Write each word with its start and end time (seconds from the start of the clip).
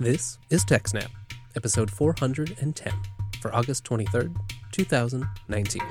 This 0.00 0.38
is 0.48 0.64
TechSnap, 0.64 1.08
episode 1.56 1.90
410 1.90 2.92
for 3.40 3.52
August 3.52 3.82
23rd, 3.82 4.32
2019. 4.70 5.82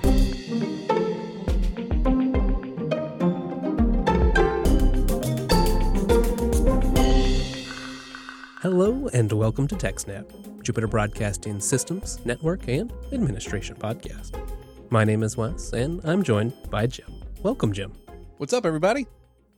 Hello 8.61 9.09
and 9.11 9.29
welcome 9.33 9.67
to 9.67 9.75
TechSnap, 9.75 10.63
Jupiter 10.63 10.87
Broadcasting 10.87 11.59
Systems, 11.59 12.25
Network, 12.25 12.69
and 12.69 12.93
Administration 13.11 13.75
podcast. 13.75 14.41
My 14.89 15.03
name 15.03 15.21
is 15.21 15.35
Wes, 15.35 15.73
and 15.73 15.99
I'm 16.05 16.23
joined 16.23 16.53
by 16.69 16.87
Jim. 16.87 17.11
Welcome, 17.43 17.73
Jim. 17.73 17.91
What's 18.37 18.53
up, 18.53 18.65
everybody? 18.65 19.05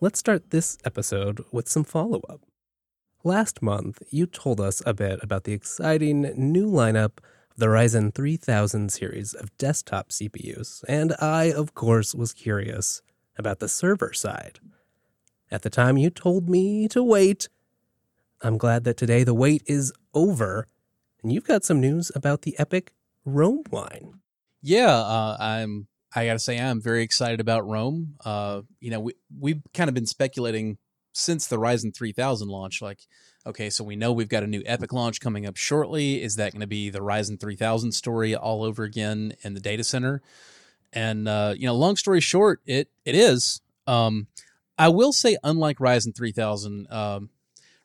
Let's 0.02 0.18
start 0.18 0.50
this 0.50 0.80
episode 0.86 1.46
with 1.52 1.70
some 1.70 1.84
follow 1.84 2.22
up. 2.28 2.49
Last 3.26 3.62
month, 3.62 4.02
you 4.12 4.26
told 4.26 4.62
us 4.62 4.82
a 4.86 4.94
bit 4.94 5.20
about 5.22 5.44
the 5.44 5.52
exciting 5.52 6.22
new 6.38 6.66
lineup 6.72 7.18
of 7.52 7.58
the 7.58 7.66
Ryzen 7.66 8.16
3000 8.16 8.90
series 8.94 9.34
of 9.34 9.56
desktop 9.58 10.12
CPUs, 10.12 10.86
and 10.88 11.14
I, 11.20 11.52
of 11.52 11.74
course, 11.74 12.16
was 12.16 12.32
curious 12.32 13.02
about 13.38 13.60
the 13.60 13.68
server 13.68 14.14
side. 14.14 14.62
At 15.52 15.64
the 15.64 15.70
time, 15.70 15.98
you 15.98 16.10
told 16.10 16.48
me 16.48 16.88
to 16.88 17.04
wait. 17.04 17.50
I'm 18.42 18.58
glad 18.58 18.86
that 18.86 18.96
today 18.96 19.26
the 19.26 19.34
wait 19.34 19.64
is 19.66 19.92
over, 20.14 20.66
and 21.22 21.34
you've 21.34 21.44
got 21.44 21.66
some 21.66 21.82
news 21.82 22.14
about 22.16 22.44
the 22.44 22.56
EPYC 22.58 22.88
Rome 23.26 23.64
line. 23.70 24.22
Yeah, 24.62 24.96
uh, 24.96 25.36
I'm. 25.38 25.88
I 26.16 26.26
gotta 26.26 26.40
say, 26.40 26.58
I'm 26.58 26.82
very 26.82 27.04
excited 27.04 27.42
about 27.42 27.68
Rome. 27.68 28.16
Uh, 28.24 28.62
you 28.80 28.92
know, 28.92 29.02
we 29.02 29.14
we've 29.38 29.62
kind 29.74 29.90
of 29.90 29.94
been 29.94 30.06
speculating 30.06 30.78
since 31.20 31.48
the 31.48 31.58
Ryzen 31.58 31.96
3000 31.96 32.48
launch. 32.48 32.82
Like, 32.82 33.08
okay, 33.46 33.70
so 33.70 33.84
we 33.84 33.96
know 33.96 34.12
we've 34.12 34.30
got 34.30 34.44
a 34.44 34.48
new 34.48 34.62
EPYC 34.64 34.94
launch 34.94 35.20
coming 35.20 35.46
up 35.46 35.58
shortly. 35.58 36.22
Is 36.22 36.36
that 36.38 36.52
going 36.54 36.62
to 36.62 36.68
be 36.68 36.90
the 36.90 37.00
Ryzen 37.00 37.40
3000 37.40 37.92
story 37.92 38.36
all 38.36 38.64
over 38.64 38.84
again 38.84 39.34
in 39.44 39.54
the 39.54 39.60
data 39.60 39.84
center? 39.84 40.22
And 40.92 41.28
uh, 41.28 41.54
you 41.56 41.68
know, 41.68 41.76
long 41.76 41.96
story 41.96 42.22
short, 42.22 42.62
it 42.66 42.90
it 43.06 43.16
is. 43.16 43.62
Um, 43.86 44.28
I 44.78 44.90
will 44.90 45.12
say, 45.12 45.38
unlike 45.44 45.78
Ryzen 45.78 46.16
3000, 46.16 46.88
um, 46.92 47.30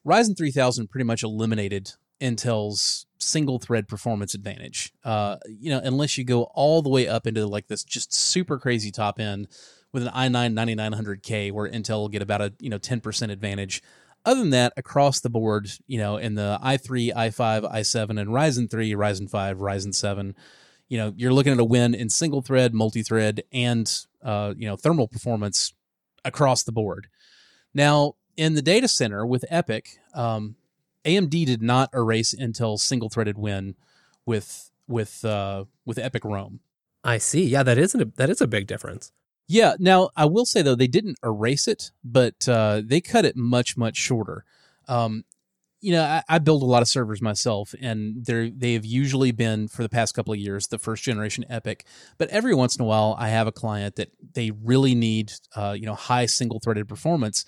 Ryzen 0.06 0.36
3000 0.36 0.88
pretty 0.88 1.04
much 1.04 1.22
eliminated 1.22 1.92
Intel's 2.20 3.06
single 3.18 3.58
thread 3.58 3.88
performance 3.88 4.34
advantage. 4.34 4.92
Uh, 5.02 5.36
you 5.46 5.70
know, 5.70 5.80
unless 5.82 6.16
you 6.16 6.24
go 6.24 6.44
all 6.54 6.82
the 6.82 6.88
way 6.88 7.08
up 7.08 7.26
into 7.26 7.46
like 7.46 7.66
this 7.66 7.82
just 7.84 8.14
super 8.14 8.58
crazy 8.58 8.90
top 8.90 9.18
end 9.18 9.48
with 9.94 10.02
an 10.02 10.12
i9 10.12 10.52
9900K 10.52 11.52
where 11.52 11.70
Intel 11.70 12.00
will 12.00 12.08
get 12.08 12.20
about 12.20 12.42
a, 12.42 12.52
you 12.58 12.68
know, 12.68 12.78
10% 12.78 13.30
advantage. 13.30 13.80
Other 14.26 14.40
than 14.40 14.50
that, 14.50 14.72
across 14.76 15.20
the 15.20 15.30
board, 15.30 15.70
you 15.86 15.98
know, 15.98 16.16
in 16.16 16.34
the 16.34 16.58
i3, 16.62 17.14
i5, 17.14 17.72
i7, 17.72 18.20
and 18.20 18.30
Ryzen 18.30 18.68
3, 18.68 18.92
Ryzen 18.92 19.30
5, 19.30 19.58
Ryzen 19.58 19.94
7, 19.94 20.34
you 20.88 20.98
know, 20.98 21.14
you're 21.16 21.32
looking 21.32 21.52
at 21.52 21.60
a 21.60 21.64
win 21.64 21.94
in 21.94 22.10
single 22.10 22.42
thread, 22.42 22.74
multi 22.74 23.02
thread, 23.02 23.44
and, 23.52 23.90
uh, 24.22 24.52
you 24.56 24.66
know, 24.66 24.76
thermal 24.76 25.06
performance 25.06 25.72
across 26.24 26.64
the 26.64 26.72
board. 26.72 27.06
Now, 27.72 28.14
in 28.36 28.54
the 28.54 28.62
data 28.62 28.88
center 28.88 29.24
with 29.24 29.44
EPYC, 29.50 29.98
um, 30.14 30.56
AMD 31.04 31.46
did 31.46 31.62
not 31.62 31.90
erase 31.94 32.34
Intel's 32.34 32.82
single-threaded 32.82 33.38
win 33.38 33.76
with 34.26 34.70
with 34.88 35.24
uh, 35.24 35.64
with 35.84 35.98
EPYC 35.98 36.24
Rome. 36.24 36.60
I 37.04 37.18
see. 37.18 37.44
Yeah, 37.44 37.62
that 37.62 37.78
isn't 37.78 38.16
that 38.16 38.30
is 38.30 38.40
a 38.40 38.46
big 38.46 38.66
difference. 38.66 39.12
Yeah. 39.46 39.74
Now, 39.78 40.10
I 40.16 40.24
will 40.24 40.46
say 40.46 40.62
though, 40.62 40.74
they 40.74 40.86
didn't 40.86 41.18
erase 41.24 41.68
it, 41.68 41.92
but 42.02 42.48
uh, 42.48 42.82
they 42.84 43.00
cut 43.00 43.24
it 43.24 43.36
much 43.36 43.76
much 43.76 43.96
shorter. 43.96 44.44
Um, 44.88 45.24
you 45.80 45.92
know, 45.92 46.02
I, 46.02 46.22
I, 46.28 46.38
build 46.38 46.62
a 46.62 46.66
lot 46.66 46.80
of 46.80 46.88
servers 46.88 47.20
myself, 47.20 47.74
and 47.78 48.24
they 48.24 48.50
they 48.50 48.72
have 48.72 48.86
usually 48.86 49.32
been 49.32 49.68
for 49.68 49.82
the 49.82 49.88
past 49.90 50.14
couple 50.14 50.32
of 50.32 50.38
years 50.38 50.68
the 50.68 50.78
first 50.78 51.02
generation 51.04 51.44
EPYC. 51.50 51.82
But 52.16 52.30
every 52.30 52.54
once 52.54 52.76
in 52.76 52.82
a 52.82 52.86
while, 52.86 53.14
I 53.18 53.28
have 53.28 53.46
a 53.46 53.52
client 53.52 53.96
that 53.96 54.10
they 54.32 54.50
really 54.50 54.94
need, 54.94 55.32
uh, 55.54 55.76
you 55.78 55.84
know, 55.84 55.94
high 55.94 56.24
single 56.24 56.58
threaded 56.58 56.88
performance 56.88 57.44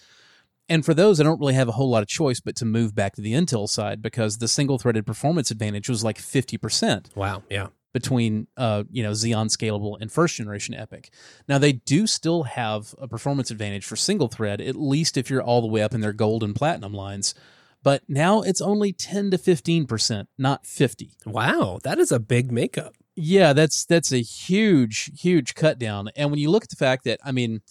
and 0.68 0.84
for 0.84 0.94
those, 0.94 1.20
I 1.20 1.24
don't 1.24 1.38
really 1.38 1.54
have 1.54 1.68
a 1.68 1.72
whole 1.72 1.88
lot 1.88 2.02
of 2.02 2.08
choice 2.08 2.40
but 2.40 2.56
to 2.56 2.64
move 2.64 2.94
back 2.94 3.14
to 3.14 3.20
the 3.20 3.32
Intel 3.32 3.68
side 3.68 4.02
because 4.02 4.38
the 4.38 4.48
single 4.48 4.78
threaded 4.78 5.06
performance 5.06 5.50
advantage 5.50 5.88
was 5.88 6.02
like 6.02 6.18
50%. 6.18 7.14
Wow. 7.14 7.44
Yeah. 7.48 7.68
Between 7.96 8.46
uh, 8.58 8.84
you 8.90 9.02
know 9.02 9.12
Xeon 9.12 9.46
Scalable 9.46 9.96
and 9.98 10.12
first 10.12 10.36
generation 10.36 10.74
EPYC. 10.74 11.08
Now 11.48 11.56
they 11.56 11.72
do 11.72 12.06
still 12.06 12.42
have 12.42 12.94
a 12.98 13.08
performance 13.08 13.50
advantage 13.50 13.86
for 13.86 13.96
single 13.96 14.28
thread, 14.28 14.60
at 14.60 14.76
least 14.76 15.16
if 15.16 15.30
you're 15.30 15.42
all 15.42 15.62
the 15.62 15.66
way 15.66 15.80
up 15.80 15.94
in 15.94 16.02
their 16.02 16.12
gold 16.12 16.42
and 16.42 16.54
platinum 16.54 16.92
lines. 16.92 17.34
But 17.82 18.02
now 18.06 18.42
it's 18.42 18.60
only 18.60 18.92
10 18.92 19.30
to 19.30 19.38
15%, 19.38 20.26
not 20.36 20.66
50. 20.66 21.12
Wow, 21.24 21.78
that 21.84 21.98
is 21.98 22.12
a 22.12 22.20
big 22.20 22.52
makeup. 22.52 22.92
Yeah, 23.14 23.54
that's 23.54 23.86
that's 23.86 24.12
a 24.12 24.20
huge, 24.20 25.10
huge 25.18 25.54
cut 25.54 25.78
down. 25.78 26.10
And 26.16 26.30
when 26.30 26.38
you 26.38 26.50
look 26.50 26.64
at 26.64 26.68
the 26.68 26.76
fact 26.76 27.04
that, 27.04 27.18
I 27.24 27.32
mean, 27.32 27.62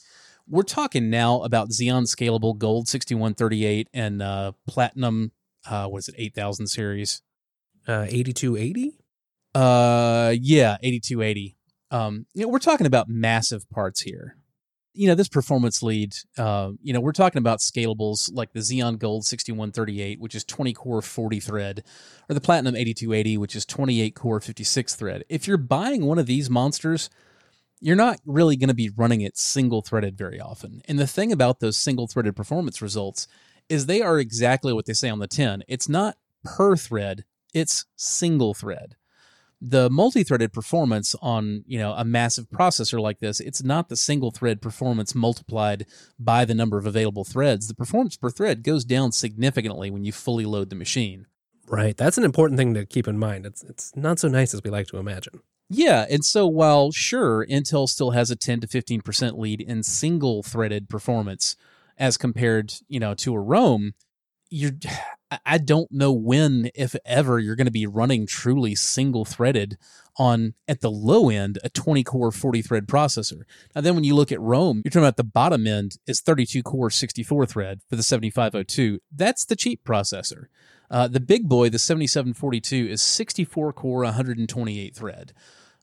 we're 0.48 0.64
talking 0.64 1.12
now 1.12 1.44
about 1.44 1.70
Xeon 1.70 2.08
Scalable 2.08 2.58
Gold 2.58 2.88
6138 2.88 3.90
and 3.94 4.24
uh, 4.24 4.54
Platinum, 4.66 5.34
uh, 5.70 5.86
what 5.86 6.00
is 6.00 6.08
it, 6.08 6.16
8000 6.18 6.66
series? 6.66 7.22
Uh, 7.88 8.08
8280? 8.10 9.05
Uh, 9.56 10.36
yeah, 10.42 10.78
8280. 10.84 11.56
Um, 11.90 12.26
you 12.34 12.44
know, 12.44 12.50
we're 12.50 12.60
talking 12.60 12.88
about 12.88 13.08
massive 13.08 13.70
parts 13.70 14.02
here. 14.02 14.36
You 14.94 15.08
know, 15.08 15.16
this 15.16 15.30
performance 15.30 15.82
lead, 15.82 16.16
uh, 16.38 16.72
you 16.82 16.94
know, 16.94 17.00
we're 17.00 17.12
talking 17.12 17.40
about 17.40 17.60
scalables 17.60 18.30
like 18.34 18.54
the 18.54 18.60
Xeon 18.60 18.98
Gold 18.98 19.26
6138, 19.26 20.20
which 20.20 20.36
is 20.36 20.44
20 20.44 20.74
core 20.74 21.02
40 21.02 21.40
thread, 21.40 21.84
or 22.30 22.34
the 22.34 22.42
Platinum 22.42 22.76
8280, 22.76 23.38
which 23.38 23.56
is 23.56 23.66
28 23.66 24.16
core 24.16 24.40
56 24.40 24.96
thread. 24.96 25.24
If 25.30 25.48
you're 25.48 25.58
buying 25.58 26.06
one 26.06 26.20
of 26.20 26.28
these 26.28 26.50
monsters, 26.50 27.10
you're 27.80 27.96
not 27.96 28.20
really 28.26 28.56
going 28.56 28.70
to 28.70 28.74
be 28.74 28.90
running 28.90 29.22
it 29.22 29.38
single 29.38 29.82
threaded 29.82 30.18
very 30.18 30.40
often. 30.40 30.82
And 30.88 30.98
the 30.98 31.08
thing 31.08 31.32
about 31.32 31.60
those 31.60 31.78
single 31.78 32.08
threaded 32.08 32.36
performance 32.36 32.82
results 32.82 33.28
is 33.68 33.86
they 33.86 34.02
are 34.02 34.20
exactly 34.20 34.74
what 34.74 34.86
they 34.86 34.94
say 34.94 35.10
on 35.10 35.20
the 35.20 35.28
tin. 35.28 35.64
It's 35.68 35.90
not 35.90 36.18
per 36.44 36.76
thread, 36.76 37.26
it's 37.54 37.86
single 37.96 38.54
thread. 38.54 38.96
The 39.62 39.90
multi-threaded 39.90 40.54
performance 40.54 41.16
on, 41.22 41.64
you 41.66 41.80
know, 41.80 41.94
a 41.94 42.04
massive 42.04 42.50
processor 42.50 43.00
like 43.00 43.20
this, 43.20 43.40
it's 43.40 43.64
not 43.64 43.90
the 43.90 43.96
single 43.96 44.32
thread 44.32 44.62
performance 44.62 45.16
multiplied 45.16 45.86
by 46.20 46.46
the 46.46 46.54
number 46.54 46.78
of 46.78 46.86
available 46.86 47.24
threads. 47.24 47.68
The 47.68 47.74
performance 47.74 48.18
per 48.18 48.30
thread 48.30 48.64
goes 48.64 48.86
down 48.86 49.12
significantly 49.12 49.90
when 49.90 50.04
you 50.04 50.12
fully 50.12 50.46
load 50.46 50.70
the 50.70 50.76
machine. 50.76 51.26
Right. 51.68 51.98
That's 51.98 52.18
an 52.18 52.24
important 52.24 52.58
thing 52.58 52.74
to 52.76 52.86
keep 52.86 53.08
in 53.08 53.18
mind. 53.18 53.46
It's 53.46 53.64
it's 53.64 53.96
not 53.96 54.20
so 54.20 54.28
nice 54.28 54.54
as 54.54 54.62
we 54.64 54.70
like 54.70 54.88
to 54.88 54.98
imagine. 54.98 55.42
Yeah, 55.70 56.06
and 56.10 56.24
so 56.24 56.46
while 56.46 56.92
sure 56.92 57.46
Intel 57.48 57.90
still 57.90 58.12
has 58.12 58.30
a 58.30 58.36
10 58.36 58.62
to 58.62 58.68
15% 58.68 59.38
lead 59.38 59.62
in 59.62 59.82
single 59.82 60.44
threaded 60.44 60.90
performance 60.90 61.56
as 61.98 62.18
compared, 62.18 62.74
you 62.88 63.00
know, 63.00 63.16
to 63.16 63.34
a 63.34 63.40
Rome, 63.40 63.94
you're 64.50 64.72
I 65.46 65.58
don't 65.58 65.92
know 65.92 66.14
when 66.14 66.70
if 66.76 66.96
ever 67.04 67.40
you're 67.40 67.56
going 67.56 67.66
to 67.66 67.72
be 67.72 67.88
running 67.88 68.26
truly 68.26 68.76
single 68.76 69.26
threaded 69.26 69.78
on 70.18 70.54
at 70.68 70.80
the 70.80 70.92
low 70.92 71.30
end 71.30 71.60
a 71.64 71.70
20 71.70 72.04
core 72.04 72.32
40 72.32 72.62
thread 72.62 72.88
processor. 72.88 73.42
Now 73.74 73.82
then 73.82 73.96
when 73.96 74.04
you 74.04 74.16
look 74.16 74.32
at 74.32 74.40
Rome, 74.40 74.82
you're 74.86 74.92
talking 74.92 75.04
about 75.04 75.18
the 75.18 75.24
bottom 75.24 75.68
end 75.68 75.98
is 76.08 76.22
32 76.22 76.64
core 76.64 76.90
64 76.90 77.48
thread 77.48 77.82
for 77.90 77.96
the 77.96 78.04
7502. 78.04 79.00
That's 79.14 79.46
the 79.46 79.56
cheap 79.56 79.84
processor. 79.84 80.46
Uh, 80.90 81.08
the 81.08 81.20
big 81.20 81.50
boy, 81.50 81.70
the 81.70 81.80
7742, 81.80 82.88
is 82.92 83.02
64 83.02 83.74
core, 83.74 84.04
128 84.04 84.96
thread. 84.96 85.34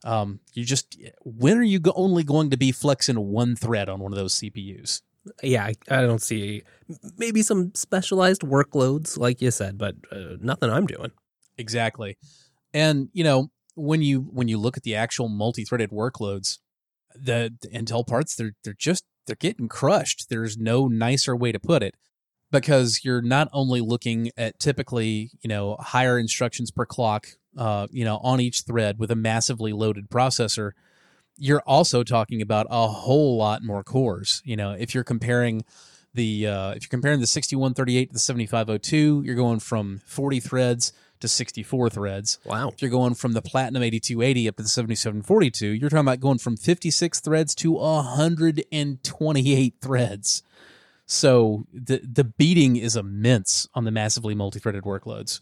Um, 0.05 0.39
you 0.53 0.65
just 0.65 0.97
when 1.21 1.57
are 1.57 1.63
you 1.63 1.79
only 1.95 2.23
going 2.23 2.49
to 2.49 2.57
be 2.57 2.71
flexing 2.71 3.19
one 3.19 3.55
thread 3.55 3.87
on 3.87 3.99
one 3.99 4.11
of 4.11 4.17
those 4.17 4.35
CPUs? 4.35 5.01
Yeah, 5.41 5.71
I, 5.89 6.01
don't 6.01 6.21
see 6.21 6.63
maybe 7.17 7.41
some 7.41 7.73
specialized 7.75 8.41
workloads, 8.41 9.17
like 9.17 9.41
you 9.41 9.51
said, 9.51 9.77
but 9.77 9.95
uh, 10.11 10.35
nothing 10.41 10.69
I'm 10.69 10.85
doing. 10.85 11.11
Exactly, 11.57 12.17
and 12.73 13.09
you 13.13 13.23
know 13.23 13.49
when 13.75 14.01
you 14.01 14.21
when 14.21 14.47
you 14.47 14.57
look 14.57 14.75
at 14.77 14.83
the 14.83 14.95
actual 14.95 15.29
multi-threaded 15.29 15.91
workloads, 15.91 16.59
the, 17.15 17.53
the 17.61 17.69
Intel 17.69 18.05
parts 18.05 18.35
they're 18.35 18.53
they're 18.63 18.75
just 18.77 19.05
they're 19.25 19.35
getting 19.35 19.67
crushed. 19.67 20.29
There's 20.29 20.57
no 20.57 20.87
nicer 20.87 21.35
way 21.35 21.51
to 21.51 21.59
put 21.59 21.83
it 21.83 21.95
because 22.51 23.01
you're 23.03 23.21
not 23.21 23.49
only 23.51 23.81
looking 23.81 24.29
at 24.37 24.59
typically, 24.59 25.31
you 25.41 25.47
know, 25.47 25.75
higher 25.79 26.19
instructions 26.19 26.69
per 26.69 26.85
clock, 26.85 27.27
uh, 27.57 27.87
you 27.91 28.05
know, 28.05 28.17
on 28.17 28.39
each 28.39 28.61
thread 28.61 28.99
with 28.99 29.09
a 29.09 29.15
massively 29.15 29.73
loaded 29.73 30.09
processor, 30.09 30.71
you're 31.37 31.63
also 31.65 32.03
talking 32.03 32.41
about 32.41 32.67
a 32.69 32.87
whole 32.87 33.37
lot 33.37 33.63
more 33.63 33.83
cores. 33.83 34.41
You 34.45 34.55
know, 34.55 34.71
if 34.71 34.93
you're 34.93 35.03
comparing 35.03 35.65
the 36.13 36.47
uh, 36.47 36.71
if 36.71 36.83
you're 36.83 36.89
comparing 36.89 37.19
the 37.19 37.27
6138 37.27 38.05
to 38.07 38.13
the 38.13 38.19
7502, 38.19 39.23
you're 39.25 39.35
going 39.35 39.59
from 39.59 40.01
40 40.05 40.39
threads 40.39 40.93
to 41.19 41.27
64 41.27 41.89
threads. 41.89 42.37
Wow. 42.45 42.69
If 42.69 42.81
you're 42.81 42.91
going 42.91 43.15
from 43.15 43.33
the 43.33 43.41
Platinum 43.41 43.81
8280 43.81 44.49
up 44.49 44.57
to 44.57 44.63
the 44.63 44.69
7742, 44.69 45.67
you're 45.67 45.89
talking 45.89 46.01
about 46.01 46.19
going 46.19 46.37
from 46.37 46.57
56 46.57 47.19
threads 47.21 47.55
to 47.55 47.71
128 47.71 49.75
threads. 49.81 50.43
So 51.05 51.65
the 51.73 51.99
the 51.99 52.23
beating 52.23 52.75
is 52.75 52.95
immense 52.95 53.67
on 53.73 53.83
the 53.83 53.91
massively 53.91 54.35
multi-threaded 54.35 54.83
workloads. 54.83 55.41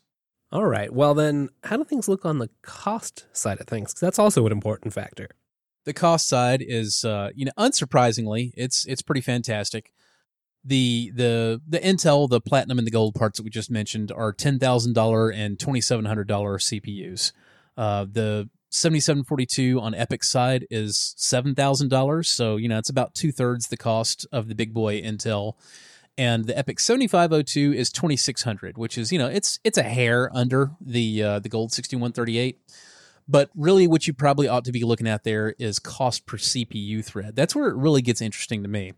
All 0.51 0.65
right. 0.65 0.91
Well, 0.91 1.13
then, 1.13 1.49
how 1.63 1.77
do 1.77 1.85
things 1.85 2.09
look 2.09 2.25
on 2.25 2.39
the 2.39 2.49
cost 2.61 3.25
side 3.31 3.61
of 3.61 3.67
things? 3.67 3.91
Because 3.91 4.01
that's 4.01 4.19
also 4.19 4.45
an 4.45 4.51
important 4.51 4.94
factor. 4.94 5.29
The 5.83 5.94
cost 5.94 6.28
side 6.28 6.63
is, 6.66 7.04
uh, 7.04 7.31
you 7.36 7.45
know, 7.45 7.51
unsurprisingly, 7.57 8.54
it's 8.56 8.86
it's 8.86 9.01
pretty 9.01 9.22
fantastic. 9.22 9.92
The 10.63 11.12
the 11.16 11.62
the 11.68 11.80
Intel, 11.80 12.30
the 12.30 12.39
platinum, 12.39 12.78
and 12.78 12.86
the 12.86 12.92
gold 12.92 13.16
parts 13.16 13.38
that 13.38 13.44
we 13.44 13.50
just 13.50 13.72
mentioned 13.72 14.12
are 14.12 14.31
ten 14.31 14.60
thousand 14.60 14.94
dollar 14.94 15.30
and 15.30 15.60
twenty 15.60 15.81
seven 15.81 16.06
hundred 16.06 16.28
dollar 16.28 16.60
CPUs. 16.60 17.31
Uh, 17.75 18.06
the 18.12 18.48
seventy 18.69 19.00
seven 19.00 19.24
forty 19.24 19.48
two 19.48 19.80
on 19.81 19.94
EPYC 19.94 20.24
side 20.24 20.68
is 20.69 21.16
seven 21.18 21.56
thousand 21.56 21.89
dollars, 21.89 22.30
so 22.30 22.57
you 22.57 22.69
know 22.69 22.78
it's 22.78 22.89
about 22.89 23.16
two 23.16 23.31
thirds 23.31 23.68
the 23.68 23.78
cost 23.78 24.28
of 24.31 24.48
the 24.48 24.56
big 24.56 24.74
boy 24.74 25.01
Intel. 25.01 25.56
And 26.18 26.45
the 26.45 26.54
EPYC 26.54 26.80
seventy 26.80 27.07
five 27.07 27.33
oh 27.33 27.42
two 27.42 27.74
is 27.74 27.92
twenty 27.92 28.18
six 28.18 28.44
hundred, 28.44 28.78
which 28.78 28.98
is 29.00 29.12
you 29.12 29.18
know 29.18 29.28
it's 29.28 29.60
it's 29.63 29.80
a 29.80 29.83
hair 29.83 30.30
under 30.33 30.72
the 30.80 31.24
uh, 31.24 31.39
the 31.39 31.50
gold 31.50 31.72
sixty 31.72 31.95
one 31.95 32.12
thirty 32.12 32.38
eight. 32.38 32.60
But 33.31 33.50
really, 33.56 33.88
what 33.88 34.07
you 34.07 34.13
probably 34.13 34.50
ought 34.50 34.66
to 34.66 34.74
be 34.74 34.83
looking 34.83 35.07
at 35.07 35.24
there 35.24 35.56
is 35.57 35.80
cost 35.80 36.25
per 36.25 36.36
CPU 36.36 37.04
thread. 37.04 37.33
That's 37.33 37.56
where 37.56 37.69
it 37.69 37.78
really 37.78 38.01
gets 38.01 38.19
interesting 38.19 38.62
to 38.62 38.68
me. 38.68 38.92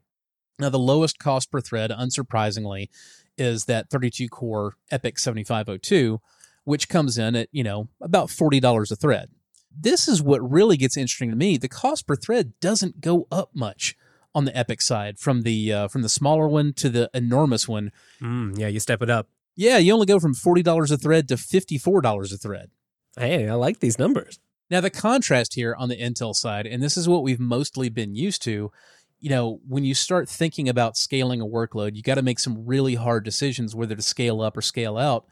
Now, 0.57 0.69
the 0.69 0.79
lowest 0.79 1.19
cost 1.19 1.51
per 1.51 1.61
thread, 1.61 1.91
unsurprisingly, 1.91 2.89
is 3.37 3.65
that 3.65 3.91
32 3.91 4.27
core 4.29 4.73
EPYC 4.91 5.19
7502, 5.19 6.19
which 6.63 6.89
comes 6.89 7.19
in 7.19 7.35
at, 7.35 7.49
you 7.51 7.63
know, 7.63 7.89
about 8.01 8.29
$40 8.29 8.91
a 8.91 8.95
thread. 8.95 9.29
This 9.71 10.07
is 10.07 10.19
what 10.19 10.39
really 10.39 10.77
gets 10.77 10.97
interesting 10.97 11.29
to 11.29 11.35
me. 11.35 11.57
The 11.57 11.69
cost 11.69 12.07
per 12.07 12.15
thread 12.15 12.53
doesn't 12.59 13.01
go 13.01 13.27
up 13.31 13.51
much 13.53 13.95
on 14.33 14.45
the 14.45 14.51
EPYC 14.51 14.81
side 14.81 15.19
from 15.19 15.43
the 15.43 15.71
uh, 15.71 15.87
from 15.87 16.01
the 16.01 16.09
smaller 16.09 16.47
one 16.47 16.73
to 16.73 16.89
the 16.89 17.07
enormous 17.13 17.67
one. 17.67 17.91
Mm, 18.19 18.57
yeah, 18.57 18.67
you 18.67 18.79
step 18.79 19.03
it 19.03 19.11
up. 19.11 19.27
Yeah, 19.55 19.77
you 19.77 19.93
only 19.93 20.07
go 20.07 20.19
from 20.19 20.33
$40 20.33 20.91
a 20.91 20.97
thread 20.97 21.27
to 21.27 21.35
$54 21.35 22.33
a 22.33 22.37
thread. 22.37 22.71
Hey, 23.17 23.47
I 23.47 23.53
like 23.53 23.79
these 23.79 23.99
numbers. 23.99 24.39
Now, 24.69 24.81
the 24.81 24.89
contrast 24.89 25.53
here 25.53 25.75
on 25.77 25.89
the 25.89 25.97
Intel 25.97 26.35
side, 26.35 26.65
and 26.65 26.81
this 26.81 26.97
is 26.97 27.07
what 27.07 27.23
we've 27.23 27.39
mostly 27.39 27.89
been 27.89 28.15
used 28.15 28.41
to, 28.43 28.71
you 29.19 29.29
know, 29.29 29.59
when 29.67 29.83
you 29.83 29.93
start 29.93 30.27
thinking 30.27 30.67
about 30.67 30.97
scaling 30.97 31.39
a 31.39 31.45
workload, 31.45 31.95
you 31.95 32.01
got 32.01 32.15
to 32.15 32.21
make 32.21 32.39
some 32.39 32.65
really 32.65 32.95
hard 32.95 33.23
decisions 33.23 33.75
whether 33.75 33.95
to 33.95 34.01
scale 34.01 34.41
up 34.41 34.57
or 34.57 34.61
scale 34.61 34.97
out 34.97 35.25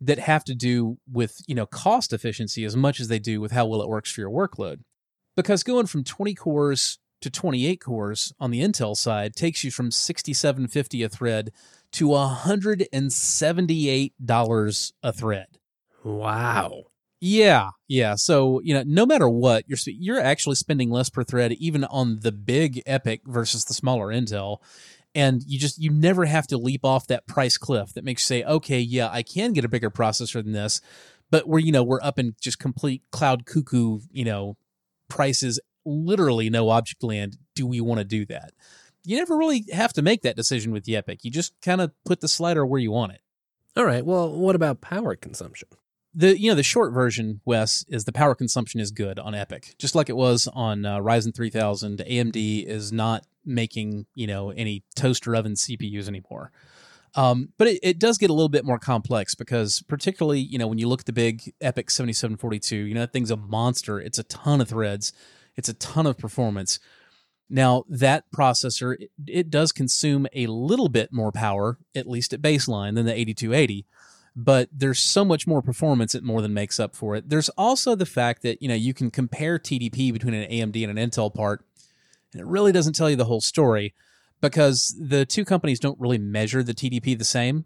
that 0.00 0.18
have 0.18 0.44
to 0.44 0.54
do 0.54 0.98
with, 1.10 1.40
you 1.46 1.54
know, 1.54 1.66
cost 1.66 2.12
efficiency 2.12 2.64
as 2.64 2.76
much 2.76 3.00
as 3.00 3.08
they 3.08 3.18
do 3.18 3.40
with 3.40 3.52
how 3.52 3.66
well 3.66 3.80
it 3.80 3.88
works 3.88 4.12
for 4.12 4.20
your 4.20 4.30
workload. 4.30 4.80
Because 5.34 5.62
going 5.62 5.86
from 5.86 6.04
20 6.04 6.34
cores 6.34 6.98
to 7.22 7.30
28 7.30 7.80
cores 7.80 8.32
on 8.38 8.50
the 8.50 8.60
Intel 8.60 8.96
side 8.96 9.34
takes 9.34 9.64
you 9.64 9.70
from 9.70 9.90
6750 9.90 11.02
a 11.02 11.08
thread 11.08 11.52
to 11.92 12.08
$178 12.08 14.92
a 15.02 15.12
thread. 15.12 15.46
Wow. 16.04 16.84
Yeah, 17.26 17.70
yeah. 17.88 18.16
So 18.16 18.60
you 18.62 18.74
know, 18.74 18.82
no 18.86 19.06
matter 19.06 19.26
what, 19.26 19.64
you're 19.66 19.78
you're 19.86 20.20
actually 20.20 20.56
spending 20.56 20.90
less 20.90 21.08
per 21.08 21.24
thread, 21.24 21.52
even 21.52 21.84
on 21.84 22.18
the 22.20 22.30
big 22.30 22.82
EPYC 22.84 23.20
versus 23.24 23.64
the 23.64 23.72
smaller 23.72 24.08
Intel, 24.08 24.58
and 25.14 25.42
you 25.46 25.58
just 25.58 25.78
you 25.78 25.88
never 25.88 26.26
have 26.26 26.46
to 26.48 26.58
leap 26.58 26.84
off 26.84 27.06
that 27.06 27.26
price 27.26 27.56
cliff 27.56 27.94
that 27.94 28.04
makes 28.04 28.24
you 28.24 28.26
say, 28.26 28.44
okay, 28.44 28.78
yeah, 28.78 29.08
I 29.10 29.22
can 29.22 29.54
get 29.54 29.64
a 29.64 29.70
bigger 29.70 29.90
processor 29.90 30.44
than 30.44 30.52
this, 30.52 30.82
but 31.30 31.48
we're 31.48 31.60
you 31.60 31.72
know 31.72 31.82
we're 31.82 32.02
up 32.02 32.18
in 32.18 32.34
just 32.42 32.58
complete 32.58 33.00
cloud 33.10 33.46
cuckoo, 33.46 34.00
you 34.12 34.26
know, 34.26 34.58
prices, 35.08 35.58
literally 35.86 36.50
no 36.50 36.68
object 36.68 37.02
land. 37.02 37.38
Do 37.54 37.66
we 37.66 37.80
want 37.80 38.00
to 38.00 38.04
do 38.04 38.26
that? 38.26 38.52
You 39.02 39.16
never 39.16 39.34
really 39.34 39.64
have 39.72 39.94
to 39.94 40.02
make 40.02 40.20
that 40.24 40.36
decision 40.36 40.72
with 40.72 40.84
the 40.84 40.92
EPYC. 40.92 41.20
You 41.22 41.30
just 41.30 41.58
kind 41.62 41.80
of 41.80 41.92
put 42.04 42.20
the 42.20 42.28
slider 42.28 42.66
where 42.66 42.80
you 42.80 42.90
want 42.90 43.12
it. 43.12 43.22
All 43.78 43.86
right. 43.86 44.04
Well, 44.04 44.30
what 44.30 44.54
about 44.54 44.82
power 44.82 45.16
consumption? 45.16 45.68
The 46.14 46.38
you 46.38 46.48
know 46.48 46.54
the 46.54 46.62
short 46.62 46.92
version 46.92 47.40
wes 47.44 47.84
is 47.88 48.04
the 48.04 48.12
power 48.12 48.34
consumption 48.34 48.80
is 48.80 48.90
good 48.90 49.18
on 49.18 49.32
EPYC 49.32 49.76
just 49.78 49.94
like 49.94 50.08
it 50.08 50.16
was 50.16 50.48
on 50.54 50.86
uh, 50.86 50.98
ryzen 50.98 51.34
3000 51.34 51.98
amd 51.98 52.66
is 52.66 52.92
not 52.92 53.26
making 53.44 54.06
you 54.14 54.26
know 54.26 54.50
any 54.50 54.84
toaster 54.94 55.34
oven 55.34 55.54
cpus 55.54 56.08
anymore. 56.08 56.52
Um, 57.16 57.50
but 57.58 57.68
it, 57.68 57.80
it 57.82 57.98
does 58.00 58.18
get 58.18 58.30
a 58.30 58.32
little 58.32 58.48
bit 58.48 58.64
more 58.64 58.78
complex 58.78 59.34
because 59.34 59.82
particularly 59.82 60.40
you 60.40 60.58
know 60.58 60.66
when 60.66 60.78
you 60.78 60.88
look 60.88 61.00
at 61.00 61.06
the 61.06 61.12
big 61.12 61.52
EPYC 61.60 61.90
7742 61.90 62.76
you 62.76 62.94
know 62.94 63.00
that 63.00 63.12
thing's 63.12 63.30
a 63.30 63.36
monster. 63.36 64.00
It's 64.00 64.18
a 64.18 64.24
ton 64.24 64.60
of 64.60 64.68
threads. 64.68 65.12
It's 65.56 65.68
a 65.68 65.74
ton 65.74 66.06
of 66.06 66.18
performance. 66.18 66.78
Now 67.50 67.84
that 67.88 68.24
processor 68.34 68.96
it, 69.00 69.10
it 69.26 69.50
does 69.50 69.72
consume 69.72 70.26
a 70.32 70.46
little 70.46 70.88
bit 70.88 71.12
more 71.12 71.32
power 71.32 71.78
at 71.94 72.08
least 72.08 72.32
at 72.32 72.40
baseline 72.40 72.94
than 72.94 73.06
the 73.06 73.14
8280 73.14 73.86
but 74.36 74.68
there's 74.72 74.98
so 74.98 75.24
much 75.24 75.46
more 75.46 75.62
performance 75.62 76.14
it 76.14 76.24
more 76.24 76.42
than 76.42 76.52
makes 76.52 76.80
up 76.80 76.94
for 76.94 77.14
it. 77.14 77.28
There's 77.28 77.48
also 77.50 77.94
the 77.94 78.06
fact 78.06 78.42
that, 78.42 78.60
you 78.60 78.68
know, 78.68 78.74
you 78.74 78.92
can 78.92 79.10
compare 79.10 79.58
TDP 79.58 80.12
between 80.12 80.34
an 80.34 80.50
AMD 80.50 80.88
and 80.88 80.98
an 80.98 81.10
Intel 81.10 81.32
part, 81.32 81.64
and 82.32 82.40
it 82.40 82.46
really 82.46 82.72
doesn't 82.72 82.94
tell 82.94 83.08
you 83.08 83.16
the 83.16 83.26
whole 83.26 83.40
story 83.40 83.94
because 84.40 84.94
the 84.98 85.24
two 85.24 85.44
companies 85.44 85.78
don't 85.78 86.00
really 86.00 86.18
measure 86.18 86.62
the 86.62 86.74
TDP 86.74 87.16
the 87.16 87.24
same. 87.24 87.64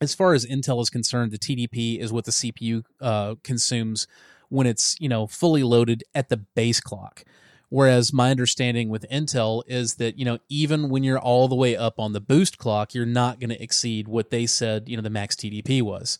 As 0.00 0.14
far 0.14 0.34
as 0.34 0.44
Intel 0.44 0.82
is 0.82 0.90
concerned, 0.90 1.32
the 1.32 1.38
TDP 1.38 1.98
is 1.98 2.12
what 2.12 2.24
the 2.24 2.32
CPU 2.32 2.82
uh, 3.00 3.36
consumes 3.42 4.06
when 4.48 4.66
it's, 4.66 4.96
you 5.00 5.08
know, 5.08 5.26
fully 5.26 5.62
loaded 5.62 6.04
at 6.14 6.28
the 6.28 6.36
base 6.36 6.80
clock. 6.80 7.24
Whereas 7.72 8.12
my 8.12 8.30
understanding 8.30 8.90
with 8.90 9.08
Intel 9.10 9.62
is 9.66 9.94
that, 9.94 10.18
you 10.18 10.26
know, 10.26 10.38
even 10.50 10.90
when 10.90 11.02
you're 11.02 11.18
all 11.18 11.48
the 11.48 11.54
way 11.54 11.74
up 11.74 11.98
on 11.98 12.12
the 12.12 12.20
boost 12.20 12.58
clock, 12.58 12.92
you're 12.92 13.06
not 13.06 13.40
going 13.40 13.48
to 13.48 13.62
exceed 13.62 14.08
what 14.08 14.28
they 14.28 14.44
said, 14.44 14.90
you 14.90 14.96
know, 14.98 15.02
the 15.02 15.08
max 15.08 15.34
TDP 15.36 15.80
was. 15.80 16.18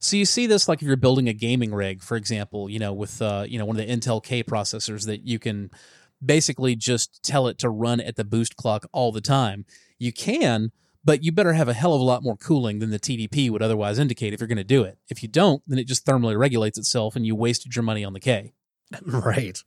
So 0.00 0.16
you 0.16 0.24
see 0.24 0.48
this 0.48 0.66
like 0.66 0.82
if 0.82 0.88
you're 0.88 0.96
building 0.96 1.28
a 1.28 1.32
gaming 1.32 1.72
rig, 1.72 2.02
for 2.02 2.16
example, 2.16 2.68
you 2.68 2.80
know, 2.80 2.92
with 2.92 3.22
uh, 3.22 3.46
you 3.48 3.60
know, 3.60 3.64
one 3.64 3.78
of 3.78 3.86
the 3.86 3.92
Intel 3.92 4.20
K 4.20 4.42
processors 4.42 5.06
that 5.06 5.24
you 5.24 5.38
can 5.38 5.70
basically 6.20 6.74
just 6.74 7.22
tell 7.22 7.46
it 7.46 7.58
to 7.58 7.70
run 7.70 8.00
at 8.00 8.16
the 8.16 8.24
boost 8.24 8.56
clock 8.56 8.84
all 8.90 9.12
the 9.12 9.20
time. 9.20 9.64
You 10.00 10.12
can, 10.12 10.72
but 11.04 11.22
you 11.22 11.30
better 11.30 11.52
have 11.52 11.68
a 11.68 11.74
hell 11.74 11.94
of 11.94 12.00
a 12.00 12.04
lot 12.04 12.24
more 12.24 12.36
cooling 12.36 12.80
than 12.80 12.90
the 12.90 12.98
TDP 12.98 13.50
would 13.50 13.62
otherwise 13.62 14.00
indicate 14.00 14.32
if 14.32 14.40
you're 14.40 14.48
going 14.48 14.56
to 14.56 14.64
do 14.64 14.82
it. 14.82 14.98
If 15.08 15.22
you 15.22 15.28
don't, 15.28 15.62
then 15.64 15.78
it 15.78 15.86
just 15.86 16.04
thermally 16.04 16.36
regulates 16.36 16.76
itself 16.76 17.14
and 17.14 17.24
you 17.24 17.36
wasted 17.36 17.76
your 17.76 17.84
money 17.84 18.04
on 18.04 18.14
the 18.14 18.20
K. 18.20 18.54
Right. 19.06 19.62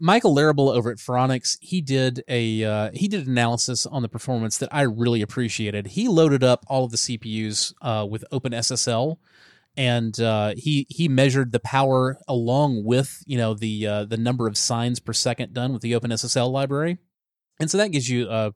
Michael 0.00 0.34
Larabel 0.34 0.74
over 0.74 0.90
at 0.90 0.98
Phoronix, 0.98 1.56
he 1.60 1.80
did 1.80 2.24
a 2.28 2.64
uh, 2.64 2.90
he 2.92 3.06
did 3.06 3.26
analysis 3.28 3.86
on 3.86 4.02
the 4.02 4.08
performance 4.08 4.58
that 4.58 4.68
I 4.72 4.82
really 4.82 5.22
appreciated. 5.22 5.88
He 5.88 6.08
loaded 6.08 6.42
up 6.42 6.64
all 6.68 6.84
of 6.84 6.90
the 6.90 6.96
CPUs 6.96 7.74
uh, 7.80 8.06
with 8.08 8.24
OpenSSL, 8.32 9.18
and 9.76 10.18
uh, 10.20 10.54
he 10.56 10.86
he 10.88 11.08
measured 11.08 11.52
the 11.52 11.60
power 11.60 12.18
along 12.26 12.84
with 12.84 13.22
you 13.26 13.38
know 13.38 13.54
the 13.54 13.86
uh, 13.86 14.04
the 14.04 14.16
number 14.16 14.48
of 14.48 14.56
signs 14.56 14.98
per 14.98 15.12
second 15.12 15.54
done 15.54 15.72
with 15.72 15.82
the 15.82 15.92
OpenSSL 15.92 16.50
library, 16.50 16.98
and 17.60 17.70
so 17.70 17.78
that 17.78 17.92
gives 17.92 18.08
you 18.08 18.28
a 18.28 18.52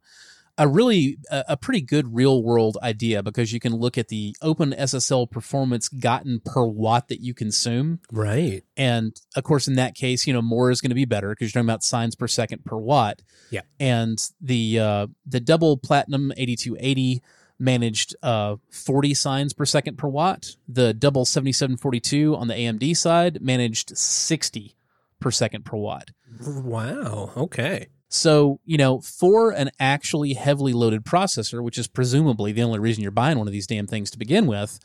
a 0.58 0.68
really 0.68 1.18
a, 1.30 1.44
a 1.50 1.56
pretty 1.56 1.80
good 1.80 2.14
real 2.14 2.42
world 2.42 2.76
idea 2.82 3.22
because 3.22 3.52
you 3.52 3.60
can 3.60 3.74
look 3.74 3.96
at 3.96 4.08
the 4.08 4.36
open 4.42 4.72
SSL 4.72 5.30
performance 5.30 5.88
gotten 5.88 6.40
per 6.44 6.66
watt 6.66 7.08
that 7.08 7.20
you 7.20 7.32
consume. 7.32 8.00
Right. 8.12 8.64
And 8.76 9.18
of 9.36 9.44
course, 9.44 9.68
in 9.68 9.76
that 9.76 9.94
case, 9.94 10.26
you 10.26 10.32
know, 10.32 10.42
more 10.42 10.70
is 10.70 10.80
going 10.80 10.90
to 10.90 10.96
be 10.96 11.04
better 11.04 11.30
because 11.30 11.46
you're 11.46 11.62
talking 11.62 11.70
about 11.70 11.84
signs 11.84 12.16
per 12.16 12.26
second 12.26 12.64
per 12.64 12.76
watt. 12.76 13.22
Yeah. 13.50 13.62
And 13.78 14.18
the 14.40 14.80
uh, 14.80 15.06
the 15.24 15.40
double 15.40 15.76
platinum 15.76 16.32
8280 16.36 17.22
managed 17.58 18.14
uh, 18.22 18.56
40 18.70 19.14
signs 19.14 19.52
per 19.52 19.64
second 19.64 19.96
per 19.96 20.08
watt. 20.08 20.56
The 20.68 20.92
double 20.92 21.24
7742 21.24 22.34
on 22.34 22.48
the 22.48 22.54
AMD 22.54 22.96
side 22.96 23.40
managed 23.40 23.96
60 23.96 24.76
per 25.20 25.30
second 25.30 25.64
per 25.64 25.76
watt. 25.76 26.10
Wow. 26.44 27.32
Okay. 27.36 27.88
So, 28.08 28.60
you 28.64 28.78
know, 28.78 29.00
for 29.00 29.50
an 29.50 29.70
actually 29.78 30.32
heavily 30.34 30.72
loaded 30.72 31.04
processor, 31.04 31.62
which 31.62 31.76
is 31.76 31.86
presumably 31.86 32.52
the 32.52 32.62
only 32.62 32.78
reason 32.78 33.02
you're 33.02 33.12
buying 33.12 33.38
one 33.38 33.46
of 33.46 33.52
these 33.52 33.66
damn 33.66 33.86
things 33.86 34.10
to 34.10 34.18
begin 34.18 34.46
with, 34.46 34.80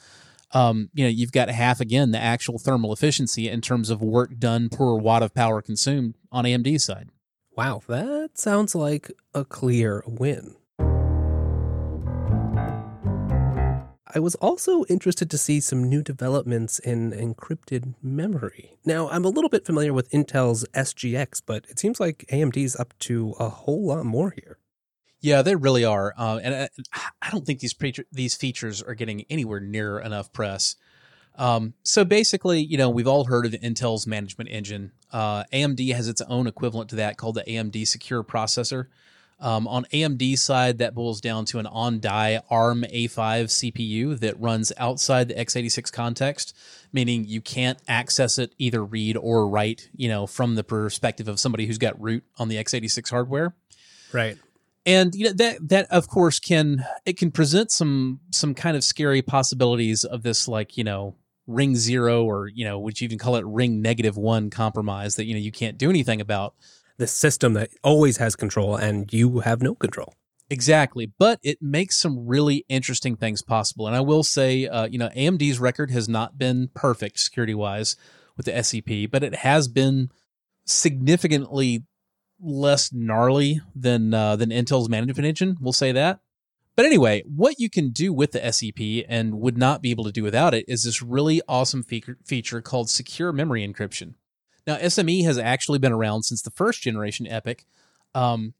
um, 0.51 0.89
you 0.93 1.03
know, 1.03 1.09
you've 1.09 1.31
got 1.31 1.49
half 1.49 1.79
again 1.79 2.11
the 2.11 2.19
actual 2.19 2.59
thermal 2.59 2.93
efficiency 2.93 3.49
in 3.49 3.61
terms 3.61 3.89
of 3.89 4.01
work 4.01 4.37
done 4.37 4.69
per 4.69 4.93
watt 4.93 5.23
of 5.23 5.33
power 5.33 5.61
consumed 5.61 6.15
on 6.31 6.45
AMD's 6.45 6.83
side. 6.83 7.09
Wow. 7.55 7.81
That 7.87 8.31
sounds 8.35 8.75
like 8.75 9.11
a 9.33 9.45
clear 9.45 10.03
win. 10.05 10.55
I 14.15 14.19
was 14.19 14.35
also 14.35 14.85
interested 14.85 15.31
to 15.31 15.37
see 15.37 15.59
some 15.59 15.83
new 15.83 16.03
developments 16.03 16.77
in 16.77 17.11
encrypted 17.11 17.95
memory. 18.03 18.77
Now, 18.85 19.09
I'm 19.09 19.25
a 19.25 19.29
little 19.29 19.49
bit 19.49 19.65
familiar 19.65 19.91
with 19.91 20.11
Intel's 20.11 20.65
SGX, 20.73 21.41
but 21.43 21.65
it 21.67 21.79
seems 21.79 21.99
like 21.99 22.25
AMD's 22.31 22.75
up 22.75 22.93
to 22.99 23.33
a 23.39 23.49
whole 23.49 23.87
lot 23.87 24.05
more 24.05 24.31
here. 24.31 24.59
Yeah, 25.19 25.41
they 25.41 25.55
really 25.55 25.85
are, 25.85 26.13
uh, 26.17 26.39
and 26.43 26.53
I, 26.53 26.69
I, 27.21 27.31
don't 27.31 27.45
think 27.45 27.61
these 27.61 27.73
pre- 27.73 27.93
these 28.11 28.35
features 28.35 28.83
are 28.83 28.93
getting 28.93 29.23
anywhere 29.29 29.61
near 29.61 29.97
enough 29.99 30.33
press. 30.33 30.75
Um, 31.35 31.75
so 31.81 32.03
basically, 32.03 32.61
you 32.61 32.77
know, 32.77 32.89
we've 32.89 33.07
all 33.07 33.23
heard 33.23 33.45
of 33.45 33.53
Intel's 33.53 34.05
management 34.05 34.49
engine. 34.51 34.91
Uh, 35.13 35.45
AMD 35.53 35.93
has 35.95 36.09
its 36.09 36.21
own 36.21 36.45
equivalent 36.45 36.89
to 36.89 36.97
that 36.97 37.17
called 37.17 37.35
the 37.35 37.43
AMD 37.43 37.87
Secure 37.87 38.21
Processor. 38.21 38.87
Um, 39.43 39.67
on 39.67 39.83
AMD 39.91 40.39
side, 40.39 40.77
that 40.77 40.95
boils 40.95 41.19
down 41.19 41.43
to 41.47 41.59
an 41.59 41.67
on 41.67 41.99
die 41.99 42.41
ARM 42.49 42.83
A5 42.83 43.09
CPU 43.49 44.17
that 44.21 44.39
runs 44.39 44.71
outside 44.77 45.27
the 45.27 45.33
x86 45.33 45.91
context, 45.91 46.55
meaning 46.93 47.25
you 47.25 47.41
can't 47.41 47.77
access 47.85 48.39
it 48.39 48.55
either 48.57 48.81
read 48.81 49.17
or 49.17 49.49
write, 49.49 49.89
you 49.97 50.07
know, 50.07 50.27
from 50.27 50.55
the 50.55 50.63
perspective 50.63 51.27
of 51.27 51.41
somebody 51.41 51.65
who's 51.65 51.77
got 51.77 52.01
root 52.01 52.23
on 52.37 52.47
the 52.47 52.55
x86 52.55 53.09
hardware. 53.09 53.53
Right. 54.13 54.37
And 54.85 55.13
you 55.13 55.25
know 55.25 55.33
that 55.33 55.67
that 55.69 55.87
of 55.91 56.07
course 56.07 56.39
can 56.39 56.85
it 57.05 57.17
can 57.17 57.29
present 57.29 57.69
some 57.69 58.21
some 58.31 58.53
kind 58.53 58.77
of 58.77 58.83
scary 58.83 59.21
possibilities 59.21 60.05
of 60.05 60.23
this 60.23 60.47
like, 60.47 60.77
you 60.77 60.85
know, 60.85 61.15
ring 61.47 61.75
zero 61.75 62.23
or, 62.23 62.47
you 62.47 62.63
know, 62.63 62.79
would 62.79 63.01
you 63.01 63.05
even 63.05 63.17
call 63.17 63.35
it 63.35 63.45
ring 63.45 63.81
negative 63.81 64.15
one 64.15 64.49
compromise 64.49 65.17
that, 65.17 65.25
you 65.25 65.33
know, 65.33 65.39
you 65.39 65.51
can't 65.51 65.77
do 65.77 65.89
anything 65.89 66.21
about 66.21 66.55
the 66.97 67.07
system 67.07 67.53
that 67.53 67.69
always 67.83 68.17
has 68.17 68.35
control 68.35 68.75
and 68.75 69.11
you 69.11 69.39
have 69.39 69.61
no 69.61 69.75
control. 69.75 70.13
Exactly, 70.49 71.11
but 71.17 71.39
it 71.41 71.59
makes 71.61 71.97
some 71.97 72.27
really 72.27 72.65
interesting 72.69 73.15
things 73.15 73.41
possible. 73.41 73.87
And 73.87 73.95
I 73.95 74.01
will 74.01 74.23
say, 74.23 74.67
uh, 74.67 74.85
you 74.85 74.99
know, 74.99 75.09
AMD's 75.09 75.59
record 75.59 75.89
has 75.91 76.07
not 76.07 76.37
been 76.37 76.69
perfect 76.75 77.19
security 77.19 77.55
wise 77.55 77.95
with 78.37 78.45
the 78.45 78.63
SEP, 78.63 79.09
but 79.09 79.23
it 79.23 79.35
has 79.35 79.67
been 79.67 80.09
significantly 80.65 81.83
less 82.39 82.91
gnarly 82.91 83.61
than 83.75 84.13
uh, 84.13 84.35
than 84.35 84.49
Intel's 84.49 84.89
management 84.89 85.25
engine. 85.25 85.57
We'll 85.59 85.73
say 85.73 85.91
that. 85.93 86.19
But 86.75 86.85
anyway, 86.85 87.23
what 87.27 87.59
you 87.59 87.69
can 87.69 87.91
do 87.91 88.11
with 88.11 88.31
the 88.31 88.51
SEP 88.51 89.05
and 89.07 89.39
would 89.39 89.57
not 89.57 89.81
be 89.81 89.91
able 89.91 90.05
to 90.05 90.11
do 90.11 90.23
without 90.23 90.53
it 90.53 90.65
is 90.67 90.83
this 90.83 91.03
really 91.03 91.41
awesome 91.47 91.83
feature, 91.83 92.17
feature 92.25 92.61
called 92.61 92.89
secure 92.89 93.31
memory 93.31 93.67
encryption. 93.67 94.15
Now, 94.65 94.77
SME 94.77 95.23
has 95.25 95.37
actually 95.37 95.79
been 95.79 95.91
around 95.91 96.23
since 96.23 96.41
the 96.41 96.51
first 96.51 96.81
generation 96.81 97.25
EPYC. 97.25 97.61
um, 98.15 98.53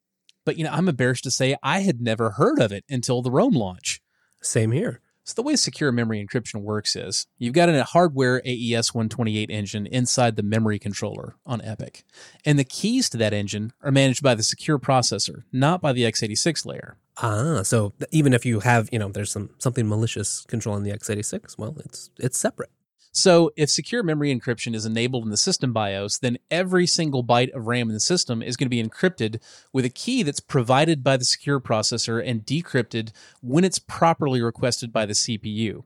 but 0.46 0.58
you 0.58 0.66
know, 0.66 0.72
I'm 0.72 0.90
embarrassed 0.90 1.24
to 1.24 1.32
say 1.32 1.56
I 1.64 1.80
had 1.80 2.02
never 2.02 2.32
heard 2.32 2.60
of 2.60 2.74
it 2.74 2.84
until 2.90 3.22
the 3.22 3.32
Rome 3.32 3.54
launch. 3.54 4.02
Same 4.42 4.72
here. 4.72 5.00
So 5.24 5.36
the 5.36 5.42
way 5.44 5.56
secure 5.56 5.90
memory 5.94 6.26
encryption 6.26 6.64
works 6.64 6.98
is 6.98 7.28
you've 7.38 7.54
got 7.54 7.70
a 7.70 7.84
hardware 7.86 8.42
AES 8.46 8.94
128 8.94 9.50
engine 9.50 9.86
inside 9.88 10.36
the 10.36 10.44
memory 10.44 10.80
controller 10.80 11.36
on 11.46 11.62
EPYC. 11.62 12.04
and 12.44 12.60
the 12.60 12.66
keys 12.66 13.10
to 13.12 13.18
that 13.18 13.32
engine 13.34 13.72
are 13.82 13.92
managed 13.92 14.22
by 14.22 14.36
the 14.36 14.44
secure 14.44 14.78
processor, 14.78 15.44
not 15.54 15.82
by 15.82 15.94
the 15.94 16.04
x86 16.04 16.66
layer. 16.66 16.98
Ah, 17.20 17.62
so 17.64 17.94
even 18.12 18.34
if 18.34 18.46
you 18.46 18.60
have, 18.60 18.90
you 18.92 19.00
know, 19.00 19.08
there's 19.08 19.32
some 19.32 19.52
something 19.60 19.88
malicious 19.88 20.44
controlling 20.50 20.84
the 20.84 20.92
x86, 20.92 21.58
well, 21.58 21.78
it's 21.86 22.10
it's 22.20 22.38
separate. 22.38 22.72
So 23.16 23.52
if 23.56 23.70
secure 23.70 24.02
memory 24.02 24.36
encryption 24.36 24.74
is 24.74 24.88
enabled 24.88 25.24
in 25.24 25.30
the 25.30 25.38
system 25.38 25.72
BIOS, 25.72 26.18
then 26.18 26.40
every 26.50 26.88
single 26.88 27.24
byte 27.24 27.52
of 27.54 27.68
RAM 27.68 27.88
in 27.90 27.94
the 27.94 28.00
system 28.00 28.42
is 28.42 28.58
going 28.58 28.66
to 28.66 28.76
be 28.76 28.84
encrypted 28.84 29.40
with 29.72 29.86
a 29.86 29.90
key 29.90 30.24
that's 30.24 30.40
provided 30.40 31.04
by 31.04 31.18
the 31.18 31.24
secure 31.24 31.60
processor 31.60 32.22
and 32.28 32.44
decrypted 32.44 33.12
when 33.42 33.64
it's 33.64 33.78
properly 33.78 34.42
requested 34.42 34.92
by 34.92 35.06
the 35.06 35.14
CPU. 35.14 35.84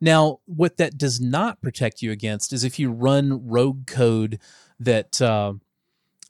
Now, 0.00 0.40
what 0.46 0.76
that 0.78 0.98
does 0.98 1.20
not 1.20 1.62
protect 1.62 2.02
you 2.02 2.10
against 2.10 2.52
is 2.52 2.64
if 2.64 2.78
you 2.80 2.90
run 2.90 3.46
rogue 3.46 3.86
code 3.86 4.40
that 4.80 5.22
uh, 5.22 5.54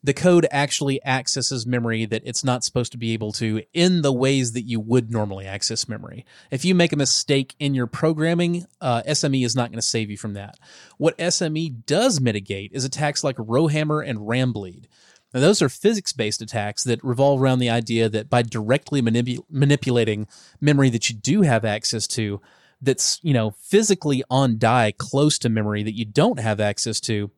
the 0.04 0.12
code 0.12 0.46
actually 0.50 1.02
accesses 1.06 1.66
memory 1.66 2.04
that 2.04 2.20
it's 2.26 2.44
not 2.44 2.62
supposed 2.62 2.92
to 2.92 2.98
be 2.98 3.14
able 3.14 3.32
to 3.32 3.62
in 3.72 4.02
the 4.02 4.12
ways 4.12 4.52
that 4.52 4.62
you 4.62 4.78
would 4.78 5.10
normally 5.10 5.46
access 5.46 5.88
memory. 5.88 6.26
If 6.50 6.62
you 6.62 6.74
make 6.74 6.92
a 6.92 6.96
mistake 6.96 7.54
in 7.58 7.74
your 7.74 7.86
programming, 7.86 8.66
uh, 8.82 9.02
SME 9.08 9.46
is 9.46 9.56
not 9.56 9.70
going 9.70 9.78
to 9.78 9.82
save 9.82 10.10
you 10.10 10.18
from 10.18 10.34
that. 10.34 10.58
What 10.98 11.16
SME 11.16 11.86
does 11.86 12.20
mitigate 12.20 12.72
is 12.74 12.84
attacks 12.84 13.24
like 13.24 13.36
Rowhammer 13.38 14.02
and 14.02 14.18
Rambleed. 14.18 14.88
Now, 15.32 15.40
those 15.40 15.62
are 15.62 15.70
physics 15.70 16.12
based 16.12 16.42
attacks 16.42 16.84
that 16.84 17.02
revolve 17.02 17.40
around 17.40 17.60
the 17.60 17.70
idea 17.70 18.10
that 18.10 18.28
by 18.28 18.42
directly 18.42 19.00
manipu- 19.00 19.44
manipulating 19.48 20.28
memory 20.60 20.90
that 20.90 21.08
you 21.08 21.16
do 21.16 21.42
have 21.42 21.64
access 21.64 22.06
to, 22.08 22.42
that's 22.82 23.20
you 23.22 23.32
know 23.32 23.52
physically 23.52 24.22
on 24.28 24.58
die 24.58 24.92
close 24.98 25.38
to 25.38 25.48
memory 25.48 25.82
that 25.82 25.96
you 25.96 26.04
don't 26.04 26.38
have 26.40 26.60
access 26.60 27.00
to 27.00 27.30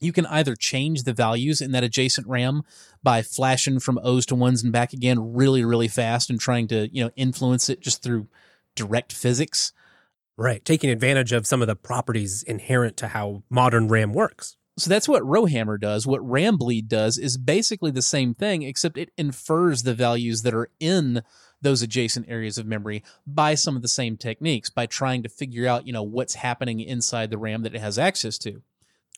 you 0.00 0.12
can 0.12 0.26
either 0.26 0.54
change 0.54 1.02
the 1.02 1.12
values 1.12 1.60
in 1.60 1.72
that 1.72 1.84
adjacent 1.84 2.26
RAM 2.26 2.62
by 3.02 3.22
flashing 3.22 3.80
from 3.80 3.98
O's 4.02 4.26
to 4.26 4.34
ones 4.34 4.62
and 4.62 4.72
back 4.72 4.92
again 4.92 5.34
really, 5.34 5.64
really 5.64 5.88
fast 5.88 6.30
and 6.30 6.38
trying 6.38 6.68
to, 6.68 6.88
you 6.92 7.04
know, 7.04 7.10
influence 7.16 7.68
it 7.68 7.80
just 7.80 8.02
through 8.02 8.28
direct 8.74 9.12
physics. 9.12 9.72
Right. 10.36 10.62
Taking 10.64 10.90
advantage 10.90 11.32
of 11.32 11.46
some 11.46 11.62
of 11.62 11.68
the 11.68 11.76
properties 11.76 12.42
inherent 12.42 12.96
to 12.98 13.08
how 13.08 13.42
modern 13.48 13.88
RAM 13.88 14.12
works. 14.12 14.56
So 14.78 14.90
that's 14.90 15.08
what 15.08 15.24
Rowhammer 15.24 15.78
does. 15.78 16.06
What 16.06 16.20
Rambleed 16.20 16.88
does 16.88 17.16
is 17.16 17.38
basically 17.38 17.90
the 17.90 18.02
same 18.02 18.34
thing, 18.34 18.62
except 18.62 18.98
it 18.98 19.10
infers 19.16 19.82
the 19.82 19.94
values 19.94 20.42
that 20.42 20.52
are 20.52 20.68
in 20.78 21.22
those 21.62 21.80
adjacent 21.80 22.28
areas 22.28 22.58
of 22.58 22.66
memory 22.66 23.02
by 23.26 23.54
some 23.54 23.74
of 23.74 23.80
the 23.80 23.88
same 23.88 24.18
techniques, 24.18 24.68
by 24.68 24.84
trying 24.84 25.22
to 25.22 25.30
figure 25.30 25.66
out, 25.66 25.86
you 25.86 25.94
know, 25.94 26.02
what's 26.02 26.34
happening 26.34 26.80
inside 26.80 27.30
the 27.30 27.38
RAM 27.38 27.62
that 27.62 27.74
it 27.74 27.80
has 27.80 27.98
access 27.98 28.36
to. 28.36 28.60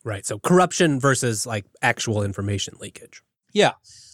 Right. 0.05 0.25
So 0.25 0.39
corruption 0.39 1.01
versus 1.01 1.47
like 1.47 1.67
actual 1.83 2.23
information 2.23 2.75
leakage. 2.81 3.23
Yeah. 3.53 3.73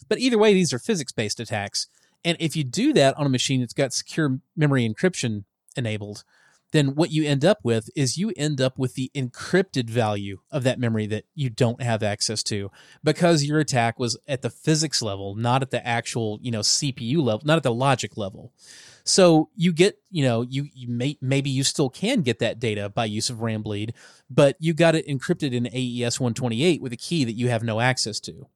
But 0.09 0.19
either 0.19 0.39
way, 0.39 0.55
these 0.55 0.73
are 0.73 0.79
physics 0.79 1.13
based 1.13 1.41
attacks. 1.41 1.89
And 2.25 2.37
if 2.41 2.57
you 2.57 2.65
do 2.65 2.93
that 2.95 3.17
on 3.19 3.27
a 3.27 3.31
machine 3.31 3.61
that's 3.61 3.75
got 3.75 3.93
secure 3.93 4.39
memory 4.57 4.89
encryption 4.89 5.45
enabled, 5.77 6.25
then 6.73 6.97
what 6.97 7.13
you 7.13 7.25
end 7.25 7.45
up 7.45 7.59
with 7.63 7.89
is 7.95 8.19
you 8.19 8.33
end 8.37 8.61
up 8.61 8.79
with 8.79 8.95
the 8.95 9.11
encrypted 9.15 9.89
value 9.89 10.39
of 10.51 10.65
that 10.65 10.81
memory 10.81 11.07
that 11.07 11.25
you 11.35 11.49
don't 11.49 11.81
have 11.81 12.03
access 12.03 12.43
to 12.43 12.69
because 13.05 13.45
your 13.45 13.61
attack 13.61 13.99
was 13.99 14.19
at 14.27 14.43
the 14.43 14.51
physics 14.51 15.01
level, 15.01 15.37
not 15.37 15.63
at 15.63 15.71
the 15.71 15.87
actual, 15.87 16.41
you 16.43 16.51
know, 16.51 16.61
CPU 16.61 17.19
level, 17.19 17.43
not 17.45 17.59
at 17.59 17.63
the 17.63 17.73
logic 17.73 18.17
level. 18.17 18.53
So 19.05 19.51
you 19.55 19.73
get, 19.73 19.99
you 20.11 20.25
know, 20.25 20.43
you, 20.43 20.69
you 20.75 20.89
may, 20.89 21.19
maybe 21.21 21.51
you 21.51 21.63
still 21.63 21.91
can 21.91 22.23
get 22.23 22.39
that 22.39 22.59
data 22.59 22.89
by 22.89 23.05
use 23.05 23.29
of 23.29 23.39
Rambleed, 23.39 23.93
but 24.31 24.57
you 24.59 24.73
got 24.73 24.95
it 24.95 25.07
encrypted 25.07 25.53
in 25.53 25.67
AES 25.67 26.19
128 26.19 26.81
with 26.81 26.93
a 26.93 26.97
key 26.97 27.25
that 27.25 27.35
you 27.35 27.49
have 27.51 27.63
no 27.63 27.81
access 27.81 28.19
to. 28.21 28.47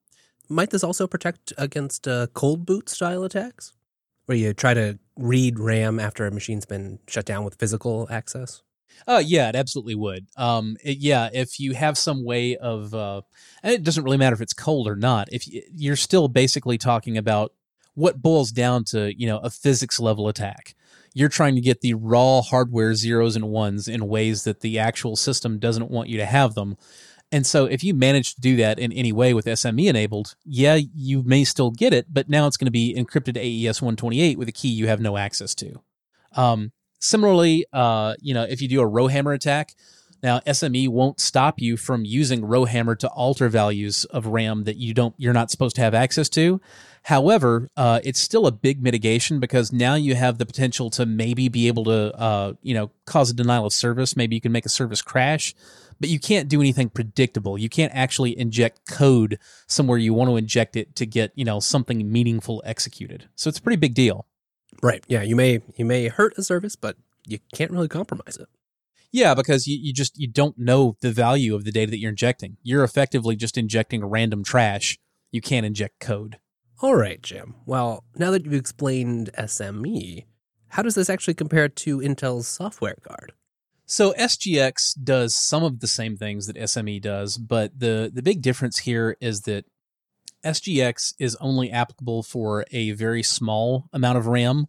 Might 0.48 0.70
this 0.70 0.82
also 0.82 1.06
protect 1.06 1.52
against 1.58 2.08
uh, 2.08 2.28
cold 2.32 2.64
boot 2.64 2.88
style 2.88 3.24
attacks, 3.24 3.74
where 4.24 4.38
you 4.38 4.54
try 4.54 4.72
to 4.72 4.98
read 5.16 5.58
RAM 5.58 6.00
after 6.00 6.26
a 6.26 6.30
machine's 6.30 6.64
been 6.64 6.98
shut 7.06 7.26
down 7.26 7.44
with 7.44 7.56
physical 7.56 8.06
access? 8.10 8.62
Uh, 9.06 9.22
yeah, 9.24 9.50
it 9.50 9.54
absolutely 9.54 9.94
would. 9.94 10.26
Um, 10.36 10.76
it, 10.82 10.98
yeah, 10.98 11.28
if 11.32 11.60
you 11.60 11.74
have 11.74 11.98
some 11.98 12.24
way 12.24 12.56
of, 12.56 12.94
uh, 12.94 13.20
it 13.62 13.82
doesn't 13.82 14.02
really 14.02 14.16
matter 14.16 14.34
if 14.34 14.40
it's 14.40 14.54
cold 14.54 14.88
or 14.88 14.96
not. 14.96 15.28
If 15.30 15.46
you, 15.46 15.62
you're 15.70 15.96
still 15.96 16.28
basically 16.28 16.78
talking 16.78 17.18
about 17.18 17.52
what 17.98 18.22
boils 18.22 18.52
down 18.52 18.84
to, 18.84 19.12
you 19.18 19.26
know, 19.26 19.38
a 19.38 19.50
physics 19.50 19.98
level 19.98 20.28
attack. 20.28 20.76
You're 21.14 21.28
trying 21.28 21.56
to 21.56 21.60
get 21.60 21.80
the 21.80 21.94
raw 21.94 22.42
hardware 22.42 22.94
zeros 22.94 23.34
and 23.34 23.48
ones 23.48 23.88
in 23.88 24.06
ways 24.06 24.44
that 24.44 24.60
the 24.60 24.78
actual 24.78 25.16
system 25.16 25.58
doesn't 25.58 25.90
want 25.90 26.08
you 26.08 26.16
to 26.18 26.24
have 26.24 26.54
them. 26.54 26.76
And 27.32 27.44
so 27.44 27.64
if 27.64 27.82
you 27.82 27.94
manage 27.94 28.36
to 28.36 28.40
do 28.40 28.54
that 28.56 28.78
in 28.78 28.92
any 28.92 29.12
way 29.12 29.34
with 29.34 29.46
SME 29.46 29.88
enabled, 29.88 30.36
yeah, 30.44 30.78
you 30.94 31.24
may 31.24 31.42
still 31.42 31.72
get 31.72 31.92
it, 31.92 32.06
but 32.08 32.28
now 32.28 32.46
it's 32.46 32.56
going 32.56 32.66
to 32.66 32.70
be 32.70 32.94
encrypted 32.96 33.36
AES 33.36 33.82
128 33.82 34.38
with 34.38 34.48
a 34.48 34.52
key 34.52 34.68
you 34.68 34.86
have 34.86 35.00
no 35.00 35.16
access 35.16 35.52
to. 35.56 35.80
Um, 36.36 36.70
similarly, 37.00 37.66
uh, 37.72 38.14
you 38.20 38.32
know, 38.32 38.44
if 38.44 38.62
you 38.62 38.68
do 38.68 38.80
a 38.80 38.86
rowhammer 38.86 39.34
attack, 39.34 39.74
now 40.22 40.40
SME 40.40 40.88
won't 40.88 41.20
stop 41.20 41.60
you 41.60 41.76
from 41.76 42.04
using 42.04 42.44
rowhammer 42.44 42.94
to 42.96 43.08
alter 43.08 43.48
values 43.48 44.04
of 44.06 44.26
RAM 44.26 44.64
that 44.64 44.76
you 44.76 44.94
don't 44.94 45.14
you're 45.18 45.32
not 45.32 45.50
supposed 45.50 45.76
to 45.76 45.82
have 45.82 45.94
access 45.94 46.28
to. 46.30 46.60
However, 47.04 47.70
uh, 47.76 48.00
it's 48.04 48.20
still 48.20 48.46
a 48.46 48.52
big 48.52 48.82
mitigation 48.82 49.40
because 49.40 49.72
now 49.72 49.94
you 49.94 50.14
have 50.14 50.38
the 50.38 50.44
potential 50.44 50.90
to 50.90 51.06
maybe 51.06 51.48
be 51.48 51.66
able 51.68 51.84
to, 51.84 52.14
uh, 52.14 52.52
you 52.60 52.74
know, 52.74 52.90
cause 53.06 53.30
a 53.30 53.34
denial 53.34 53.66
of 53.66 53.72
service. 53.72 54.16
Maybe 54.16 54.34
you 54.34 54.40
can 54.40 54.52
make 54.52 54.66
a 54.66 54.68
service 54.68 55.00
crash, 55.00 55.54
but 56.00 56.10
you 56.10 56.18
can't 56.18 56.48
do 56.48 56.60
anything 56.60 56.90
predictable. 56.90 57.56
You 57.56 57.68
can't 57.68 57.94
actually 57.94 58.38
inject 58.38 58.86
code 58.90 59.38
somewhere 59.66 59.96
you 59.96 60.12
want 60.12 60.28
to 60.28 60.36
inject 60.36 60.76
it 60.76 60.94
to 60.96 61.06
get, 61.06 61.32
you 61.34 61.44
know, 61.44 61.60
something 61.60 62.10
meaningful 62.12 62.62
executed. 62.66 63.28
So 63.36 63.48
it's 63.48 63.58
a 63.58 63.62
pretty 63.62 63.78
big 63.78 63.94
deal. 63.94 64.26
Right. 64.82 65.02
Yeah. 65.08 65.22
You 65.22 65.34
may 65.34 65.62
you 65.76 65.84
may 65.84 66.08
hurt 66.08 66.36
a 66.36 66.42
service, 66.42 66.76
but 66.76 66.96
you 67.26 67.38
can't 67.54 67.70
really 67.70 67.88
compromise 67.88 68.36
it. 68.36 68.48
Yeah, 69.10 69.34
because 69.34 69.66
you, 69.66 69.78
you 69.80 69.92
just 69.92 70.18
you 70.18 70.28
don't 70.28 70.58
know 70.58 70.96
the 71.00 71.12
value 71.12 71.54
of 71.54 71.64
the 71.64 71.72
data 71.72 71.90
that 71.90 71.98
you're 71.98 72.10
injecting. 72.10 72.56
You're 72.62 72.84
effectively 72.84 73.36
just 73.36 73.56
injecting 73.56 74.04
random 74.04 74.44
trash. 74.44 74.98
You 75.30 75.40
can't 75.40 75.66
inject 75.66 76.00
code. 76.00 76.38
All 76.80 76.94
right, 76.94 77.20
Jim. 77.22 77.54
Well, 77.66 78.04
now 78.16 78.30
that 78.30 78.44
you've 78.44 78.54
explained 78.54 79.30
SME, 79.36 80.26
how 80.68 80.82
does 80.82 80.94
this 80.94 81.10
actually 81.10 81.34
compare 81.34 81.68
to 81.68 81.98
Intel's 81.98 82.46
software 82.46 82.98
guard? 83.06 83.32
So 83.86 84.12
SGX 84.12 85.02
does 85.02 85.34
some 85.34 85.64
of 85.64 85.80
the 85.80 85.86
same 85.86 86.16
things 86.16 86.46
that 86.46 86.56
SME 86.56 87.00
does, 87.00 87.38
but 87.38 87.78
the 87.78 88.10
the 88.12 88.22
big 88.22 88.42
difference 88.42 88.80
here 88.80 89.16
is 89.20 89.42
that 89.42 89.64
SGX 90.44 91.14
is 91.18 91.36
only 91.40 91.70
applicable 91.70 92.22
for 92.22 92.64
a 92.70 92.92
very 92.92 93.22
small 93.22 93.88
amount 93.92 94.18
of 94.18 94.26
RAM. 94.26 94.66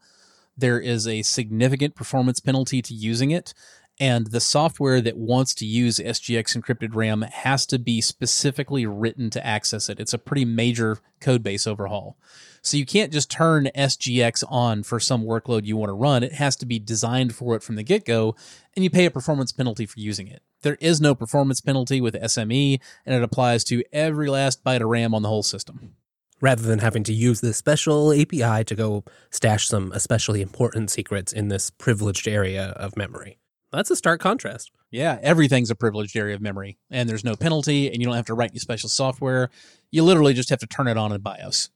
There 0.58 0.80
is 0.80 1.08
a 1.08 1.22
significant 1.22 1.96
performance 1.96 2.40
penalty 2.40 2.82
to 2.82 2.94
using 2.94 3.32
it, 3.32 3.54
And 4.00 4.28
the 4.28 4.40
software 4.40 5.02
that 5.02 5.18
wants 5.18 5.54
to 5.56 5.66
use 5.66 6.00
SGX 6.00 6.58
encrypted 6.58 6.96
RAM 6.96 7.24
has 7.24 7.66
to 7.66 7.78
be 7.78 8.00
specifically 8.00 8.86
written 8.86 9.30
to 9.32 9.46
access 9.46 9.90
it. 9.90 10.00
It's 10.00 10.14
a 10.14 10.18
pretty 10.18 10.46
major 10.46 11.00
code 11.20 11.44
base 11.44 11.68
overhaul. 11.68 12.18
So 12.62 12.78
you 12.78 12.86
can't 12.86 13.12
just 13.12 13.30
turn 13.30 13.70
SGX 13.76 14.46
on 14.50 14.84
for 14.84 15.02
some 15.02 15.26
workload 15.26 15.66
you 15.66 15.76
want 15.76 15.90
to 15.90 15.94
run. 15.94 16.24
It 16.24 16.34
has 16.34 16.56
to 16.58 16.66
be 16.66 16.80
designed 16.80 17.36
for 17.36 17.56
it 17.56 17.64
from 17.64 17.76
the 17.76 17.84
get 17.84 18.06
go, 18.06 18.36
and 18.74 18.84
you 18.84 18.90
pay 18.90 19.06
a 19.06 19.12
performance 19.12 19.52
penalty 19.52 19.86
for 19.86 20.00
using 20.00 20.28
it. 20.28 20.44
There 20.62 20.78
is 20.80 21.02
no 21.02 21.14
performance 21.14 21.60
penalty 21.60 22.00
with 22.00 22.16
SME, 22.16 22.80
and 23.06 23.16
it 23.16 23.24
applies 23.24 23.66
to 23.66 23.84
every 23.92 24.30
last 24.30 24.64
byte 24.64 24.82
of 24.82 24.88
RAM 24.88 25.14
on 25.14 25.24
the 25.24 25.30
whole 25.30 25.44
system. 25.44 25.96
Rather 26.42 26.64
than 26.64 26.80
having 26.80 27.04
to 27.04 27.14
use 27.14 27.42
this 27.42 27.58
special 27.58 28.14
API 28.14 28.64
to 28.64 28.76
go 28.76 29.04
stash 29.30 29.68
some 29.68 29.92
especially 29.92 30.42
important 30.42 30.90
secrets 30.90 31.34
in 31.34 31.50
this 31.50 31.70
privileged 31.70 32.30
area 32.30 32.68
of 32.78 32.96
memory. 32.96 33.40
That's 33.72 33.92
a 33.92 33.96
stark 33.96 34.20
contrast. 34.20 34.72
Yeah, 34.90 35.20
everything's 35.22 35.70
a 35.70 35.76
privileged 35.76 36.16
area 36.16 36.36
of 36.36 36.42
memory, 36.42 36.78
and 36.90 37.08
there's 37.08 37.24
no 37.24 37.36
penalty, 37.36 37.88
and 37.88 37.98
you 37.98 38.06
don't 38.06 38.16
have 38.16 38.26
to 38.26 38.34
write 38.34 38.52
any 38.52 38.60
special 38.60 38.90
software. 38.90 39.50
You 39.92 40.04
literally 40.04 40.34
just 40.34 40.50
have 40.50 40.60
to 40.60 40.68
turn 40.68 40.88
it 40.88 40.98
on 40.98 41.12
in 41.12 41.22
BIOS. 41.22 41.70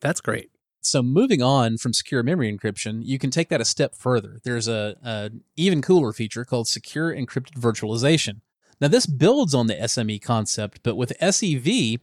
That's 0.00 0.20
great. 0.20 0.50
So 0.82 1.02
moving 1.02 1.42
on 1.42 1.76
from 1.76 1.92
secure 1.92 2.22
memory 2.22 2.56
encryption, 2.56 3.02
you 3.04 3.18
can 3.18 3.30
take 3.30 3.48
that 3.50 3.60
a 3.60 3.66
step 3.66 3.94
further. 3.94 4.40
There's 4.44 4.66
a, 4.66 4.96
a 5.04 5.30
even 5.56 5.82
cooler 5.82 6.12
feature 6.12 6.44
called 6.44 6.68
secure 6.68 7.14
encrypted 7.14 7.58
virtualization. 7.58 8.40
Now 8.80 8.88
this 8.88 9.06
builds 9.06 9.54
on 9.54 9.66
the 9.66 9.74
SME 9.74 10.22
concept, 10.22 10.80
but 10.82 10.96
with 10.96 11.12
SEV, 11.20 12.00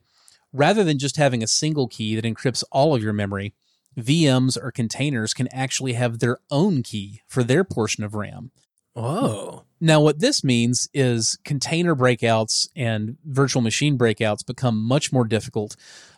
rather 0.54 0.84
than 0.84 1.00
just 1.00 1.18
having 1.18 1.42
a 1.42 1.48
single 1.48 1.88
key 1.88 2.16
that 2.16 2.26
encrypts 2.26 2.64
all 2.72 2.94
of 2.94 3.02
your 3.02 3.14
memory, 3.14 3.56
VMs 3.98 4.58
or 4.62 4.72
containers 4.72 5.34
can 5.34 5.48
actually 5.52 5.94
have 5.94 6.20
their 6.20 6.38
own 6.52 6.84
key 6.84 7.22
for 7.28 7.44
their 7.44 7.64
portion 7.64 8.04
of 8.04 8.14
RAM. 8.14 8.52
Oh. 8.98 9.64
Now, 9.80 10.02
what 10.02 10.20
this 10.20 10.44
means 10.44 10.90
is 10.92 11.38
container 11.46 11.96
breakouts 11.96 12.68
and 12.76 13.16
virtual 13.26 13.62
machine 13.62 13.96
breakouts 13.96 14.44
become 14.44 14.82
much 14.82 15.14
more 15.14 15.24
difficult 15.24 15.76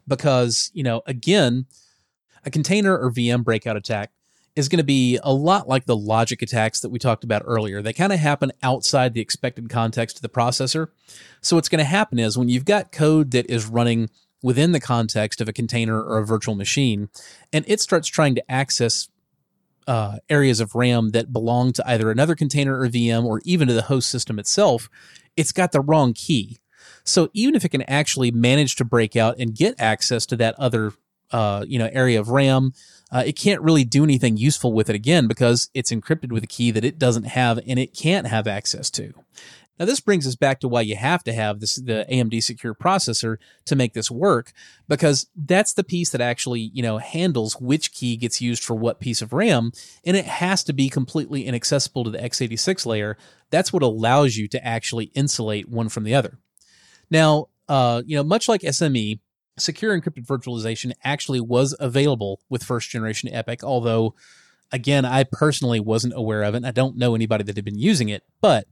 because, 0.08 0.72
you 0.74 0.82
know, 0.82 1.02
again, 1.06 1.66
a 2.46 2.50
container 2.50 2.98
or 2.98 3.12
VM 3.12 3.44
breakout 3.44 3.76
attack 3.76 4.12
is 4.56 4.70
going 4.70 4.78
to 4.78 4.86
be 4.86 5.20
a 5.24 5.34
lot 5.34 5.68
like 5.68 5.86
the 5.86 5.96
logic 5.96 6.42
attacks 6.42 6.80
that 6.80 6.90
we 6.90 7.00
talked 7.00 7.26
about 7.26 7.44
earlier. 7.46 7.82
They 7.82 7.92
kind 7.92 8.14
of 8.14 8.20
happen 8.20 8.54
outside 8.64 9.14
the 9.14 9.22
expected 9.22 9.70
context 9.70 10.16
of 10.18 10.22
the 10.22 10.30
processor. 10.30 10.88
So, 11.42 11.58
what's 11.58 11.70
going 11.70 11.80
to 11.80 11.86
happen 11.86 12.18
is 12.18 12.38
when 12.38 12.48
you've 12.48 12.66
got 12.66 12.94
code 12.94 13.32
that 13.32 13.50
is 13.50 13.66
running 13.66 14.10
within 14.42 14.72
the 14.72 14.80
context 14.80 15.42
of 15.42 15.50
a 15.50 15.54
container 15.54 16.02
or 16.02 16.20
a 16.20 16.26
virtual 16.26 16.56
machine, 16.56 17.10
and 17.52 17.66
it 17.68 17.82
starts 17.82 18.08
trying 18.08 18.36
to 18.36 18.52
access 18.52 19.10
uh, 19.90 20.20
areas 20.30 20.60
of 20.60 20.76
RAM 20.76 21.10
that 21.10 21.34
belong 21.34 21.74
to 21.74 21.90
either 21.90 22.12
another 22.12 22.36
container 22.36 22.80
or 22.80 22.88
VM 22.88 23.26
or 23.26 23.42
even 23.44 23.68
to 23.68 23.74
the 23.74 23.82
host 23.82 24.08
system 24.08 24.38
itself, 24.38 24.88
it's 25.36 25.52
got 25.52 25.72
the 25.72 25.82
wrong 25.82 26.14
key. 26.14 26.60
So 27.04 27.30
even 27.34 27.56
if 27.56 27.66
it 27.66 27.70
can 27.70 27.82
actually 27.82 28.30
manage 28.30 28.76
to 28.76 28.86
break 28.86 29.16
out 29.16 29.40
and 29.40 29.56
get 29.56 29.74
access 29.80 30.28
to 30.28 30.36
that 30.38 30.54
other 30.60 30.94
uh, 31.32 31.66
you 31.68 31.80
know 31.80 31.90
area 31.92 32.20
of 32.20 32.30
RAM, 32.30 32.74
uh, 33.12 33.24
it 33.26 33.34
can't 33.34 33.62
really 33.62 33.84
do 33.84 34.04
anything 34.04 34.38
useful 34.38 34.74
with 34.74 34.92
it 34.92 34.96
again 34.96 35.28
because 35.28 35.72
it's 35.74 35.92
encrypted 35.92 36.32
with 36.32 36.44
a 36.44 36.48
key 36.48 36.70
that 36.70 36.86
it 36.86 37.00
doesn't 37.00 37.26
have 37.26 37.60
and 37.68 37.80
it 37.80 37.96
can't 37.96 38.28
have 38.28 38.46
access 38.46 38.92
to. 38.92 39.12
Now, 39.80 39.86
this 39.86 40.02
brings 40.02 40.28
us 40.28 40.36
back 40.36 40.60
to 40.60 40.68
why 40.68 40.82
you 40.82 40.98
have 40.98 41.24
to 41.24 41.34
have 41.34 41.62
this, 41.62 41.76
the 41.76 42.06
AMD 42.12 42.44
secure 42.44 42.76
processor 42.76 43.38
to 43.66 43.76
make 43.76 43.94
this 43.94 44.12
work, 44.12 44.52
because 44.90 45.28
that's 45.36 45.74
the 45.74 45.86
piece 45.86 46.10
that 46.10 46.20
actually, 46.20 46.72
you 46.74 46.84
know, 46.84 46.98
handles 46.98 47.60
which 47.62 47.94
key 47.94 48.18
gets 48.18 48.42
used 48.42 48.62
for 48.62 48.76
what 48.76 49.00
piece 49.00 49.22
of 49.22 49.32
RAM, 49.32 49.72
and 50.04 50.18
it 50.18 50.26
has 50.26 50.64
to 50.66 50.74
be 50.74 50.90
completely 50.90 51.46
inaccessible 51.46 52.04
to 52.04 52.10
the 52.10 52.18
x86 52.18 52.86
layer. 52.86 53.18
That's 53.52 53.72
what 53.72 53.82
allows 53.82 54.36
you 54.36 54.48
to 54.50 54.66
actually 54.66 55.06
insulate 55.16 55.70
one 55.70 55.88
from 55.88 56.04
the 56.04 56.14
other. 56.14 56.38
Now, 57.10 57.48
uh, 57.70 58.02
you 58.06 58.18
know, 58.18 58.24
much 58.24 58.50
like 58.50 58.62
SME, 58.62 59.20
secure 59.58 59.98
encrypted 59.98 60.26
virtualization 60.26 60.92
actually 61.04 61.40
was 61.40 61.76
available 61.80 62.42
with 62.50 62.64
first 62.64 62.90
generation 62.90 63.30
EPYC, 63.30 63.64
although, 63.64 64.16
again, 64.72 65.06
I 65.06 65.24
personally 65.24 65.80
wasn't 65.80 66.14
aware 66.16 66.44
of 66.44 66.56
it. 66.56 66.66
I 66.66 66.72
don't 66.72 66.98
know 66.98 67.16
anybody 67.16 67.44
that 67.44 67.56
had 67.56 67.66
been 67.66 67.80
using 67.80 68.10
it, 68.10 68.24
but 68.42 68.68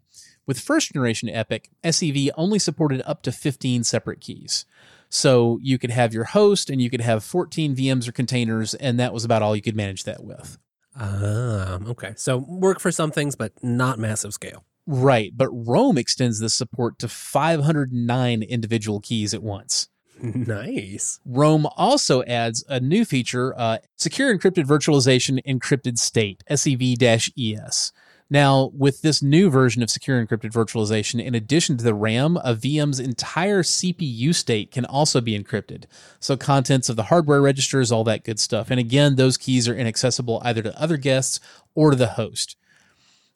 with 0.48 0.60
first 0.60 0.92
generation 0.94 1.30
EPYC, 1.30 1.66
SEV 1.84 2.34
only 2.36 2.58
supported 2.58 3.04
up 3.06 3.22
to 3.24 3.32
15 3.32 3.84
separate 3.84 4.22
keys. 4.22 4.66
So 5.10 5.60
you 5.62 5.78
could 5.78 5.92
have 5.92 6.14
your 6.14 6.26
host 6.26 6.70
and 6.70 6.82
you 6.82 6.90
could 6.90 7.02
have 7.02 7.24
14 7.24 7.76
VMs 7.76 8.08
or 8.08 8.12
containers, 8.12 8.74
and 8.74 9.00
that 9.00 9.14
was 9.14 9.24
about 9.24 9.42
all 9.42 9.56
you 9.56 9.62
could 9.62 9.76
manage 9.76 10.04
that 10.06 10.24
with. 10.24 10.58
Ah, 10.96 11.78
okay. 11.88 12.14
So 12.16 12.38
work 12.38 12.80
for 12.80 12.92
some 12.92 13.12
things, 13.12 13.36
but 13.36 13.52
not 13.62 14.00
massive 14.00 14.34
scale. 14.34 14.66
Right. 14.88 15.32
But 15.36 15.50
Rome 15.50 15.98
extends 15.98 16.40
this 16.40 16.54
support 16.54 16.98
to 17.00 17.08
509 17.08 18.42
individual 18.42 19.00
keys 19.00 19.34
at 19.34 19.44
once. 19.44 19.90
Nice. 20.20 21.20
Rome 21.26 21.68
also 21.76 22.24
adds 22.24 22.64
a 22.68 22.80
new 22.80 23.06
feature 23.06 23.54
uh, 23.56 23.78
Secure 23.98 24.36
Encrypted 24.36 24.66
Virtualization 24.66 25.40
Encrypted 25.46 26.00
State, 26.00 26.44
SEV 26.50 26.96
ES. 27.38 27.92
Now, 28.30 28.72
with 28.74 29.02
this 29.02 29.24
new 29.24 29.50
version 29.50 29.82
of 29.82 29.90
secure 29.90 30.24
encrypted 30.24 30.52
virtualization, 30.52 31.24
in 31.24 31.34
addition 31.34 31.78
to 31.78 31.84
the 31.84 31.94
RAM, 31.94 32.38
a 32.44 32.56
VM's 32.56 33.00
entire 33.00 33.64
CPU 33.64 34.36
state 34.36 34.70
can 34.72 34.84
also 34.84 35.22
be 35.22 35.38
encrypted. 35.38 35.86
So, 36.20 36.36
contents 36.36 36.90
of 36.90 36.98
the 36.98 37.04
hardware 37.04 37.42
registers, 37.42 37.90
all 37.90 38.04
that 38.04 38.26
good 38.26 38.40
stuff. 38.40 38.70
And 38.70 38.82
again, 38.82 39.16
those 39.16 39.38
keys 39.38 39.70
are 39.70 39.76
inaccessible 39.76 40.42
either 40.44 40.62
to 40.62 40.82
other 40.82 40.98
guests 40.98 41.40
or 41.74 41.92
to 41.92 41.96
the 41.96 42.08
host. 42.08 42.58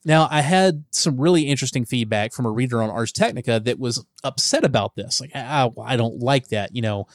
Now, 0.03 0.27
I 0.29 0.41
had 0.41 0.83
some 0.91 1.21
really 1.21 1.43
interesting 1.43 1.85
feedback 1.85 2.33
from 2.33 2.45
a 2.45 2.51
reader 2.51 2.81
on 2.81 2.89
Ars 2.89 3.11
Technica 3.11 3.61
that 3.61 3.79
was 3.79 4.03
upset 4.23 4.65
about 4.65 4.95
this. 4.95 5.21
Like, 5.21 5.31
I 5.33 5.95
don't 5.95 6.19
like 6.19 6.47
that. 6.49 6.75
You 6.75 6.81
know, 6.81 7.07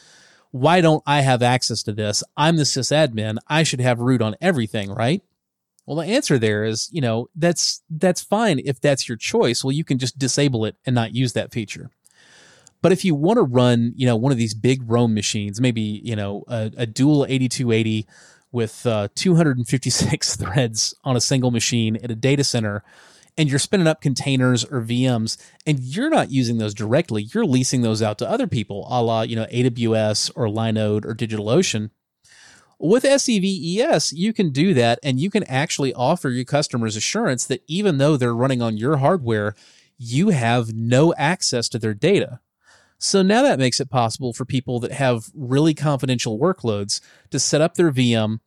why 0.53 0.81
don't 0.81 1.03
I 1.05 1.21
have 1.21 1.43
access 1.43 1.83
to 1.83 1.93
this? 1.93 2.23
I'm 2.37 2.57
the 2.57 2.63
sysadmin. 2.63 3.37
I 3.49 3.65
should 3.65 3.81
have 3.81 3.99
root 3.99 4.23
on 4.23 4.37
everything, 4.41 4.91
right? 4.91 5.21
Well, 5.87 5.97
the 5.97 6.07
answer 6.13 6.39
there 6.39 6.65
is, 6.65 6.89
you 6.93 7.01
know, 7.01 7.29
that's 7.37 7.83
that's 7.89 8.21
fine 8.21 8.61
if 8.65 8.81
that's 8.81 9.09
your 9.09 9.17
choice. 9.17 9.63
Well, 9.63 9.73
you 9.73 9.85
can 9.85 9.99
just 9.99 10.19
disable 10.19 10.65
it 10.65 10.77
and 10.85 10.95
not 10.95 11.15
use 11.15 11.33
that 11.35 11.53
feature. 11.53 11.91
But 12.83 12.93
if 12.93 13.05
you 13.05 13.15
want 13.15 13.39
to 13.39 13.43
run, 13.43 13.93
you 13.97 14.07
know, 14.07 14.17
one 14.17 14.33
of 14.33 14.39
these 14.39 14.55
big 14.55 14.83
Rome 14.85 15.15
machines, 15.15 15.61
maybe 15.61 15.81
you 15.81 16.17
know 16.17 16.45
a, 16.49 16.73
a 16.77 16.87
dual 16.87 17.25
8280 17.29 18.07
with 18.51 18.85
uh, 18.87 19.09
256 19.15 20.37
threads 20.37 20.95
on 21.05 21.17
a 21.17 21.21
single 21.21 21.51
machine 21.51 21.97
at 21.97 22.11
a 22.11 22.17
data 22.17 22.43
center, 22.43 22.83
and 23.39 23.49
you're 23.49 23.59
spinning 23.59 23.87
up 23.87 24.01
containers 24.01 24.65
or 24.65 24.83
VMs, 24.83 25.37
and 25.67 25.79
you're 25.79 26.11
not 26.11 26.31
using 26.33 26.59
those 26.59 26.75
directly, 26.75 27.29
you're 27.33 27.47
leasing 27.47 27.83
those 27.83 28.03
out 28.03 28.19
to 28.19 28.29
other 28.29 28.49
people, 28.49 28.89
a 28.91 29.01
la 29.03 29.23
you 29.23 29.37
know 29.37 29.47
AWS 29.53 30.33
or 30.35 30.49
Linode 30.49 31.05
or 31.05 31.15
DigitalOcean 31.15 31.91
with 32.79 33.05
SEVES, 33.05 34.13
you 34.13 34.33
can 34.33 34.51
do 34.51 34.75
that 34.75 34.99
and 35.03 35.19
you 35.19 35.31
can 35.31 35.45
actually 35.45 35.95
offer 35.95 36.29
your 36.29 36.45
customers 36.45 36.97
assurance 36.97 37.47
that 37.47 37.63
even 37.67 37.99
though 37.99 38.17
they're 38.17 38.35
running 38.35 38.61
on 38.61 38.77
your 38.77 38.99
hardware, 38.99 39.55
you 39.99 40.29
have 40.29 40.75
no 40.75 41.15
access 41.15 41.69
to 41.71 41.79
their 41.79 41.95
data. 41.95 42.41
So 42.99 43.23
now 43.23 43.43
that 43.43 43.59
makes 43.59 43.81
it 43.81 43.91
possible 43.91 44.33
for 44.33 44.45
people 44.45 44.81
that 44.81 44.93
have 44.93 45.31
really 45.35 45.75
confidential 45.75 46.39
workloads 46.39 47.01
to 47.31 47.39
set 47.39 47.61
up 47.61 47.75
their 47.75 47.93
VM 47.93 48.41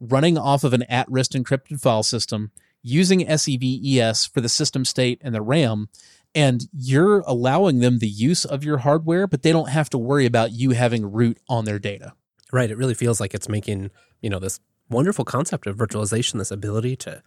running 0.00 0.36
off 0.36 0.64
of 0.64 0.72
an 0.72 0.82
at 0.84 1.10
risk 1.10 1.32
encrypted 1.32 1.80
file 1.80 2.02
system 2.02 2.52
using 2.82 3.26
SEVES 3.26 4.26
for 4.26 4.40
the 4.40 4.48
system 4.48 4.84
state 4.84 5.20
and 5.22 5.34
the 5.34 5.42
RAM. 5.42 5.88
And 6.34 6.68
you're 6.72 7.20
allowing 7.20 7.80
them 7.80 7.98
the 7.98 8.08
use 8.08 8.44
of 8.44 8.62
your 8.62 8.78
hardware, 8.78 9.26
but 9.26 9.42
they 9.42 9.52
don't 9.52 9.70
have 9.70 9.88
to 9.90 9.98
worry 9.98 10.26
about 10.26 10.52
you 10.52 10.70
having 10.70 11.10
root 11.10 11.38
on 11.48 11.64
their 11.64 11.78
data. 11.78 12.12
Right. 12.52 12.70
It 12.70 12.76
really 12.76 12.94
feels 12.94 13.20
like 13.20 13.34
it's 13.34 13.48
making, 13.48 13.90
you 14.20 14.30
know, 14.30 14.38
this 14.38 14.60
wonderful 14.88 15.24
concept 15.24 15.66
of 15.66 15.76
virtualization, 15.76 16.38
this 16.38 16.50
ability 16.50 16.96
to 16.96 17.22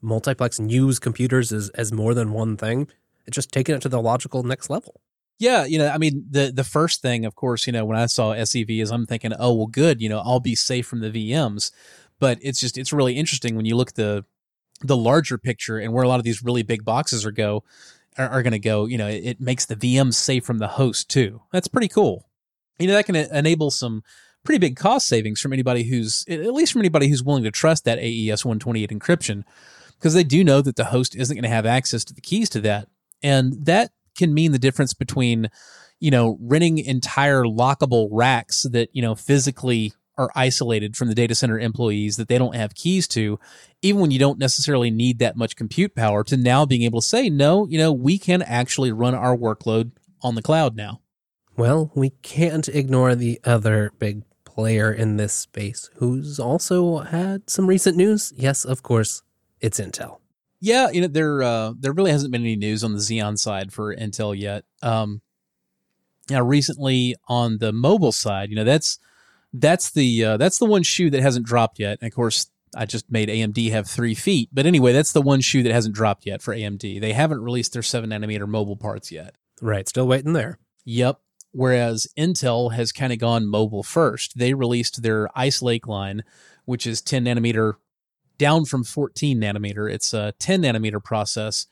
multiplex 0.00 0.58
and 0.58 0.70
use 0.70 0.98
computers 0.98 1.52
as, 1.52 1.68
as 1.70 1.92
more 1.92 2.14
than 2.14 2.32
one 2.32 2.56
thing. 2.56 2.88
It's 3.26 3.34
just 3.34 3.52
taking 3.52 3.74
it 3.74 3.82
to 3.82 3.88
the 3.88 4.00
logical 4.00 4.42
next 4.42 4.70
level. 4.70 5.00
Yeah, 5.38 5.64
you 5.64 5.78
know, 5.78 5.88
I 5.88 5.96
mean, 5.96 6.26
the 6.30 6.52
the 6.54 6.64
first 6.64 7.00
thing, 7.00 7.24
of 7.24 7.34
course, 7.34 7.66
you 7.66 7.72
know, 7.72 7.86
when 7.86 7.96
I 7.96 8.06
saw 8.06 8.34
SEV 8.34 8.70
is 8.70 8.90
I'm 8.90 9.06
thinking, 9.06 9.32
oh 9.38 9.54
well, 9.54 9.66
good, 9.66 10.02
you 10.02 10.08
know, 10.08 10.18
I'll 10.18 10.40
be 10.40 10.54
safe 10.54 10.86
from 10.86 11.00
the 11.00 11.10
VMs. 11.10 11.72
But 12.18 12.38
it's 12.42 12.60
just 12.60 12.76
it's 12.76 12.92
really 12.92 13.16
interesting 13.16 13.56
when 13.56 13.64
you 13.64 13.74
look 13.74 13.94
the 13.94 14.26
the 14.82 14.96
larger 14.96 15.38
picture 15.38 15.78
and 15.78 15.92
where 15.92 16.04
a 16.04 16.08
lot 16.08 16.20
of 16.20 16.24
these 16.24 16.42
really 16.42 16.62
big 16.62 16.84
boxes 16.84 17.24
are 17.24 17.30
go 17.30 17.64
are, 18.18 18.28
are 18.28 18.42
going 18.42 18.52
to 18.52 18.58
go. 18.58 18.84
You 18.84 18.98
know, 18.98 19.08
it, 19.08 19.24
it 19.24 19.40
makes 19.40 19.64
the 19.64 19.76
VMs 19.76 20.14
safe 20.14 20.44
from 20.44 20.58
the 20.58 20.68
host 20.68 21.08
too. 21.08 21.40
That's 21.52 21.68
pretty 21.68 21.88
cool. 21.88 22.28
You 22.78 22.88
know, 22.88 22.94
that 22.94 23.06
can 23.06 23.16
enable 23.16 23.70
some 23.70 24.02
pretty 24.44 24.58
big 24.58 24.76
cost 24.76 25.06
savings 25.06 25.40
from 25.40 25.52
anybody 25.52 25.84
who's 25.84 26.24
at 26.28 26.54
least 26.54 26.72
from 26.72 26.80
anybody 26.80 27.08
who's 27.08 27.22
willing 27.22 27.44
to 27.44 27.50
trust 27.50 27.84
that 27.84 27.98
AES 27.98 28.44
128 28.44 28.90
encryption 28.90 29.44
because 29.98 30.14
they 30.14 30.24
do 30.24 30.42
know 30.42 30.60
that 30.62 30.76
the 30.76 30.86
host 30.86 31.14
isn't 31.14 31.36
going 31.36 31.42
to 31.42 31.48
have 31.48 31.66
access 31.66 32.04
to 32.04 32.14
the 32.14 32.20
keys 32.20 32.48
to 32.50 32.60
that 32.60 32.88
and 33.22 33.66
that 33.66 33.90
can 34.16 34.32
mean 34.32 34.52
the 34.52 34.58
difference 34.58 34.94
between 34.94 35.50
you 35.98 36.10
know 36.10 36.38
renting 36.40 36.78
entire 36.78 37.44
lockable 37.44 38.08
racks 38.10 38.62
that 38.70 38.88
you 38.92 39.02
know 39.02 39.14
physically 39.14 39.92
are 40.20 40.30
isolated 40.34 40.96
from 40.96 41.08
the 41.08 41.14
data 41.14 41.34
center 41.34 41.58
employees 41.58 42.18
that 42.18 42.28
they 42.28 42.36
don't 42.36 42.54
have 42.54 42.74
keys 42.74 43.08
to, 43.08 43.40
even 43.80 44.02
when 44.02 44.10
you 44.10 44.18
don't 44.18 44.38
necessarily 44.38 44.90
need 44.90 45.18
that 45.18 45.34
much 45.34 45.56
compute 45.56 45.94
power, 45.94 46.22
to 46.22 46.36
now 46.36 46.66
being 46.66 46.82
able 46.82 47.00
to 47.00 47.06
say, 47.06 47.30
no, 47.30 47.66
you 47.68 47.78
know, 47.78 47.90
we 47.90 48.18
can 48.18 48.42
actually 48.42 48.92
run 48.92 49.14
our 49.14 49.34
workload 49.34 49.92
on 50.22 50.34
the 50.34 50.42
cloud 50.42 50.76
now. 50.76 51.00
Well, 51.56 51.90
we 51.94 52.10
can't 52.22 52.68
ignore 52.68 53.14
the 53.14 53.40
other 53.44 53.92
big 53.98 54.22
player 54.60 54.92
in 54.92 55.16
this 55.16 55.32
space 55.32 55.88
who's 55.94 56.38
also 56.38 56.98
had 56.98 57.48
some 57.48 57.66
recent 57.66 57.96
news. 57.96 58.30
Yes, 58.36 58.66
of 58.66 58.82
course, 58.82 59.22
it's 59.58 59.80
Intel. 59.80 60.18
Yeah, 60.60 60.90
you 60.90 61.00
know 61.00 61.06
there 61.06 61.42
uh, 61.42 61.72
there 61.78 61.94
really 61.94 62.10
hasn't 62.10 62.30
been 62.30 62.42
any 62.42 62.56
news 62.56 62.84
on 62.84 62.92
the 62.92 62.98
Xeon 62.98 63.38
side 63.38 63.72
for 63.72 63.96
Intel 63.96 64.38
yet. 64.38 64.64
Um, 64.82 65.22
now, 66.28 66.42
recently 66.42 67.16
on 67.26 67.56
the 67.56 67.72
mobile 67.72 68.12
side, 68.12 68.50
you 68.50 68.56
know 68.56 68.64
that's 68.64 68.98
that's 69.54 69.92
the 69.92 70.24
uh, 70.24 70.36
that's 70.36 70.58
the 70.58 70.66
one 70.66 70.82
shoe 70.82 71.08
that 71.08 71.22
hasn't 71.22 71.46
dropped 71.46 71.78
yet. 71.78 71.98
And 72.02 72.06
of 72.06 72.14
course, 72.14 72.50
I 72.76 72.84
just 72.84 73.10
made 73.10 73.30
AMD 73.30 73.70
have 73.70 73.88
three 73.88 74.14
feet, 74.14 74.50
but 74.52 74.66
anyway, 74.66 74.92
that's 74.92 75.12
the 75.12 75.22
one 75.22 75.40
shoe 75.40 75.62
that 75.62 75.72
hasn't 75.72 75.94
dropped 75.94 76.26
yet 76.26 76.42
for 76.42 76.54
AMD. 76.54 77.00
They 77.00 77.14
haven't 77.14 77.40
released 77.40 77.72
their 77.72 77.82
seven 77.82 78.10
nanometer 78.10 78.46
mobile 78.46 78.76
parts 78.76 79.10
yet. 79.10 79.36
Right, 79.62 79.88
still 79.88 80.06
waiting 80.06 80.34
there. 80.34 80.58
Yep. 80.84 81.18
Whereas 81.52 82.06
Intel 82.16 82.72
has 82.74 82.92
kind 82.92 83.12
of 83.12 83.18
gone 83.18 83.46
mobile 83.46 83.82
first. 83.82 84.38
They 84.38 84.54
released 84.54 85.02
their 85.02 85.28
Ice 85.34 85.62
Lake 85.62 85.86
line, 85.86 86.22
which 86.64 86.86
is 86.86 87.02
10 87.02 87.24
nanometer 87.24 87.74
down 88.38 88.64
from 88.64 88.84
14 88.84 89.40
nanometer. 89.40 89.92
It's 89.92 90.14
a 90.14 90.32
10 90.38 90.62
nanometer 90.62 91.02
process, 91.02 91.66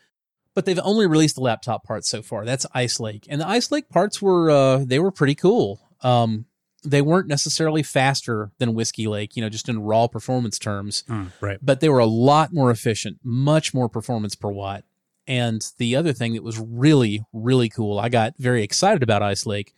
but 0.54 0.66
they've 0.66 0.80
only 0.82 1.06
released 1.06 1.36
the 1.36 1.42
laptop 1.42 1.84
parts 1.84 2.08
so 2.08 2.22
far. 2.22 2.44
That's 2.44 2.66
Ice 2.74 2.98
Lake, 3.00 3.26
and 3.28 3.40
the 3.40 3.48
Ice 3.48 3.70
Lake 3.70 3.88
parts 3.88 4.20
were 4.20 4.50
uh, 4.50 4.84
they 4.84 4.98
were 4.98 5.10
pretty 5.10 5.34
cool. 5.34 5.80
Um, 6.02 6.46
they 6.84 7.02
weren't 7.02 7.26
necessarily 7.26 7.82
faster 7.82 8.50
than 8.58 8.74
Whiskey 8.74 9.06
Lake, 9.08 9.36
you 9.36 9.42
know, 9.42 9.48
just 9.48 9.68
in 9.68 9.80
raw 9.80 10.06
performance 10.06 10.58
terms, 10.58 11.04
mm, 11.08 11.32
right? 11.40 11.58
But 11.62 11.80
they 11.80 11.88
were 11.88 11.98
a 11.98 12.06
lot 12.06 12.52
more 12.52 12.70
efficient, 12.70 13.18
much 13.22 13.72
more 13.72 13.88
performance 13.88 14.34
per 14.34 14.50
watt. 14.50 14.84
And 15.28 15.64
the 15.76 15.94
other 15.94 16.14
thing 16.14 16.32
that 16.32 16.42
was 16.42 16.58
really, 16.58 17.22
really 17.34 17.68
cool, 17.68 18.00
I 18.00 18.08
got 18.08 18.32
very 18.38 18.62
excited 18.62 19.02
about 19.02 19.22
Ice 19.22 19.44
Lake. 19.44 19.74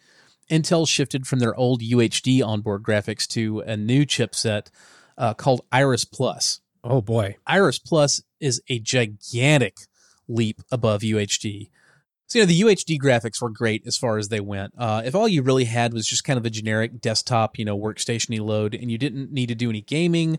Intel 0.49 0.89
shifted 0.89 1.27
from 1.27 1.41
their 1.41 1.55
old 1.57 1.83
UHD 1.83 2.43
onboard 2.43 2.85
graphics 2.85 3.27
to 3.29 3.61
a 3.61 3.77
new 3.77 4.07
chipset 4.07 4.69
uh, 5.19 5.35
called 5.35 5.63
Iris 5.73 6.05
Plus. 6.05 6.61
Oh 6.85 7.03
boy. 7.03 7.37
Iris 7.47 7.81
Plus 7.81 8.23
is 8.39 8.63
a 8.69 8.79
gigantic 8.79 9.77
leap 10.29 10.63
above 10.71 11.03
UHD. 11.03 11.69
So, 12.27 12.39
you 12.39 12.45
know, 12.45 12.47
the 12.47 12.61
UHD 12.61 13.01
graphics 13.01 13.43
were 13.43 13.51
great 13.51 13.85
as 13.87 13.97
far 13.97 14.17
as 14.17 14.29
they 14.29 14.39
went. 14.39 14.73
Uh, 14.79 15.03
if 15.05 15.17
all 15.17 15.27
you 15.27 15.43
really 15.43 15.65
had 15.65 15.93
was 15.93 16.07
just 16.07 16.23
kind 16.23 16.39
of 16.39 16.47
a 16.47 16.51
generic 16.51 17.01
desktop, 17.01 17.59
you 17.59 17.65
know, 17.65 17.77
workstationy 17.77 18.39
load, 18.39 18.73
and 18.73 18.89
you 18.89 18.99
didn't 18.99 19.33
need 19.33 19.49
to 19.49 19.57
do 19.57 19.69
any 19.69 19.81
gaming, 19.81 20.39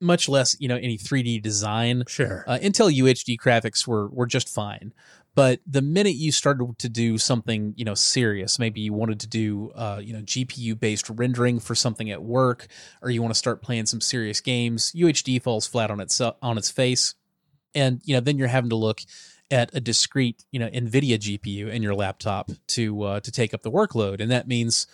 much 0.00 0.28
less, 0.28 0.56
you 0.60 0.68
know, 0.68 0.76
any 0.76 0.96
3D 0.96 1.42
design. 1.42 2.04
Sure. 2.08 2.44
Uh, 2.46 2.58
Intel 2.60 2.92
UHD 2.92 3.36
graphics 3.38 3.86
were 3.86 4.08
were 4.08 4.26
just 4.26 4.48
fine. 4.48 4.92
But 5.34 5.60
the 5.64 5.82
minute 5.82 6.16
you 6.16 6.32
started 6.32 6.78
to 6.78 6.88
do 6.88 7.16
something, 7.16 7.74
you 7.76 7.84
know, 7.84 7.94
serious, 7.94 8.58
maybe 8.58 8.80
you 8.80 8.92
wanted 8.92 9.20
to 9.20 9.28
do, 9.28 9.70
uh, 9.76 10.00
you 10.02 10.12
know, 10.12 10.22
GPU 10.22 10.78
based 10.78 11.08
rendering 11.08 11.60
for 11.60 11.76
something 11.76 12.10
at 12.10 12.22
work, 12.22 12.66
or 13.00 13.10
you 13.10 13.22
want 13.22 13.32
to 13.32 13.38
start 13.38 13.62
playing 13.62 13.86
some 13.86 14.00
serious 14.00 14.40
games, 14.40 14.92
UHD 14.92 15.40
falls 15.40 15.66
flat 15.66 15.90
on 15.90 16.00
its 16.00 16.20
on 16.20 16.58
its 16.58 16.70
face, 16.70 17.14
and 17.74 18.00
you 18.04 18.14
know, 18.14 18.20
then 18.20 18.38
you're 18.38 18.48
having 18.48 18.70
to 18.70 18.76
look 18.76 19.02
at 19.52 19.74
a 19.74 19.80
discrete, 19.80 20.44
you 20.50 20.58
know, 20.58 20.68
NVIDIA 20.68 21.18
GPU 21.18 21.68
in 21.70 21.82
your 21.82 21.94
laptop 21.94 22.50
to 22.68 23.02
uh, 23.02 23.20
to 23.20 23.30
take 23.30 23.54
up 23.54 23.62
the 23.62 23.70
workload, 23.70 24.20
and 24.20 24.30
that 24.32 24.48
means 24.48 24.88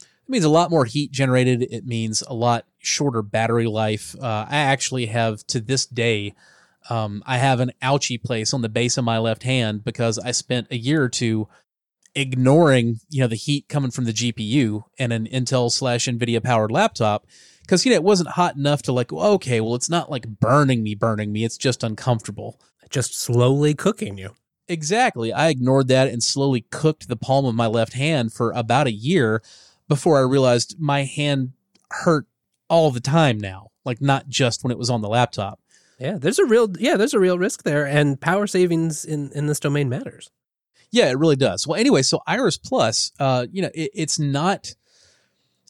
it 0.00 0.28
means 0.28 0.44
a 0.44 0.50
lot 0.50 0.70
more 0.70 0.84
heat 0.84 1.12
generated. 1.12 1.62
It 1.70 1.86
means 1.86 2.22
a 2.22 2.34
lot 2.34 2.66
shorter 2.86 3.22
battery 3.22 3.66
life. 3.66 4.14
Uh, 4.20 4.46
I 4.48 4.56
actually 4.56 5.06
have 5.06 5.46
to 5.48 5.60
this 5.60 5.86
day 5.86 6.34
um, 6.88 7.22
I 7.26 7.38
have 7.38 7.60
an 7.60 7.72
ouchy 7.82 8.18
place 8.18 8.54
on 8.54 8.62
the 8.62 8.68
base 8.68 8.96
of 8.96 9.04
my 9.04 9.18
left 9.18 9.42
hand 9.42 9.84
because 9.84 10.18
I 10.18 10.30
spent 10.30 10.68
a 10.70 10.76
year 10.76 11.02
or 11.02 11.08
two 11.08 11.48
ignoring, 12.14 13.00
you 13.10 13.20
know, 13.20 13.26
the 13.26 13.36
heat 13.36 13.68
coming 13.68 13.90
from 13.90 14.04
the 14.04 14.12
GPU 14.12 14.84
and 14.98 15.12
an 15.12 15.26
Intel 15.26 15.70
slash 15.70 16.06
NVIDIA 16.06 16.42
powered 16.42 16.70
laptop 16.70 17.26
because, 17.62 17.84
you 17.84 17.90
know, 17.90 17.96
it 17.96 18.04
wasn't 18.04 18.30
hot 18.30 18.56
enough 18.56 18.82
to 18.82 18.92
like, 18.92 19.12
okay, 19.12 19.60
well, 19.60 19.74
it's 19.74 19.90
not 19.90 20.10
like 20.10 20.40
burning 20.40 20.82
me, 20.82 20.94
burning 20.94 21.32
me. 21.32 21.44
It's 21.44 21.58
just 21.58 21.82
uncomfortable. 21.82 22.60
Just 22.88 23.18
slowly 23.18 23.74
cooking 23.74 24.16
you. 24.16 24.36
Exactly. 24.68 25.32
I 25.32 25.48
ignored 25.48 25.88
that 25.88 26.08
and 26.08 26.22
slowly 26.22 26.62
cooked 26.70 27.08
the 27.08 27.16
palm 27.16 27.44
of 27.44 27.54
my 27.54 27.66
left 27.66 27.92
hand 27.92 28.32
for 28.32 28.52
about 28.52 28.86
a 28.86 28.92
year 28.92 29.42
before 29.88 30.18
I 30.18 30.22
realized 30.22 30.76
my 30.78 31.04
hand 31.04 31.52
hurt 31.90 32.26
all 32.68 32.90
the 32.90 33.00
time 33.00 33.38
now, 33.38 33.68
like 33.84 34.00
not 34.00 34.28
just 34.28 34.64
when 34.64 34.70
it 34.70 34.78
was 34.78 34.90
on 34.90 35.02
the 35.02 35.08
laptop. 35.08 35.60
Yeah, 35.98 36.18
there's 36.18 36.38
a 36.38 36.44
real 36.44 36.68
yeah, 36.78 36.96
there's 36.96 37.14
a 37.14 37.20
real 37.20 37.38
risk 37.38 37.62
there, 37.62 37.86
and 37.86 38.20
power 38.20 38.46
savings 38.46 39.04
in 39.04 39.30
in 39.32 39.46
this 39.46 39.60
domain 39.60 39.88
matters. 39.88 40.30
Yeah, 40.90 41.10
it 41.10 41.18
really 41.18 41.36
does. 41.36 41.66
Well, 41.66 41.78
anyway, 41.78 42.02
so 42.02 42.20
Iris 42.26 42.58
Plus, 42.58 43.12
uh, 43.18 43.46
you 43.50 43.62
know, 43.62 43.70
it, 43.74 43.90
it's 43.94 44.18
not 44.18 44.74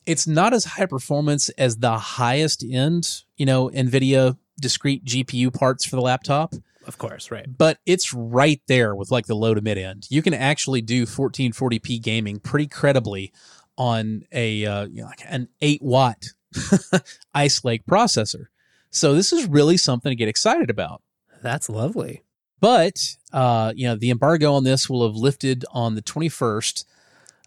it's 0.05 0.27
not 0.27 0.55
as 0.55 0.65
high 0.65 0.87
performance 0.87 1.49
as 1.51 1.79
the 1.79 1.99
highest 1.99 2.65
end, 2.65 3.23
you 3.37 3.47
know, 3.47 3.69
NVIDIA 3.71 4.37
discrete 4.61 5.05
GPU 5.05 5.53
parts 5.53 5.85
for 5.85 5.97
the 5.97 6.03
laptop. 6.03 6.55
Of 6.87 6.99
course, 6.99 7.33
right. 7.33 7.47
But 7.47 7.79
it's 7.85 8.15
right 8.15 8.61
there 8.69 8.95
with 8.95 9.11
like 9.11 9.27
the 9.27 9.35
low 9.35 9.55
to 9.55 9.61
mid 9.61 9.77
end. 9.79 10.07
You 10.09 10.23
can 10.23 10.35
actually 10.35 10.81
do 10.81 11.05
1440p 11.05 12.01
gaming 12.01 12.39
pretty 12.39 12.69
credibly 12.69 13.33
on 13.77 14.23
a 14.33 14.65
uh, 14.65 14.87
you 14.87 15.03
know, 15.03 15.09
like 15.09 15.23
an 15.29 15.49
eight 15.61 15.83
watt 15.83 16.25
Ice 17.35 17.65
Lake 17.65 17.87
processor. 17.87 18.47
So 18.91 19.15
this 19.15 19.33
is 19.33 19.47
really 19.47 19.77
something 19.77 20.11
to 20.11 20.17
get 20.17 20.29
excited 20.29 20.71
about. 20.71 21.03
That's 21.43 21.69
lovely. 21.69 22.23
But 22.61 23.17
uh, 23.33 23.73
you 23.77 23.87
know, 23.87 23.97
the 23.97 24.11
embargo 24.11 24.55
on 24.55 24.65
this 24.65 24.89
will 24.89 25.07
have 25.07 25.17
lifted 25.17 25.65
on 25.71 25.95
the 25.95 26.03
21st. 26.03 26.85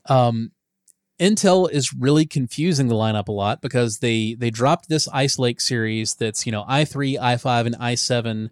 Um, 0.05 0.51
Intel 1.19 1.69
is 1.69 1.93
really 1.93 2.25
confusing 2.25 2.87
the 2.87 2.95
lineup 2.95 3.27
a 3.27 3.33
lot 3.33 3.61
because 3.61 3.99
they 3.99 4.35
they 4.35 4.49
dropped 4.49 4.87
this 4.87 5.07
Ice 5.09 5.37
Lake 5.37 5.59
series 5.59 6.15
that's 6.15 6.45
you 6.45 6.51
know 6.51 6.63
i3, 6.63 7.19
i5, 7.19 7.65
and 7.65 7.75
i7, 7.75 8.49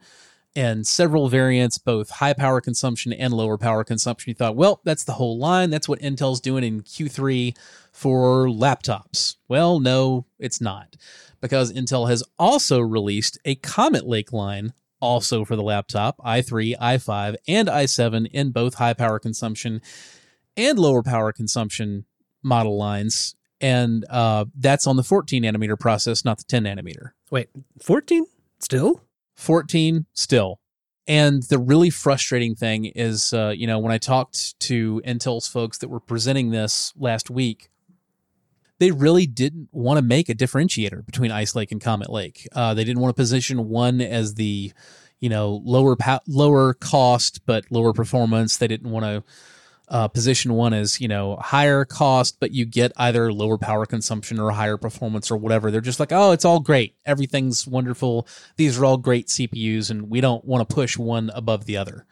and 0.57 0.87
several 0.87 1.29
variants, 1.29 1.77
both 1.77 2.09
high 2.09 2.33
power 2.33 2.59
consumption 2.59 3.13
and 3.13 3.31
lower 3.31 3.59
power 3.59 3.83
consumption. 3.83 4.31
You 4.31 4.33
thought, 4.33 4.55
well, 4.55 4.81
that's 4.83 5.03
the 5.03 5.13
whole 5.13 5.37
line. 5.37 5.69
That's 5.69 5.87
what 5.87 5.99
Intel's 5.99 6.41
doing 6.41 6.63
in 6.63 6.81
Q3 6.81 7.55
for 7.91 8.47
laptops. 8.47 9.35
Well, 9.47 9.79
no, 9.79 10.25
it's 10.39 10.59
not 10.59 10.95
because 11.41 11.71
Intel 11.71 12.09
has 12.09 12.23
also 12.39 12.79
released 12.79 13.37
a 13.45 13.53
Comet 13.53 14.07
Lake 14.07 14.33
line 14.33 14.73
also 14.99 15.45
for 15.45 15.55
the 15.55 15.61
laptop, 15.61 16.17
i3, 16.25 16.75
i5, 16.75 17.35
and 17.47 17.67
i7 17.67 18.27
in 18.33 18.49
both 18.49 18.73
high 18.73 18.95
power 18.95 19.19
consumption 19.19 19.79
and 20.57 20.79
lower 20.79 21.03
power 21.03 21.31
consumption 21.31 22.05
model 22.41 22.75
lines. 22.79 23.35
And 23.61 24.05
uh, 24.09 24.45
that's 24.55 24.87
on 24.87 24.95
the 24.95 25.03
14 25.03 25.43
nanometer 25.43 25.79
process, 25.79 26.25
not 26.25 26.39
the 26.39 26.45
10 26.45 26.63
nanometer. 26.63 27.11
Wait, 27.29 27.49
14 27.79 28.25
still? 28.59 29.03
14 29.37 30.05
still. 30.13 30.59
And 31.07 31.41
the 31.43 31.57
really 31.57 31.89
frustrating 31.89 32.53
thing 32.55 32.85
is, 32.85 33.31
uh, 33.31 33.53
you 33.55 33.65
know, 33.65 33.79
when 33.79 33.93
I 33.93 33.97
talked 33.97 34.59
to 34.61 35.01
Intel's 35.05 35.47
folks 35.47 35.77
that 35.77 35.87
were 35.87 36.01
presenting 36.01 36.51
this 36.51 36.91
last 36.97 37.29
week, 37.29 37.69
they 38.79 38.91
really 38.91 39.25
didn't 39.25 39.69
want 39.71 39.97
to 39.97 40.01
make 40.01 40.27
a 40.27 40.35
differentiator 40.35 41.05
between 41.05 41.31
Ice 41.31 41.55
Lake 41.55 41.71
and 41.71 41.81
Comet 41.81 42.09
Lake. 42.09 42.47
Uh, 42.51 42.73
they 42.73 42.83
didn't 42.83 43.01
want 43.01 43.15
to 43.15 43.19
position 43.19 43.69
one 43.69 44.01
as 44.01 44.35
the, 44.35 44.73
you 45.19 45.29
know, 45.29 45.61
lower 45.63 45.95
po- 45.95 46.19
lower 46.27 46.73
cost 46.73 47.45
but 47.45 47.65
lower 47.71 47.93
performance. 47.93 48.57
They 48.57 48.67
didn't 48.67 48.91
want 48.91 49.05
to 49.05 49.23
uh, 49.89 50.07
position 50.07 50.53
one 50.53 50.73
is 50.73 50.99
you 50.99 51.07
know 51.07 51.37
higher 51.37 51.85
cost, 51.85 52.39
but 52.39 52.51
you 52.51 52.65
get 52.65 52.91
either 52.97 53.31
lower 53.31 53.57
power 53.57 53.85
consumption 53.85 54.39
or 54.39 54.51
higher 54.51 54.77
performance 54.77 55.31
or 55.31 55.37
whatever. 55.37 55.71
They're 55.71 55.81
just 55.81 55.99
like, 55.99 56.11
oh, 56.11 56.31
it's 56.31 56.45
all 56.45 56.59
great, 56.59 56.95
everything's 57.05 57.65
wonderful. 57.65 58.27
These 58.57 58.77
are 58.77 58.85
all 58.85 58.97
great 58.97 59.27
CPUs, 59.27 59.89
and 59.89 60.09
we 60.09 60.21
don't 60.21 60.43
want 60.45 60.67
to 60.67 60.73
push 60.73 60.97
one 60.97 61.31
above 61.33 61.65
the 61.65 61.77
other. 61.77 62.05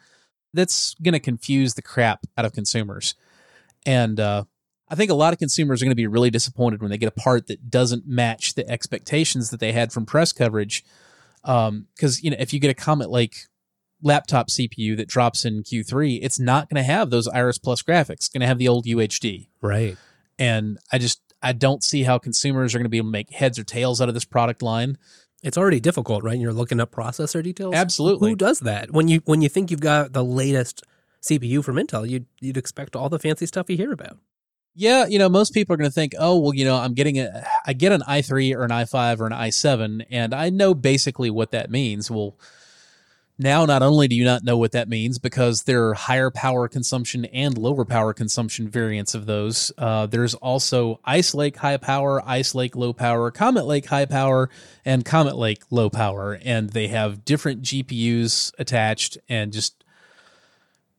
That's 0.54 0.94
going 1.02 1.12
to 1.12 1.20
confuse 1.20 1.74
the 1.74 1.82
crap 1.82 2.26
out 2.38 2.44
of 2.46 2.52
consumers, 2.52 3.14
and 3.84 4.18
uh, 4.18 4.44
I 4.88 4.94
think 4.94 5.10
a 5.10 5.14
lot 5.14 5.32
of 5.32 5.38
consumers 5.38 5.82
are 5.82 5.84
going 5.84 5.90
to 5.90 5.96
be 5.96 6.06
really 6.06 6.30
disappointed 6.30 6.80
when 6.80 6.90
they 6.90 6.98
get 6.98 7.08
a 7.08 7.20
part 7.20 7.48
that 7.48 7.70
doesn't 7.70 8.06
match 8.06 8.54
the 8.54 8.68
expectations 8.68 9.50
that 9.50 9.60
they 9.60 9.72
had 9.72 9.92
from 9.92 10.06
press 10.06 10.32
coverage. 10.32 10.84
Because 11.42 11.68
um, 11.68 11.86
you 12.22 12.30
know, 12.30 12.36
if 12.38 12.52
you 12.52 12.60
get 12.60 12.70
a 12.70 12.74
Comet 12.74 13.10
Lake 13.10 13.36
laptop 14.02 14.48
CPU 14.48 14.96
that 14.96 15.08
drops 15.08 15.44
in 15.44 15.62
Q3, 15.62 16.20
it's 16.22 16.38
not 16.38 16.68
going 16.68 16.82
to 16.82 16.86
have 16.86 17.10
those 17.10 17.28
Iris 17.28 17.58
Plus 17.58 17.82
graphics. 17.82 18.12
It's 18.12 18.28
going 18.28 18.40
to 18.40 18.46
have 18.46 18.58
the 18.58 18.68
old 18.68 18.84
UHD. 18.84 19.48
Right. 19.60 19.96
And 20.38 20.78
I 20.92 20.98
just 20.98 21.20
I 21.42 21.52
don't 21.52 21.82
see 21.82 22.02
how 22.02 22.18
consumers 22.18 22.74
are 22.74 22.78
going 22.78 22.84
to 22.84 22.90
be 22.90 22.98
able 22.98 23.08
to 23.08 23.12
make 23.12 23.30
heads 23.30 23.58
or 23.58 23.64
tails 23.64 24.00
out 24.00 24.08
of 24.08 24.14
this 24.14 24.24
product 24.24 24.62
line. 24.62 24.98
It's 25.42 25.58
already 25.58 25.80
difficult, 25.80 26.24
right? 26.24 26.38
You're 26.38 26.52
looking 26.52 26.80
up 26.80 26.90
processor 26.90 27.42
details. 27.42 27.74
Absolutely. 27.74 28.30
Who 28.30 28.36
does 28.36 28.60
that? 28.60 28.90
When 28.90 29.08
you 29.08 29.20
when 29.24 29.42
you 29.42 29.48
think 29.48 29.70
you've 29.70 29.80
got 29.80 30.12
the 30.12 30.24
latest 30.24 30.82
CPU 31.22 31.62
from 31.64 31.76
Intel, 31.76 32.08
you'd 32.08 32.26
you'd 32.40 32.56
expect 32.56 32.96
all 32.96 33.08
the 33.08 33.18
fancy 33.18 33.46
stuff 33.46 33.70
you 33.70 33.76
hear 33.76 33.92
about. 33.92 34.18
Yeah, 34.78 35.06
you 35.06 35.18
know, 35.18 35.30
most 35.30 35.54
people 35.54 35.72
are 35.72 35.78
going 35.78 35.88
to 35.88 35.94
think, 35.94 36.12
oh, 36.18 36.38
well, 36.38 36.54
you 36.54 36.66
know, 36.66 36.76
I'm 36.76 36.92
getting 36.92 37.18
a, 37.18 37.46
I 37.66 37.72
get 37.72 37.92
an 37.92 38.02
i3 38.02 38.54
or 38.54 38.62
an 38.62 38.70
i5 38.70 39.20
or 39.20 39.26
an 39.26 39.32
i7, 39.32 40.04
and 40.10 40.34
I 40.34 40.50
know 40.50 40.74
basically 40.74 41.30
what 41.30 41.50
that 41.52 41.70
means. 41.70 42.10
Well, 42.10 42.36
now 43.38 43.64
not 43.66 43.82
only 43.82 44.08
do 44.08 44.14
you 44.14 44.24
not 44.24 44.44
know 44.44 44.56
what 44.56 44.72
that 44.72 44.88
means 44.88 45.18
because 45.18 45.64
there 45.64 45.88
are 45.88 45.94
higher 45.94 46.30
power 46.30 46.68
consumption 46.68 47.24
and 47.26 47.56
lower 47.58 47.84
power 47.84 48.12
consumption 48.12 48.68
variants 48.68 49.14
of 49.14 49.26
those. 49.26 49.72
Uh, 49.76 50.06
there's 50.06 50.34
also 50.34 51.00
Ice 51.04 51.34
Lake 51.34 51.56
high 51.56 51.76
power, 51.76 52.22
Ice 52.28 52.54
Lake 52.54 52.76
low 52.76 52.92
power, 52.92 53.30
Comet 53.30 53.66
Lake 53.66 53.86
high 53.86 54.06
power, 54.06 54.48
and 54.84 55.04
Comet 55.04 55.36
Lake 55.36 55.64
low 55.70 55.90
power, 55.90 56.38
and 56.44 56.70
they 56.70 56.88
have 56.88 57.24
different 57.24 57.62
GPUs 57.62 58.52
attached, 58.58 59.18
and 59.28 59.52
just 59.52 59.84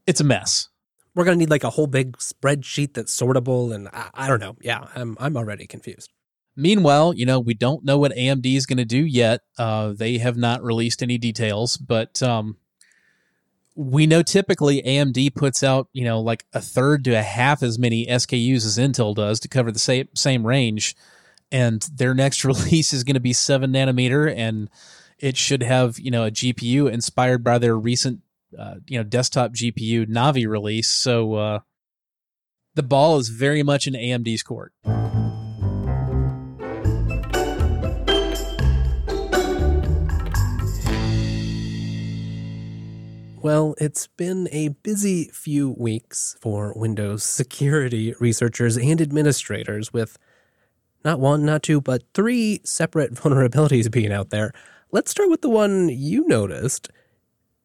it's 0.05 0.21
a 0.21 0.23
mess 0.23 0.69
we're 1.17 1.25
gonna 1.25 1.37
need 1.37 1.49
like 1.49 1.63
a 1.63 1.71
whole 1.71 1.87
big 1.87 2.15
spreadsheet 2.17 2.93
that's 2.93 3.19
sortable, 3.19 3.73
and 3.73 3.87
I, 3.87 4.09
I 4.13 4.27
don't 4.27 4.39
know. 4.39 4.55
Yeah, 4.61 4.87
I'm 4.93 5.17
I'm 5.19 5.35
already 5.35 5.65
confused. 5.65 6.11
Meanwhile, 6.57 7.13
you 7.13 7.25
know, 7.25 7.39
we 7.39 7.53
don't 7.53 7.85
know 7.85 7.99
what 7.99 8.11
AMD 8.13 8.45
is 8.55 8.65
going 8.65 8.77
to 8.77 8.85
do 8.85 9.05
yet. 9.05 9.41
Uh, 9.57 9.93
they 9.93 10.17
have 10.17 10.35
not 10.35 10.63
released 10.63 11.03
any 11.03 11.19
details, 11.19 11.77
but 11.77 12.21
um, 12.23 12.57
we 13.75 14.07
know 14.07 14.23
typically 14.23 14.81
AMD 14.81 15.35
puts 15.35 15.61
out, 15.61 15.87
you 15.93 16.03
know, 16.03 16.19
like 16.19 16.45
a 16.53 16.59
third 16.59 17.03
to 17.03 17.11
a 17.11 17.21
half 17.21 17.61
as 17.61 17.77
many 17.77 18.07
SKUs 18.07 18.65
as 18.65 18.79
Intel 18.79 19.13
does 19.13 19.39
to 19.41 19.47
cover 19.47 19.71
the 19.71 19.77
same 19.77 20.07
same 20.15 20.45
range. 20.45 20.95
And 21.51 21.87
their 21.93 22.15
next 22.15 22.43
release 22.45 22.91
is 22.91 23.03
going 23.03 23.13
to 23.13 23.19
be 23.19 23.33
seven 23.33 23.71
nanometer, 23.71 24.33
and 24.35 24.69
it 25.19 25.37
should 25.37 25.61
have, 25.61 25.99
you 25.99 26.09
know, 26.09 26.25
a 26.25 26.31
GPU 26.31 26.91
inspired 26.91 27.43
by 27.43 27.59
their 27.59 27.77
recent 27.77 28.21
uh, 28.57 28.75
you 28.87 28.97
know 28.97 29.03
desktop 29.03 29.53
GPU 29.53 30.07
Navi 30.07 30.47
release. 30.47 30.89
So 30.89 31.35
uh, 31.35 31.59
the 32.75 32.83
ball 32.83 33.17
is 33.17 33.29
very 33.29 33.63
much 33.63 33.87
in 33.87 33.93
AMD's 33.93 34.43
court. 34.43 34.73
Well, 43.41 43.75
it's 43.77 44.07
been 44.07 44.49
a 44.51 44.69
busy 44.69 45.29
few 45.33 45.71
weeks 45.77 46.35
for 46.41 46.73
Windows 46.75 47.23
security 47.23 48.13
researchers 48.19 48.77
and 48.77 48.99
administrators 48.99 49.93
with 49.93 50.17
not 51.05 51.19
one, 51.19 51.45
not 51.45 51.63
two, 51.63 51.79
but 51.79 52.03
three 52.13 52.61
separate 52.63 53.13
vulnerabilities 53.15 53.91
being 53.91 54.11
out 54.11 54.31
there. 54.31 54.51
Let's 54.91 55.11
start 55.11 55.29
with 55.29 55.41
the 55.41 55.49
one 55.49 55.89
you 55.89 56.27
noticed 56.27 56.89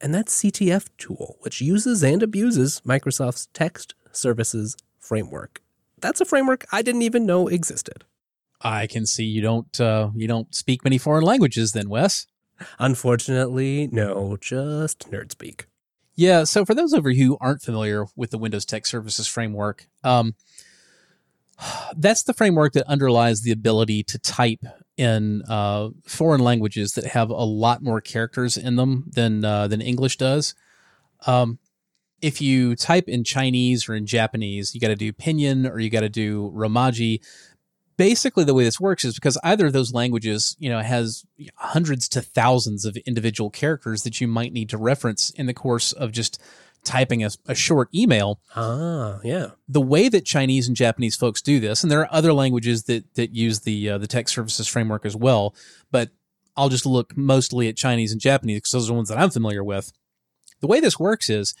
and 0.03 0.13
that's 0.13 0.43
CTF 0.43 0.89
tool, 0.97 1.37
which 1.39 1.61
uses 1.61 2.03
and 2.03 2.21
abuses 2.21 2.81
Microsoft's 2.85 3.47
text 3.53 3.95
services 4.11 4.75
framework. 4.99 5.61
That's 6.01 6.19
a 6.19 6.25
framework 6.25 6.65
I 6.73 6.81
didn't 6.81 7.03
even 7.03 7.25
know 7.25 7.47
existed. 7.47 8.03
I 8.61 8.85
can 8.85 9.05
see 9.05 9.23
you 9.23 9.41
don't 9.41 9.79
uh, 9.79 10.09
you 10.13 10.27
don't 10.27 10.53
speak 10.53 10.83
many 10.83 10.97
foreign 10.97 11.23
languages 11.23 11.71
then, 11.71 11.89
Wes. 11.89 12.27
Unfortunately, 12.79 13.89
no, 13.91 14.37
just 14.37 15.11
nerd 15.11 15.31
speak. 15.31 15.67
Yeah, 16.15 16.43
so 16.43 16.63
for 16.63 16.75
those 16.75 16.93
of 16.93 17.05
you 17.07 17.25
who 17.25 17.37
aren't 17.41 17.61
familiar 17.61 18.05
with 18.15 18.29
the 18.29 18.37
Windows 18.37 18.65
Text 18.65 18.91
Services 18.91 19.27
framework, 19.27 19.87
um, 20.03 20.35
that's 21.97 22.23
the 22.23 22.33
framework 22.33 22.73
that 22.73 22.87
underlies 22.87 23.41
the 23.41 23.51
ability 23.51 24.03
to 24.03 24.19
type 24.19 24.63
in 24.95 25.41
uh, 25.49 25.89
foreign 26.05 26.41
languages 26.41 26.93
that 26.93 27.05
have 27.05 27.29
a 27.29 27.33
lot 27.33 27.81
more 27.81 27.99
characters 27.99 28.57
in 28.57 28.75
them 28.75 29.09
than 29.13 29.43
uh, 29.43 29.67
than 29.67 29.81
English 29.81 30.17
does. 30.17 30.53
Um, 31.25 31.57
if 32.21 32.39
you 32.41 32.75
type 32.75 33.09
in 33.09 33.23
Chinese 33.23 33.89
or 33.89 33.95
in 33.95 34.05
Japanese, 34.05 34.73
you 34.73 34.79
got 34.79 34.87
to 34.89 34.95
do 34.95 35.11
Pinyin 35.11 35.69
or 35.69 35.79
you 35.79 35.89
got 35.89 36.01
to 36.01 36.09
do 36.09 36.51
Romaji. 36.55 37.19
Basically, 37.97 38.43
the 38.43 38.53
way 38.53 38.63
this 38.63 38.79
works 38.79 39.05
is 39.05 39.15
because 39.15 39.37
either 39.43 39.67
of 39.67 39.73
those 39.73 39.93
languages, 39.93 40.55
you 40.59 40.69
know, 40.69 40.79
has 40.79 41.25
hundreds 41.55 42.07
to 42.09 42.21
thousands 42.21 42.85
of 42.85 42.97
individual 43.05 43.49
characters 43.49 44.03
that 44.03 44.19
you 44.19 44.27
might 44.27 44.53
need 44.53 44.69
to 44.69 44.77
reference 44.77 45.29
in 45.31 45.45
the 45.45 45.53
course 45.53 45.91
of 45.93 46.11
just 46.11 46.41
typing 46.83 47.23
a, 47.23 47.29
a, 47.47 47.55
short 47.55 47.89
email. 47.93 48.39
Ah, 48.55 49.19
yeah. 49.23 49.51
The 49.67 49.81
way 49.81 50.09
that 50.09 50.25
Chinese 50.25 50.67
and 50.67 50.75
Japanese 50.75 51.15
folks 51.15 51.41
do 51.41 51.59
this, 51.59 51.83
and 51.83 51.91
there 51.91 52.01
are 52.01 52.13
other 52.13 52.33
languages 52.33 52.83
that 52.83 53.13
that 53.15 53.35
use 53.35 53.61
the 53.61 53.91
uh, 53.91 53.97
the 53.97 54.07
text 54.07 54.35
services 54.35 54.67
framework 54.67 55.05
as 55.05 55.15
well, 55.15 55.55
but 55.91 56.09
I'll 56.55 56.69
just 56.69 56.85
look 56.85 57.15
mostly 57.17 57.67
at 57.67 57.77
Chinese 57.77 58.11
and 58.11 58.21
Japanese 58.21 58.57
because 58.57 58.71
those 58.71 58.85
are 58.85 58.93
the 58.93 58.97
ones 58.97 59.09
that 59.09 59.17
I'm 59.17 59.31
familiar 59.31 59.63
with. 59.63 59.91
The 60.61 60.67
way 60.67 60.79
this 60.79 60.99
works 60.99 61.29
is 61.29 61.55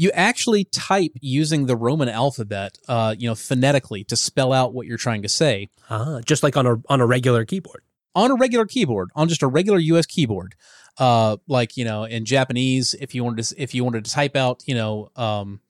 you 0.00 0.10
actually 0.12 0.64
type 0.64 1.12
using 1.20 1.66
the 1.66 1.76
Roman 1.76 2.08
alphabet, 2.08 2.78
uh, 2.88 3.14
you 3.18 3.28
know, 3.28 3.34
phonetically 3.34 4.04
to 4.04 4.16
spell 4.16 4.52
out 4.52 4.72
what 4.72 4.86
you're 4.86 4.96
trying 4.96 5.22
to 5.22 5.28
say. 5.28 5.68
Ah, 5.90 6.20
just 6.24 6.42
like 6.42 6.56
on 6.56 6.66
a 6.66 6.76
on 6.88 7.00
a 7.00 7.06
regular 7.06 7.44
keyboard. 7.44 7.82
On 8.14 8.30
a 8.30 8.34
regular 8.34 8.66
keyboard, 8.66 9.10
on 9.14 9.28
just 9.28 9.42
a 9.42 9.46
regular 9.46 9.78
US 9.78 10.06
keyboard 10.06 10.54
uh, 10.98 11.38
like 11.48 11.76
you 11.76 11.84
know 11.84 12.04
in 12.04 12.24
Japanese, 12.24 12.94
if 12.94 13.14
you 13.14 13.24
wanted 13.24 13.44
to 13.44 13.62
if 13.62 13.74
you 13.74 13.84
wanted 13.84 14.04
to 14.04 14.10
type 14.10 14.36
out 14.36 14.62
you 14.66 14.74
know 14.74 15.10
um, 15.16 15.60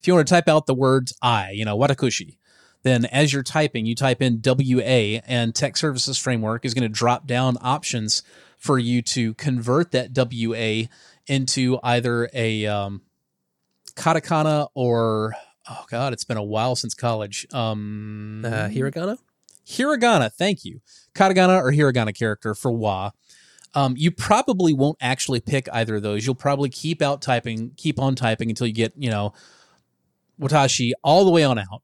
if 0.00 0.06
you 0.06 0.14
want 0.14 0.26
to 0.26 0.32
type 0.32 0.48
out 0.48 0.66
the 0.66 0.74
words 0.74 1.12
I, 1.20 1.50
you 1.50 1.64
know 1.64 1.76
watakushi, 1.76 2.38
then 2.82 3.04
as 3.06 3.32
you're 3.32 3.42
typing, 3.42 3.84
you 3.84 3.94
type 3.94 4.22
in 4.22 4.40
WA, 4.44 5.20
and 5.26 5.54
Text 5.54 5.80
Services 5.80 6.18
Framework 6.18 6.64
is 6.64 6.72
going 6.72 6.82
to 6.82 6.88
drop 6.88 7.26
down 7.26 7.58
options 7.60 8.22
for 8.58 8.78
you 8.78 9.02
to 9.02 9.34
convert 9.34 9.90
that 9.90 10.10
WA 10.16 10.88
into 11.26 11.78
either 11.82 12.30
a 12.32 12.66
um, 12.66 13.02
katakana 13.96 14.68
or 14.74 15.34
oh 15.68 15.84
god, 15.90 16.12
it's 16.12 16.24
been 16.24 16.36
a 16.36 16.44
while 16.44 16.76
since 16.76 16.94
college. 16.94 17.46
Um, 17.52 18.44
uh, 18.46 18.68
hiragana. 18.68 19.18
Hiragana, 19.66 20.32
thank 20.32 20.64
you. 20.64 20.80
Katakana 21.14 21.60
or 21.60 21.72
hiragana 21.72 22.16
character 22.16 22.54
for 22.54 22.70
wa. 22.70 23.10
Um, 23.74 23.94
you 23.96 24.10
probably 24.10 24.72
won't 24.72 24.96
actually 25.00 25.40
pick 25.40 25.68
either 25.72 25.96
of 25.96 26.02
those. 26.02 26.24
You'll 26.24 26.34
probably 26.34 26.70
keep 26.70 27.02
out 27.02 27.20
typing, 27.20 27.72
keep 27.76 27.98
on 27.98 28.14
typing 28.14 28.48
until 28.48 28.66
you 28.66 28.72
get, 28.72 28.94
you 28.96 29.10
know, 29.10 29.34
Watashi 30.40 30.92
all 31.02 31.24
the 31.24 31.30
way 31.30 31.44
on 31.44 31.58
out. 31.58 31.82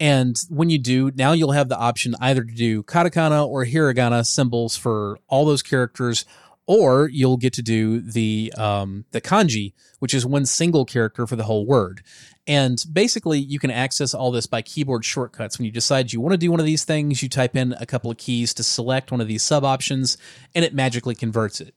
And 0.00 0.36
when 0.48 0.70
you 0.70 0.78
do, 0.78 1.10
now 1.14 1.32
you'll 1.32 1.52
have 1.52 1.68
the 1.68 1.76
option 1.76 2.14
either 2.20 2.44
to 2.44 2.54
do 2.54 2.82
katakana 2.82 3.46
or 3.46 3.64
hiragana 3.64 4.24
symbols 4.26 4.76
for 4.76 5.18
all 5.28 5.44
those 5.44 5.62
characters, 5.62 6.24
or 6.68 7.08
you'll 7.08 7.38
get 7.38 7.54
to 7.54 7.62
do 7.62 8.00
the 8.00 8.52
um, 8.56 9.06
the 9.10 9.22
kanji, 9.22 9.72
which 10.00 10.12
is 10.12 10.26
one 10.26 10.44
single 10.44 10.84
character 10.84 11.26
for 11.26 11.34
the 11.34 11.44
whole 11.44 11.66
word. 11.66 12.02
And 12.46 12.82
basically, 12.92 13.38
you 13.38 13.58
can 13.58 13.70
access 13.70 14.14
all 14.14 14.30
this 14.30 14.46
by 14.46 14.62
keyboard 14.62 15.04
shortcuts. 15.04 15.58
When 15.58 15.64
you 15.64 15.72
decide 15.72 16.12
you 16.12 16.20
want 16.20 16.34
to 16.34 16.38
do 16.38 16.50
one 16.50 16.60
of 16.60 16.66
these 16.66 16.84
things, 16.84 17.22
you 17.22 17.28
type 17.28 17.56
in 17.56 17.74
a 17.80 17.86
couple 17.86 18.10
of 18.10 18.18
keys 18.18 18.52
to 18.54 18.62
select 18.62 19.10
one 19.10 19.20
of 19.20 19.28
these 19.28 19.42
sub 19.42 19.64
options, 19.64 20.18
and 20.54 20.64
it 20.64 20.74
magically 20.74 21.14
converts 21.14 21.62
it. 21.62 21.74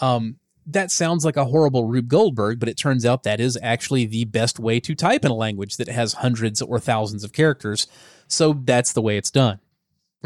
Um, 0.00 0.36
that 0.66 0.90
sounds 0.90 1.24
like 1.24 1.38
a 1.38 1.46
horrible 1.46 1.84
Rube 1.84 2.08
Goldberg, 2.08 2.60
but 2.60 2.68
it 2.68 2.76
turns 2.76 3.06
out 3.06 3.22
that 3.22 3.40
is 3.40 3.58
actually 3.62 4.04
the 4.04 4.24
best 4.26 4.58
way 4.58 4.80
to 4.80 4.94
type 4.94 5.24
in 5.24 5.30
a 5.30 5.34
language 5.34 5.76
that 5.78 5.88
has 5.88 6.14
hundreds 6.14 6.60
or 6.60 6.78
thousands 6.78 7.24
of 7.24 7.32
characters. 7.32 7.86
So 8.28 8.52
that's 8.52 8.92
the 8.92 9.02
way 9.02 9.16
it's 9.16 9.30
done. 9.30 9.60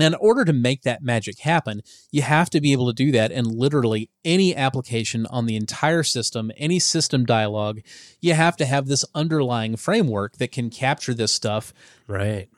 And 0.01 0.15
in 0.15 0.15
order 0.15 0.47
to 0.47 0.53
make 0.55 0.83
that 0.83 1.03
magic 1.03 1.41
happen, 1.41 1.83
you 2.11 2.23
have 2.23 2.49
to 2.51 2.61
be 2.61 2.73
able 2.73 2.87
to 2.87 2.95
do 2.95 3.13
that 3.13 3.31
in 3.31 3.45
literally 3.45 4.09
any 4.25 4.57
application 4.57 5.27
on 5.27 5.45
the 5.45 5.57
entire 5.57 6.03
system, 6.03 6.51
any 6.57 6.79
system 6.79 7.27
dialog. 7.27 7.81
You 8.19 8.33
have 8.33 8.57
to 8.57 8.65
have 8.65 8.87
this 8.87 9.05
underlying 9.15 9.77
framework 9.77 10.39
that 10.39 10.53
can 10.53 10.71
capture 10.71 11.13
this 11.13 11.33
stuff. 11.33 11.75
Right. 12.07 12.49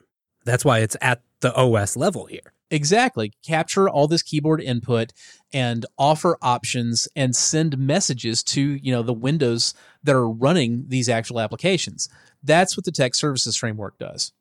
That's 0.45 0.63
why 0.63 0.79
it's 0.79 0.95
at 1.01 1.21
the 1.41 1.53
OS 1.53 1.97
level 1.97 2.27
here. 2.27 2.53
Exactly. 2.71 3.33
Capture 3.45 3.89
all 3.89 4.07
this 4.07 4.23
keyboard 4.23 4.61
input 4.61 5.11
and 5.51 5.85
offer 5.97 6.37
options 6.41 7.07
and 7.15 7.35
send 7.35 7.77
messages 7.77 8.41
to, 8.43 8.61
you 8.61 8.91
know, 8.91 9.03
the 9.03 9.13
windows 9.13 9.73
that 10.01 10.15
are 10.15 10.27
running 10.29 10.85
these 10.87 11.09
actual 11.09 11.39
applications. 11.39 12.07
That's 12.41 12.77
what 12.77 12.85
the 12.85 12.91
text 12.91 13.19
services 13.19 13.57
framework 13.57 13.99
does. 13.99 14.31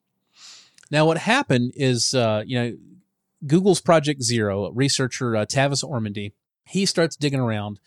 Now, 0.90 1.06
what 1.06 1.18
happened 1.18 1.72
is, 1.74 2.14
uh, 2.14 2.42
you 2.46 2.58
know, 2.58 2.76
Google's 3.46 3.80
Project 3.80 4.22
Zero, 4.22 4.70
researcher 4.72 5.36
uh, 5.36 5.46
Tavis 5.46 5.84
Ormandy, 5.84 6.32
he 6.64 6.86
starts 6.86 7.16
digging 7.16 7.40
around 7.40 7.80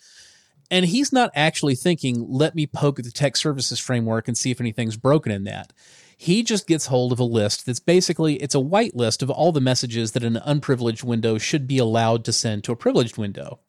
and 0.70 0.84
he's 0.86 1.12
not 1.12 1.30
actually 1.34 1.74
thinking, 1.74 2.26
let 2.28 2.54
me 2.54 2.66
poke 2.66 2.98
at 2.98 3.04
the 3.04 3.10
text 3.10 3.42
services 3.42 3.78
framework 3.78 4.26
and 4.26 4.36
see 4.36 4.50
if 4.50 4.60
anything's 4.60 4.96
broken 4.96 5.32
in 5.32 5.44
that. 5.44 5.72
He 6.16 6.42
just 6.42 6.66
gets 6.66 6.86
hold 6.86 7.12
of 7.12 7.20
a 7.20 7.24
list 7.24 7.66
that's 7.66 7.78
basically 7.78 8.36
it's 8.36 8.54
a 8.54 8.60
white 8.60 8.96
list 8.96 9.22
of 9.22 9.30
all 9.30 9.52
the 9.52 9.60
messages 9.60 10.12
that 10.12 10.24
an 10.24 10.36
unprivileged 10.36 11.04
window 11.04 11.38
should 11.38 11.66
be 11.66 11.78
allowed 11.78 12.24
to 12.24 12.32
send 12.32 12.64
to 12.64 12.72
a 12.72 12.76
privileged 12.76 13.18
window. 13.18 13.60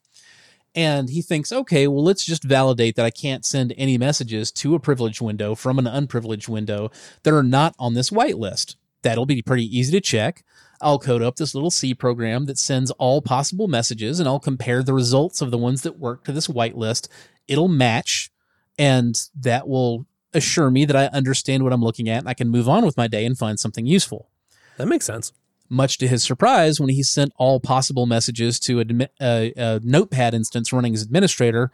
And 0.73 1.10
he 1.10 1.21
thinks, 1.21 1.52
okay, 1.52 1.88
well, 1.88 2.04
let's 2.04 2.23
just 2.23 2.43
validate 2.43 2.95
that 2.95 3.06
I 3.06 3.10
can't 3.10 3.45
send 3.45 3.73
any 3.78 3.97
messages 3.97 4.52
to 4.54 4.76
a 4.76 4.80
privileged 4.80 5.21
window 5.21 5.56
from 5.56 5.80
an 5.80 5.88
unprivileged 5.88 6.47
window 6.47 6.91
that 7.23 7.34
are 7.34 7.43
not 7.43 7.76
on 7.80 7.95
this 7.95 8.12
whitelist. 8.12 8.76
That'll 9.02 9.26
be 9.26 9.41
pretty 9.41 9.65
easy 9.78 9.91
to 9.91 10.02
check. 10.02 10.43
I'll 10.81 10.99
code 10.99 11.21
up 11.21 11.35
this 11.35 11.55
little 11.55 11.71
C 11.71 11.93
program 11.93 12.45
that 12.45 12.57
sends 12.57 12.91
all 12.91 13.21
possible 13.21 13.67
messages 13.67 14.19
and 14.19 14.27
I'll 14.27 14.39
compare 14.39 14.83
the 14.83 14.93
results 14.93 15.41
of 15.41 15.51
the 15.51 15.57
ones 15.57 15.81
that 15.81 15.99
work 15.99 16.23
to 16.25 16.31
this 16.31 16.47
whitelist. 16.47 17.07
It'll 17.47 17.67
match 17.67 18.31
and 18.77 19.15
that 19.35 19.67
will 19.67 20.05
assure 20.33 20.69
me 20.69 20.85
that 20.85 20.95
I 20.95 21.05
understand 21.07 21.63
what 21.63 21.73
I'm 21.73 21.83
looking 21.83 22.09
at 22.09 22.19
and 22.19 22.29
I 22.29 22.33
can 22.33 22.49
move 22.49 22.69
on 22.69 22.85
with 22.85 22.97
my 22.97 23.07
day 23.07 23.25
and 23.25 23.37
find 23.37 23.59
something 23.59 23.85
useful. 23.85 24.29
That 24.77 24.87
makes 24.87 25.05
sense. 25.05 25.33
Much 25.69 25.97
to 25.97 26.07
his 26.07 26.23
surprise, 26.23 26.79
when 26.79 26.89
he 26.89 27.03
sent 27.03 27.33
all 27.37 27.59
possible 27.59 28.05
messages 28.05 28.59
to 28.61 28.79
a, 28.79 29.09
a, 29.19 29.53
a 29.57 29.79
notepad 29.83 30.33
instance 30.33 30.71
running 30.71 30.93
as 30.93 31.01
administrator, 31.01 31.71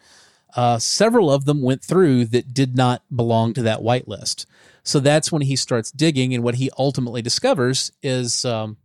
uh, 0.55 0.79
several 0.79 1.31
of 1.31 1.45
them 1.45 1.61
went 1.61 1.83
through 1.83 2.25
that 2.25 2.53
did 2.53 2.75
not 2.75 3.03
belong 3.15 3.53
to 3.53 3.61
that 3.61 3.79
whitelist. 3.79 4.45
So 4.83 4.99
that's 4.99 5.31
when 5.31 5.43
he 5.43 5.55
starts 5.55 5.91
digging, 5.91 6.33
and 6.33 6.43
what 6.43 6.55
he 6.55 6.69
ultimately 6.77 7.21
discovers 7.21 7.91
is 8.01 8.43
um, 8.45 8.77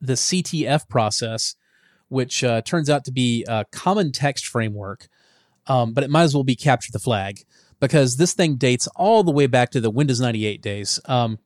the 0.00 0.14
CTF 0.14 0.88
process, 0.88 1.54
which 2.08 2.42
uh, 2.42 2.62
turns 2.62 2.90
out 2.90 3.04
to 3.04 3.12
be 3.12 3.44
a 3.48 3.64
common 3.70 4.12
text 4.12 4.46
framework, 4.46 5.08
um, 5.66 5.92
but 5.92 6.04
it 6.04 6.10
might 6.10 6.22
as 6.22 6.34
well 6.34 6.44
be 6.44 6.56
capture 6.56 6.92
the 6.92 6.98
flag 6.98 7.44
because 7.80 8.16
this 8.16 8.34
thing 8.34 8.56
dates 8.56 8.86
all 8.96 9.22
the 9.22 9.30
way 9.30 9.46
back 9.46 9.70
to 9.70 9.80
the 9.80 9.90
Windows 9.90 10.20
98 10.20 10.60
days. 10.60 11.00
Um, 11.06 11.38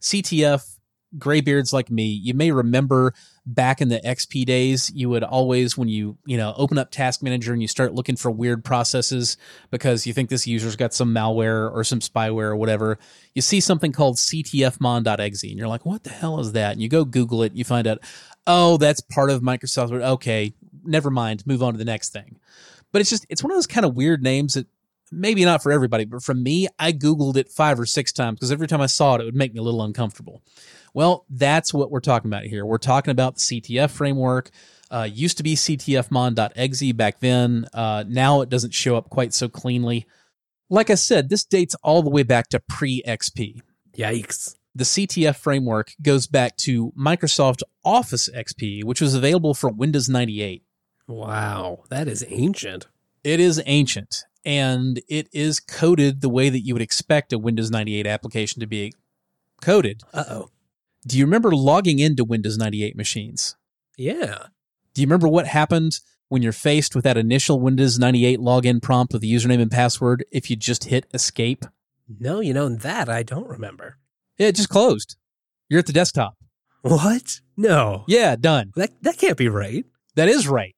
CTF 0.00 0.76
graybeards 1.18 1.72
like 1.72 1.90
me, 1.90 2.06
you 2.06 2.34
may 2.34 2.50
remember 2.50 3.14
back 3.46 3.80
in 3.80 3.88
the 3.88 4.00
XP 4.00 4.44
days, 4.44 4.90
you 4.92 5.08
would 5.08 5.22
always, 5.22 5.78
when 5.78 5.88
you, 5.88 6.18
you 6.26 6.36
know, 6.36 6.52
open 6.56 6.78
up 6.78 6.90
Task 6.90 7.22
Manager 7.22 7.52
and 7.52 7.62
you 7.62 7.68
start 7.68 7.94
looking 7.94 8.16
for 8.16 8.30
weird 8.30 8.64
processes 8.64 9.36
because 9.70 10.06
you 10.06 10.12
think 10.12 10.28
this 10.28 10.48
user's 10.48 10.74
got 10.74 10.92
some 10.92 11.14
malware 11.14 11.72
or 11.72 11.84
some 11.84 12.00
spyware 12.00 12.48
or 12.48 12.56
whatever, 12.56 12.98
you 13.34 13.42
see 13.42 13.60
something 13.60 13.92
called 13.92 14.16
ctfmon.exe 14.16 15.44
and 15.44 15.52
you're 15.52 15.68
like, 15.68 15.86
what 15.86 16.02
the 16.02 16.10
hell 16.10 16.40
is 16.40 16.52
that? 16.52 16.72
And 16.72 16.82
you 16.82 16.88
go 16.88 17.04
Google 17.04 17.44
it, 17.44 17.54
you 17.54 17.64
find 17.64 17.86
out, 17.86 17.98
oh, 18.48 18.76
that's 18.78 19.00
part 19.00 19.30
of 19.30 19.42
Microsoft. 19.42 19.92
Okay, 19.92 20.52
never 20.84 21.10
mind, 21.10 21.46
move 21.46 21.62
on 21.62 21.72
to 21.72 21.78
the 21.78 21.84
next 21.84 22.12
thing. 22.12 22.38
But 22.90 23.00
it's 23.00 23.10
just, 23.10 23.26
it's 23.28 23.44
one 23.44 23.52
of 23.52 23.56
those 23.56 23.66
kind 23.66 23.86
of 23.86 23.94
weird 23.94 24.22
names 24.22 24.54
that 24.54 24.66
maybe 25.10 25.44
not 25.44 25.62
for 25.62 25.72
everybody, 25.72 26.04
but 26.04 26.22
for 26.22 26.34
me, 26.34 26.68
I 26.78 26.92
Googled 26.92 27.36
it 27.36 27.48
five 27.50 27.78
or 27.78 27.86
six 27.86 28.12
times 28.12 28.36
because 28.36 28.52
every 28.52 28.68
time 28.68 28.80
I 28.80 28.86
saw 28.86 29.14
it, 29.14 29.20
it 29.20 29.24
would 29.24 29.34
make 29.34 29.52
me 29.54 29.60
a 29.60 29.62
little 29.62 29.82
uncomfortable. 29.82 30.42
Well, 30.94 31.26
that's 31.28 31.74
what 31.74 31.90
we're 31.90 32.00
talking 32.00 32.30
about 32.30 32.44
here. 32.44 32.64
We're 32.64 32.78
talking 32.78 33.10
about 33.10 33.34
the 33.34 33.40
CTF 33.40 33.90
framework. 33.90 34.50
Uh, 34.90 35.08
used 35.10 35.36
to 35.36 35.42
be 35.42 35.54
ctfmon.exe 35.54 36.92
back 36.92 37.20
then. 37.20 37.66
Uh, 37.74 38.04
now 38.06 38.40
it 38.40 38.48
doesn't 38.48 38.72
show 38.72 38.96
up 38.96 39.10
quite 39.10 39.34
so 39.34 39.48
cleanly. 39.48 40.06
Like 40.70 40.90
I 40.90 40.94
said, 40.94 41.28
this 41.28 41.44
dates 41.44 41.74
all 41.82 42.02
the 42.02 42.10
way 42.10 42.22
back 42.22 42.48
to 42.48 42.60
pre 42.60 43.02
XP. 43.06 43.60
Yikes. 43.96 44.56
The 44.74 44.84
CTF 44.84 45.36
framework 45.36 45.92
goes 46.02 46.26
back 46.26 46.56
to 46.58 46.92
Microsoft 46.92 47.62
Office 47.84 48.28
XP, 48.28 48.84
which 48.84 49.00
was 49.00 49.14
available 49.14 49.54
for 49.54 49.70
Windows 49.70 50.08
98. 50.08 50.62
Wow, 51.08 51.84
that 51.88 52.08
is 52.08 52.24
ancient. 52.28 52.86
It 53.24 53.40
is 53.40 53.62
ancient 53.64 54.24
and 54.46 55.02
it 55.08 55.28
is 55.32 55.58
coded 55.58 56.20
the 56.20 56.28
way 56.28 56.48
that 56.48 56.60
you 56.60 56.72
would 56.72 56.80
expect 56.80 57.32
a 57.32 57.38
Windows 57.38 57.70
98 57.70 58.06
application 58.06 58.60
to 58.60 58.66
be 58.66 58.94
coded. 59.60 60.02
Uh 60.14 60.24
oh. 60.30 60.50
Do 61.04 61.18
you 61.18 61.24
remember 61.24 61.50
logging 61.50 61.98
into 61.98 62.24
Windows 62.24 62.56
98 62.56 62.96
machines? 62.96 63.56
Yeah. 63.98 64.46
Do 64.94 65.02
you 65.02 65.06
remember 65.06 65.28
what 65.28 65.46
happened 65.46 65.98
when 66.28 66.42
you're 66.42 66.52
faced 66.52 66.94
with 66.94 67.04
that 67.04 67.16
initial 67.16 67.60
Windows 67.60 67.98
98 67.98 68.38
login 68.38 68.80
prompt 68.80 69.12
with 69.12 69.22
the 69.22 69.32
username 69.32 69.60
and 69.60 69.70
password 69.70 70.24
if 70.30 70.48
you 70.48 70.56
just 70.56 70.84
hit 70.84 71.06
escape? 71.12 71.64
No, 72.20 72.40
you 72.40 72.54
know, 72.54 72.68
that 72.68 73.08
I 73.08 73.24
don't 73.24 73.48
remember. 73.48 73.98
Yeah, 74.38 74.48
it 74.48 74.56
just 74.56 74.68
closed. 74.68 75.16
You're 75.68 75.80
at 75.80 75.86
the 75.86 75.92
desktop. 75.92 76.36
What? 76.82 77.40
No. 77.56 78.04
Yeah, 78.06 78.36
done. 78.36 78.72
That 78.76 78.90
that 79.02 79.18
can't 79.18 79.36
be 79.36 79.48
right. 79.48 79.84
That 80.14 80.28
is 80.28 80.46
right. 80.46 80.75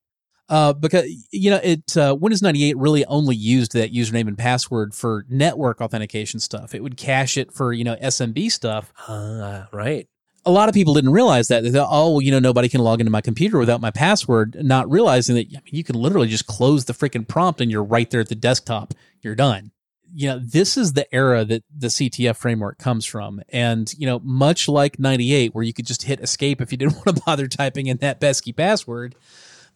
Uh, 0.49 0.73
because 0.73 1.05
you 1.31 1.51
know 1.51 1.61
it 1.63 1.95
uh, 1.97 2.17
Windows 2.19 2.41
98 2.41 2.77
really 2.79 3.05
only 3.05 3.37
used 3.37 3.73
that 3.73 3.93
username 3.93 4.29
and 4.29 4.39
password 4.39 4.95
for 4.95 5.27
network 5.29 5.81
authentication 5.83 6.41
stuff. 6.41 6.75
It 6.75 6.83
would 6.83 6.97
cache 6.97 7.37
it 7.37 7.53
for 7.53 7.73
you 7.73 7.85
know 7.85 7.97
SMB 7.97 8.51
stuff. 8.51 8.93
Uh, 9.07 9.67
right. 9.73 10.09
A 10.47 10.51
lot 10.51 10.71
of 10.71 10.75
people 10.75 10.95
didn't 10.95 11.13
realize 11.13 11.49
that. 11.49 11.63
They 11.63 11.71
thought, 11.71 11.89
oh, 11.91 12.13
well, 12.13 12.21
you 12.23 12.31
know, 12.31 12.39
nobody 12.39 12.71
can 12.71 12.81
log 12.81 13.01
into 13.01 13.11
my 13.11 13.21
computer 13.21 13.59
without 13.59 13.83
my 13.83 13.91
password. 13.91 14.57
Not 14.65 14.91
realizing 14.91 15.35
that 15.35 15.49
I 15.49 15.61
mean, 15.65 15.75
you 15.75 15.85
can 15.85 15.97
literally 15.97 16.29
just 16.29 16.47
close 16.47 16.87
the 16.87 16.95
freaking 16.95 17.29
prompt 17.29 17.61
and 17.61 17.71
you're 17.71 17.85
right 17.85 18.09
there 18.09 18.21
at 18.21 18.29
the 18.29 18.35
desktop. 18.35 18.95
You're 19.21 19.35
done. 19.35 19.73
You 20.11 20.29
know, 20.29 20.39
this 20.39 20.79
is 20.79 20.95
the 20.95 21.13
era 21.15 21.45
that 21.45 21.65
the 21.77 21.89
CTF 21.89 22.37
framework 22.37 22.79
comes 22.79 23.05
from. 23.05 23.43
And, 23.51 23.93
you 23.99 24.07
know, 24.07 24.21
much 24.21 24.67
like 24.69 24.99
98, 24.99 25.55
where 25.55 25.65
you 25.65 25.75
could 25.75 25.87
just 25.87 26.05
hit 26.05 26.21
escape 26.21 26.63
if 26.63 26.73
you 26.73 26.79
didn't 26.79 26.95
want 27.05 27.15
to 27.15 27.23
bother 27.27 27.47
typing 27.47 27.89
in 27.89 27.99
that 27.99 28.19
pesky 28.19 28.55
password, 28.55 29.17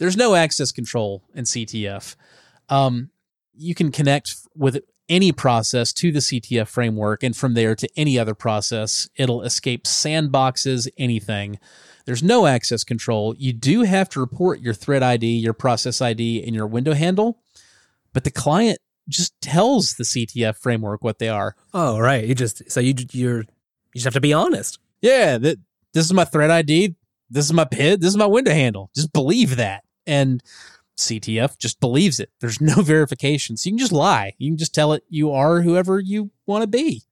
there's 0.02 0.16
no 0.16 0.34
access 0.34 0.72
control 0.72 1.22
in 1.32 1.44
CTF. 1.44 2.16
Um, 2.68 3.10
you 3.54 3.72
can 3.72 3.92
connect 3.92 4.34
with 4.56 4.80
any 5.08 5.30
process 5.30 5.92
to 5.92 6.10
the 6.10 6.18
CTF 6.18 6.66
framework, 6.66 7.22
and 7.22 7.36
from 7.36 7.54
there 7.54 7.76
to 7.76 7.88
any 7.96 8.18
other 8.18 8.34
process. 8.34 9.08
It'll 9.14 9.42
escape 9.42 9.84
sandboxes, 9.84 10.88
anything. 10.98 11.60
There's 12.04 12.20
no 12.20 12.46
access 12.46 12.82
control. 12.82 13.36
You 13.38 13.52
do 13.52 13.82
have 13.82 14.08
to 14.08 14.18
report 14.18 14.58
your 14.58 14.74
thread 14.74 15.04
ID, 15.04 15.24
your 15.24 15.52
process 15.52 16.02
ID, 16.02 16.42
and 16.44 16.52
your 16.52 16.66
window 16.66 16.94
handle, 16.94 17.38
but 18.12 18.24
the 18.24 18.32
client 18.32 18.80
just 19.08 19.40
tells 19.40 19.94
the 19.94 20.04
CTF 20.04 20.56
framework 20.56 21.04
what 21.04 21.20
they 21.20 21.28
are. 21.28 21.54
Oh, 21.72 22.00
right. 22.00 22.24
You 22.24 22.34
just 22.34 22.68
so 22.68 22.80
you 22.80 22.94
you're 23.12 23.42
you 23.42 23.46
just 23.94 24.04
have 24.06 24.14
to 24.14 24.20
be 24.20 24.32
honest. 24.32 24.80
Yeah, 25.00 25.38
that 25.38 25.58
this 25.94 26.06
is 26.06 26.12
my 26.12 26.24
thread 26.24 26.50
ID. 26.50 26.96
This 27.30 27.44
is 27.44 27.52
my 27.52 27.66
PID. 27.66 28.00
This 28.00 28.08
is 28.08 28.16
my 28.16 28.26
window 28.26 28.50
handle. 28.50 28.90
Just 28.96 29.12
believe 29.12 29.54
that. 29.56 29.84
And 30.06 30.42
CTF 30.96 31.58
just 31.58 31.80
believes 31.80 32.20
it. 32.20 32.30
There's 32.40 32.60
no 32.60 32.74
verification. 32.82 33.56
So 33.56 33.68
you 33.68 33.72
can 33.72 33.78
just 33.78 33.92
lie. 33.92 34.34
You 34.38 34.50
can 34.50 34.58
just 34.58 34.74
tell 34.74 34.92
it 34.92 35.04
you 35.08 35.32
are 35.32 35.62
whoever 35.62 35.98
you 36.00 36.30
want 36.46 36.62
to 36.62 36.68
be. 36.68 37.02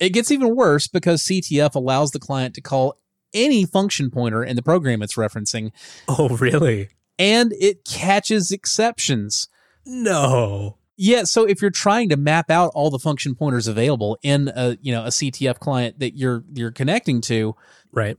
It 0.00 0.10
gets 0.10 0.30
even 0.30 0.56
worse 0.56 0.88
because 0.88 1.22
CTF 1.22 1.74
allows 1.74 2.10
the 2.10 2.18
client 2.18 2.54
to 2.54 2.60
call 2.60 2.98
any 3.32 3.64
function 3.64 4.10
pointer 4.10 4.44
in 4.44 4.56
the 4.56 4.62
program 4.62 5.02
it's 5.02 5.14
referencing. 5.14 5.72
Oh, 6.08 6.28
really? 6.28 6.90
And 7.18 7.52
it 7.58 7.84
catches 7.84 8.50
exceptions. 8.50 9.48
No. 9.86 10.78
Yeah, 10.96 11.24
so 11.24 11.44
if 11.44 11.60
you're 11.60 11.70
trying 11.70 12.08
to 12.10 12.16
map 12.16 12.50
out 12.50 12.70
all 12.74 12.90
the 12.90 12.98
function 12.98 13.34
pointers 13.34 13.66
available 13.66 14.16
in 14.22 14.52
a, 14.54 14.78
you 14.80 14.92
know, 14.92 15.04
a 15.04 15.08
CTF 15.08 15.58
client 15.58 15.98
that 15.98 16.16
you're 16.16 16.44
you're 16.52 16.70
connecting 16.70 17.20
to, 17.22 17.56
right 17.92 18.16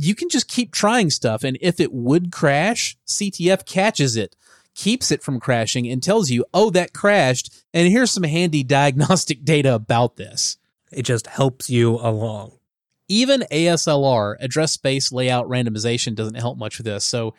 you 0.00 0.14
can 0.14 0.28
just 0.28 0.46
keep 0.46 0.72
trying 0.72 1.10
stuff. 1.10 1.42
And 1.42 1.58
if 1.60 1.80
it 1.80 1.92
would 1.92 2.30
crash, 2.30 2.96
CTF 3.06 3.66
catches 3.66 4.14
it, 4.14 4.36
keeps 4.74 5.10
it 5.10 5.24
from 5.24 5.40
crashing, 5.40 5.88
and 5.88 6.00
tells 6.00 6.30
you, 6.30 6.44
oh, 6.54 6.70
that 6.70 6.92
crashed. 6.92 7.64
And 7.74 7.88
here's 7.88 8.12
some 8.12 8.22
handy 8.22 8.62
diagnostic 8.64 9.44
data 9.44 9.74
about 9.74 10.16
this. 10.16 10.56
It 10.92 11.02
just 11.02 11.26
helps 11.26 11.68
you 11.68 11.96
along. 11.96 12.52
Even 13.08 13.44
ASLR, 13.50 14.36
address 14.38 14.72
space 14.72 15.10
layout 15.10 15.48
randomization, 15.48 16.14
doesn't 16.14 16.36
help 16.36 16.58
much 16.58 16.78
with 16.78 16.86
this. 16.86 17.04
So, 17.04 17.34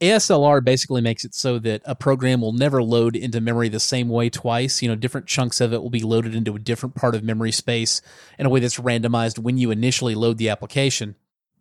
ASLR 0.00 0.64
basically 0.64 1.00
makes 1.00 1.24
it 1.24 1.32
so 1.32 1.60
that 1.60 1.80
a 1.84 1.94
program 1.94 2.40
will 2.40 2.52
never 2.52 2.82
load 2.82 3.14
into 3.14 3.40
memory 3.40 3.68
the 3.68 3.78
same 3.78 4.08
way 4.08 4.28
twice. 4.28 4.82
You 4.82 4.88
know, 4.88 4.96
different 4.96 5.28
chunks 5.28 5.60
of 5.60 5.72
it 5.72 5.80
will 5.80 5.90
be 5.90 6.00
loaded 6.00 6.34
into 6.34 6.56
a 6.56 6.58
different 6.58 6.96
part 6.96 7.14
of 7.14 7.22
memory 7.22 7.52
space 7.52 8.02
in 8.36 8.44
a 8.44 8.48
way 8.48 8.58
that's 8.58 8.80
randomized 8.80 9.38
when 9.38 9.58
you 9.58 9.70
initially 9.70 10.16
load 10.16 10.38
the 10.38 10.48
application 10.48 11.14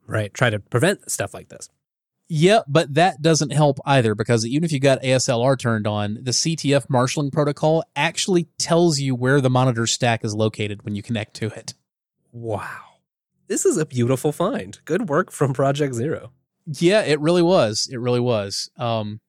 right? 0.07 0.33
Try 0.33 0.49
to 0.49 0.59
prevent 0.59 1.09
stuff 1.11 1.33
like 1.33 1.49
this. 1.49 1.69
Yeah, 2.33 2.61
but 2.65 2.93
that 2.93 3.21
doesn't 3.21 3.51
help 3.51 3.79
either 3.85 4.15
because 4.15 4.45
even 4.45 4.63
if 4.63 4.71
you 4.71 4.79
got 4.79 5.01
ASLR 5.03 5.59
turned 5.59 5.85
on, 5.85 6.19
the 6.21 6.31
CTF 6.31 6.89
marshaling 6.89 7.29
protocol 7.29 7.83
actually 7.93 8.47
tells 8.57 8.99
you 8.99 9.15
where 9.15 9.41
the 9.41 9.49
monitor 9.49 9.85
stack 9.85 10.23
is 10.23 10.33
located 10.33 10.83
when 10.83 10.95
you 10.95 11.03
connect 11.03 11.33
to 11.35 11.47
it. 11.47 11.73
Wow. 12.31 12.99
This 13.47 13.65
is 13.65 13.75
a 13.75 13.85
beautiful 13.85 14.31
find. 14.31 14.79
Good 14.85 15.09
work 15.09 15.29
from 15.29 15.51
Project 15.51 15.93
Zero. 15.93 16.31
Yeah, 16.65 17.01
it 17.01 17.19
really 17.19 17.41
was. 17.41 17.89
It 17.91 17.97
really 17.97 18.21
was. 18.21 18.69
Um, 18.77 19.19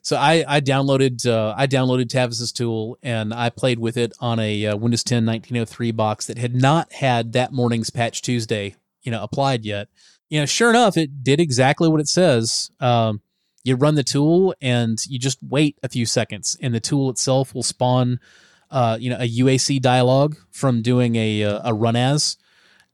so 0.00 0.16
I, 0.16 0.42
I 0.48 0.60
downloaded 0.62 1.26
uh, 1.26 1.52
I 1.58 1.66
downloaded 1.66 2.06
Tavis's 2.06 2.52
tool 2.52 2.96
and 3.02 3.34
I 3.34 3.50
played 3.50 3.78
with 3.78 3.98
it 3.98 4.14
on 4.18 4.38
a 4.38 4.66
uh, 4.66 4.76
Windows 4.76 5.04
10 5.04 5.26
1903 5.26 5.90
box 5.90 6.26
that 6.28 6.38
had 6.38 6.54
not 6.54 6.90
had 6.92 7.34
that 7.34 7.52
morning's 7.52 7.90
Patch 7.90 8.22
Tuesday, 8.22 8.76
you 9.02 9.12
know, 9.12 9.22
applied 9.22 9.66
yet 9.66 9.88
you 10.28 10.40
know, 10.40 10.46
sure 10.46 10.70
enough, 10.70 10.96
it 10.96 11.22
did 11.22 11.40
exactly 11.40 11.88
what 11.88 12.00
it 12.00 12.08
says. 12.08 12.70
Um, 12.80 13.20
you 13.64 13.76
run 13.76 13.94
the 13.94 14.04
tool 14.04 14.54
and 14.60 14.98
you 15.06 15.18
just 15.18 15.38
wait 15.42 15.78
a 15.82 15.88
few 15.88 16.06
seconds, 16.06 16.56
and 16.60 16.74
the 16.74 16.80
tool 16.80 17.10
itself 17.10 17.54
will 17.54 17.62
spawn, 17.62 18.20
uh, 18.70 18.96
you 19.00 19.10
know, 19.10 19.16
a 19.18 19.28
UAC 19.28 19.80
dialog 19.80 20.36
from 20.50 20.82
doing 20.82 21.16
a 21.16 21.42
a 21.42 21.74
run 21.74 21.96
as, 21.96 22.36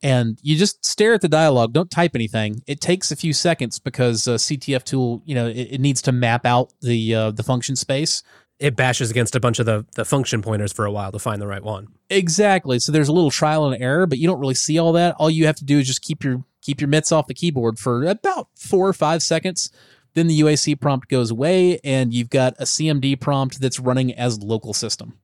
and 0.03 0.38
you 0.42 0.57
just 0.57 0.85
stare 0.85 1.14
at 1.14 1.21
the 1.21 1.29
dialog. 1.29 1.73
Don't 1.73 1.90
type 1.90 2.12
anything. 2.14 2.62
It 2.66 2.81
takes 2.81 3.12
a 3.12 3.16
few 3.16 3.33
seconds 3.33 3.79
because 3.79 4.27
uh, 4.27 4.33
CTF 4.33 4.83
tool, 4.85 5.23
you 5.25 5.35
know, 5.35 5.47
it, 5.47 5.68
it, 5.73 5.81
needs 5.81 6.03
to 6.03 6.12
map 6.12 6.45
out 6.45 6.73
the 6.81 7.15
uh, 7.15 7.31
the 7.31 7.42
function 7.42 7.77
space. 7.77 8.23
It 8.59 8.77
bashes 8.77 9.11
against 9.11 9.35
a 9.35 9.40
bunch 9.40 9.59
of 9.59 9.67
the 9.67 9.87
the 9.94 10.04
function 10.04 10.42
pointers 10.42 10.73
for 10.73 10.85
a 10.85 10.90
while 10.90 11.13
to 11.13 11.19
find 11.19 11.40
the 11.40 11.46
right 11.46 11.63
one. 11.63 11.88
Exactly. 12.11 12.79
So 12.79 12.92
there's 12.92 13.09
a 13.09 13.13
little 13.13 13.31
trial 13.31 13.71
and 13.71 13.83
error, 13.83 14.07
but 14.07 14.19
you 14.19 14.27
don't 14.27 14.40
really 14.40 14.54
see 14.54 14.79
all 14.79 14.92
that. 14.92 15.15
All 15.19 15.31
you 15.31 15.46
have 15.46 15.57
to 15.57 15.65
do 15.65 15.79
is 15.79 15.87
just 15.87 16.02
keep 16.02 16.25
your 16.25 16.44
keep 16.63 16.81
your 16.81 16.88
mitts 16.88 17.13
off 17.13 17.27
the 17.27 17.35
keyboard 17.35 17.79
for 17.79 18.04
about 18.04 18.48
four 18.56 18.88
or 18.88 18.92
five 18.94 19.23
seconds. 19.23 19.71
Then 20.15 20.27
the 20.27 20.40
UAC 20.40 20.81
prompt 20.81 21.08
goes 21.08 21.31
away, 21.31 21.79
and 21.85 22.13
you've 22.15 22.31
got 22.31 22.54
a 22.58 22.65
CMD 22.65 23.19
prompt 23.21 23.60
that's 23.60 23.81
running 23.81 24.13
as 24.15 24.42
local 24.42 24.73
system. 24.75 25.19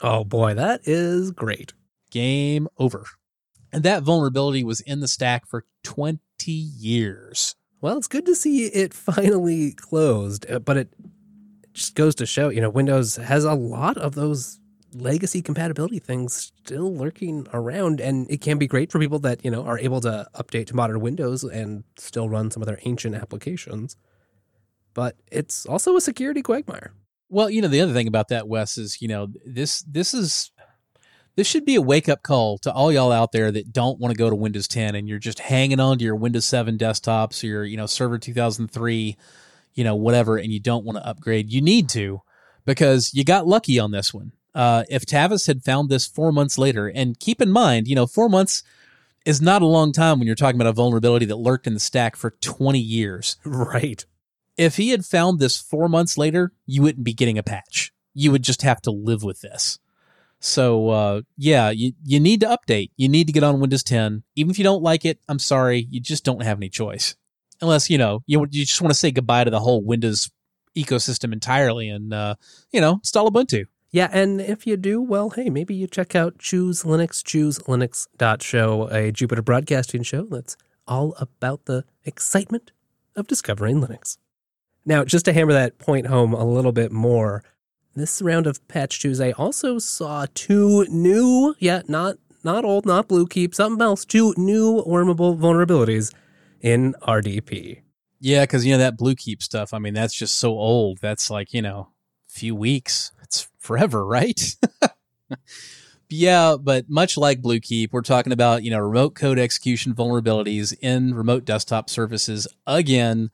Oh 0.00 0.24
boy, 0.24 0.54
that 0.54 0.80
is 0.84 1.30
great. 1.30 1.72
game 2.10 2.68
over. 2.78 3.04
And 3.72 3.82
that 3.82 4.02
vulnerability 4.04 4.62
was 4.62 4.80
in 4.80 5.00
the 5.00 5.08
stack 5.08 5.46
for 5.48 5.64
20 5.82 6.20
years. 6.52 7.56
Well, 7.80 7.96
it's 7.98 8.06
good 8.06 8.24
to 8.26 8.34
see 8.34 8.66
it 8.66 8.94
finally 8.94 9.72
closed, 9.72 10.48
uh, 10.50 10.60
but 10.60 10.76
it 10.76 10.88
just 11.72 11.94
goes 11.96 12.14
to 12.16 12.26
show, 12.26 12.50
you 12.50 12.60
know, 12.60 12.70
Windows 12.70 13.16
has 13.16 13.44
a 13.44 13.54
lot 13.54 13.96
of 13.96 14.14
those 14.14 14.60
legacy 14.94 15.42
compatibility 15.42 15.98
things 15.98 16.52
still 16.64 16.94
lurking 16.94 17.46
around 17.52 18.00
and 18.00 18.30
it 18.30 18.40
can 18.40 18.58
be 18.58 18.66
great 18.66 18.90
for 18.90 18.98
people 18.98 19.18
that, 19.20 19.44
you 19.44 19.50
know, 19.50 19.64
are 19.64 19.78
able 19.78 20.00
to 20.00 20.26
update 20.34 20.66
to 20.66 20.76
modern 20.76 21.00
Windows 21.00 21.44
and 21.44 21.84
still 21.96 22.28
run 22.28 22.50
some 22.50 22.62
of 22.62 22.66
their 22.66 22.78
ancient 22.84 23.14
applications. 23.14 23.96
But 24.94 25.16
it's 25.30 25.66
also 25.66 25.96
a 25.96 26.00
security 26.00 26.42
quagmire. 26.42 26.92
Well, 27.28 27.50
you 27.50 27.62
know, 27.62 27.68
the 27.68 27.80
other 27.80 27.92
thing 27.92 28.06
about 28.06 28.28
that, 28.28 28.46
Wes, 28.46 28.78
is, 28.78 29.02
you 29.02 29.08
know, 29.08 29.28
this 29.44 29.82
this 29.82 30.14
is 30.14 30.52
this 31.36 31.48
should 31.48 31.64
be 31.64 31.74
a 31.74 31.82
wake 31.82 32.08
up 32.08 32.22
call 32.22 32.58
to 32.58 32.72
all 32.72 32.92
y'all 32.92 33.10
out 33.10 33.32
there 33.32 33.50
that 33.50 33.72
don't 33.72 33.98
want 33.98 34.12
to 34.12 34.18
go 34.18 34.30
to 34.30 34.36
Windows 34.36 34.68
10 34.68 34.94
and 34.94 35.08
you're 35.08 35.18
just 35.18 35.40
hanging 35.40 35.80
on 35.80 35.98
to 35.98 36.04
your 36.04 36.14
Windows 36.14 36.46
7 36.46 36.78
desktops 36.78 37.42
or 37.42 37.46
your, 37.48 37.64
you 37.64 37.76
know, 37.76 37.86
Server 37.86 38.18
2003, 38.18 39.16
you 39.74 39.84
know, 39.84 39.96
whatever, 39.96 40.36
and 40.36 40.52
you 40.52 40.60
don't 40.60 40.84
want 40.84 40.96
to 40.96 41.06
upgrade. 41.06 41.52
You 41.52 41.60
need 41.60 41.88
to 41.90 42.20
because 42.64 43.12
you 43.14 43.24
got 43.24 43.48
lucky 43.48 43.78
on 43.80 43.90
this 43.90 44.14
one. 44.14 44.32
Uh, 44.54 44.84
if 44.88 45.04
Tavis 45.04 45.46
had 45.46 45.64
found 45.64 45.88
this 45.88 46.06
four 46.06 46.32
months 46.32 46.58
later, 46.58 46.88
and 46.88 47.18
keep 47.18 47.40
in 47.40 47.50
mind, 47.50 47.88
you 47.88 47.94
know, 47.94 48.06
four 48.06 48.28
months 48.28 48.62
is 49.24 49.40
not 49.40 49.62
a 49.62 49.66
long 49.66 49.92
time 49.92 50.18
when 50.18 50.26
you're 50.26 50.36
talking 50.36 50.60
about 50.60 50.70
a 50.70 50.72
vulnerability 50.72 51.26
that 51.26 51.36
lurked 51.36 51.66
in 51.66 51.74
the 51.74 51.80
stack 51.80 52.14
for 52.16 52.30
20 52.30 52.78
years. 52.78 53.36
Right. 53.44 54.04
If 54.56 54.76
he 54.76 54.90
had 54.90 55.04
found 55.04 55.40
this 55.40 55.58
four 55.58 55.88
months 55.88 56.16
later, 56.16 56.52
you 56.66 56.82
wouldn't 56.82 57.04
be 57.04 57.14
getting 57.14 57.38
a 57.38 57.42
patch. 57.42 57.92
You 58.12 58.30
would 58.30 58.44
just 58.44 58.62
have 58.62 58.80
to 58.82 58.90
live 58.90 59.24
with 59.24 59.40
this. 59.40 59.78
So 60.44 60.90
uh, 60.90 61.22
yeah, 61.38 61.70
you 61.70 61.94
you 62.04 62.20
need 62.20 62.40
to 62.40 62.46
update. 62.46 62.90
You 62.96 63.08
need 63.08 63.26
to 63.28 63.32
get 63.32 63.42
on 63.42 63.60
Windows 63.60 63.82
10. 63.82 64.22
Even 64.36 64.50
if 64.50 64.58
you 64.58 64.64
don't 64.64 64.82
like 64.82 65.06
it, 65.06 65.18
I'm 65.26 65.38
sorry, 65.38 65.88
you 65.90 66.00
just 66.00 66.22
don't 66.22 66.42
have 66.42 66.58
any 66.58 66.68
choice. 66.68 67.16
Unless 67.62 67.88
you 67.88 67.96
know 67.96 68.22
you 68.26 68.40
you 68.50 68.66
just 68.66 68.82
want 68.82 68.92
to 68.92 68.98
say 68.98 69.10
goodbye 69.10 69.44
to 69.44 69.50
the 69.50 69.60
whole 69.60 69.82
Windows 69.82 70.30
ecosystem 70.76 71.32
entirely 71.32 71.88
and 71.88 72.12
uh, 72.12 72.34
you 72.72 72.80
know 72.80 72.96
install 72.96 73.30
Ubuntu. 73.30 73.64
Yeah, 73.94 74.08
and 74.10 74.40
if 74.40 74.66
you 74.66 74.76
do, 74.76 75.00
well, 75.00 75.30
hey, 75.30 75.50
maybe 75.50 75.72
you 75.72 75.86
check 75.86 76.16
out 76.16 76.40
Choose 76.40 76.82
Linux, 76.82 77.22
chooselinux.show, 77.22 78.88
a 78.90 79.12
Jupiter 79.12 79.40
broadcasting 79.40 80.02
show 80.02 80.24
that's 80.24 80.56
all 80.88 81.14
about 81.16 81.66
the 81.66 81.84
excitement 82.04 82.72
of 83.14 83.28
discovering 83.28 83.80
Linux. 83.80 84.18
Now, 84.84 85.04
just 85.04 85.26
to 85.26 85.32
hammer 85.32 85.52
that 85.52 85.78
point 85.78 86.08
home 86.08 86.34
a 86.34 86.44
little 86.44 86.72
bit 86.72 86.90
more, 86.90 87.44
this 87.94 88.20
round 88.20 88.48
of 88.48 88.66
Patch 88.66 89.00
Tuesday 89.00 89.30
also 89.34 89.78
saw 89.78 90.26
two 90.34 90.86
new, 90.86 91.54
yeah, 91.60 91.82
not 91.86 92.16
not 92.42 92.64
old, 92.64 92.86
not 92.86 93.06
Bluekeep, 93.06 93.54
something 93.54 93.80
else, 93.80 94.04
two 94.04 94.34
new 94.36 94.82
wormable 94.82 95.38
vulnerabilities 95.38 96.12
in 96.60 96.96
RDP. 97.02 97.82
Yeah, 98.18 98.42
because 98.42 98.66
you 98.66 98.72
know 98.72 98.78
that 98.78 98.98
Bluekeep 98.98 99.40
stuff. 99.40 99.72
I 99.72 99.78
mean, 99.78 99.94
that's 99.94 100.14
just 100.14 100.38
so 100.38 100.50
old. 100.50 100.98
That's 101.00 101.30
like 101.30 101.52
you 101.52 101.62
know, 101.62 101.90
few 102.26 102.56
weeks. 102.56 103.12
It's 103.34 103.48
forever, 103.58 104.06
right? 104.06 104.56
yeah, 106.08 106.56
but 106.60 106.88
much 106.88 107.16
like 107.16 107.42
Bluekeep, 107.42 107.88
we're 107.92 108.02
talking 108.02 108.32
about 108.32 108.62
you 108.62 108.70
know 108.70 108.78
remote 108.78 109.14
code 109.16 109.38
execution 109.38 109.92
vulnerabilities 109.92 110.74
in 110.80 111.14
remote 111.14 111.44
desktop 111.44 111.90
services 111.90 112.46
again. 112.66 113.30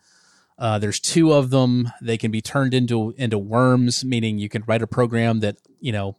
Uh, 0.59 0.79
there's 0.79 1.01
two 1.01 1.33
of 1.33 1.51
them. 1.51 1.91
They 2.01 2.17
can 2.17 2.31
be 2.31 2.41
turned 2.41 2.73
into 2.73 3.15
into 3.19 3.39
worms, 3.39 4.05
meaning 4.05 4.39
you 4.39 4.49
can 4.49 4.65
write 4.67 4.83
a 4.83 4.87
program 4.87 5.41
that 5.41 5.57
you 5.81 5.93
know 5.93 6.17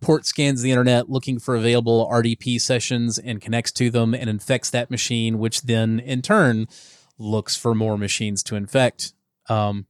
port 0.00 0.24
scans 0.24 0.62
the 0.62 0.70
internet 0.70 1.10
looking 1.10 1.40
for 1.40 1.56
available 1.56 2.08
RDP 2.08 2.60
sessions 2.60 3.18
and 3.18 3.40
connects 3.40 3.72
to 3.72 3.90
them 3.90 4.14
and 4.14 4.30
infects 4.30 4.70
that 4.70 4.90
machine, 4.90 5.38
which 5.38 5.62
then 5.62 5.98
in 5.98 6.22
turn 6.22 6.68
looks 7.18 7.56
for 7.56 7.74
more 7.74 7.98
machines 7.98 8.44
to 8.44 8.54
infect. 8.54 9.14
Um, 9.48 9.86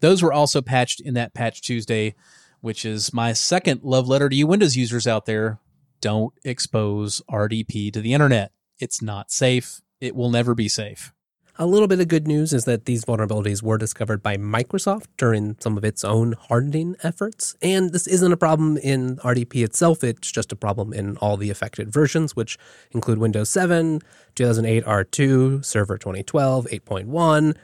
those 0.00 0.20
were 0.20 0.32
also 0.32 0.60
patched 0.60 1.00
in 1.00 1.14
that 1.14 1.32
Patch 1.32 1.62
Tuesday, 1.62 2.16
which 2.62 2.86
is 2.86 3.12
my 3.12 3.34
second 3.34 3.82
love 3.82 4.08
letter 4.08 4.30
to 4.30 4.34
you 4.34 4.46
Windows 4.46 4.76
users 4.76 5.06
out 5.06 5.26
there. 5.26 5.58
Don't 6.00 6.32
expose 6.44 7.20
RDP 7.30 7.92
to 7.92 8.00
the 8.00 8.14
internet. 8.14 8.52
It's 8.78 9.02
not 9.02 9.30
safe. 9.30 9.82
It 10.00 10.16
will 10.16 10.30
never 10.30 10.54
be 10.54 10.68
safe. 10.68 11.12
A 11.58 11.66
little 11.66 11.86
bit 11.86 12.00
of 12.00 12.08
good 12.08 12.26
news 12.26 12.54
is 12.54 12.64
that 12.64 12.86
these 12.86 13.04
vulnerabilities 13.04 13.62
were 13.62 13.76
discovered 13.76 14.22
by 14.22 14.38
Microsoft 14.38 15.08
during 15.18 15.56
some 15.60 15.76
of 15.76 15.84
its 15.84 16.02
own 16.02 16.32
hardening 16.32 16.96
efforts. 17.02 17.54
And 17.60 17.92
this 17.92 18.06
isn't 18.06 18.32
a 18.32 18.38
problem 18.38 18.78
in 18.78 19.16
RDP 19.18 19.62
itself, 19.62 20.02
it's 20.02 20.32
just 20.32 20.50
a 20.50 20.56
problem 20.56 20.94
in 20.94 21.18
all 21.18 21.36
the 21.36 21.50
affected 21.50 21.92
versions, 21.92 22.34
which 22.34 22.56
include 22.92 23.18
Windows 23.18 23.50
7, 23.50 24.00
2008 24.34 24.84
R2, 24.86 25.62
Server 25.62 25.98
2012, 25.98 26.66
8.1, 26.68 27.56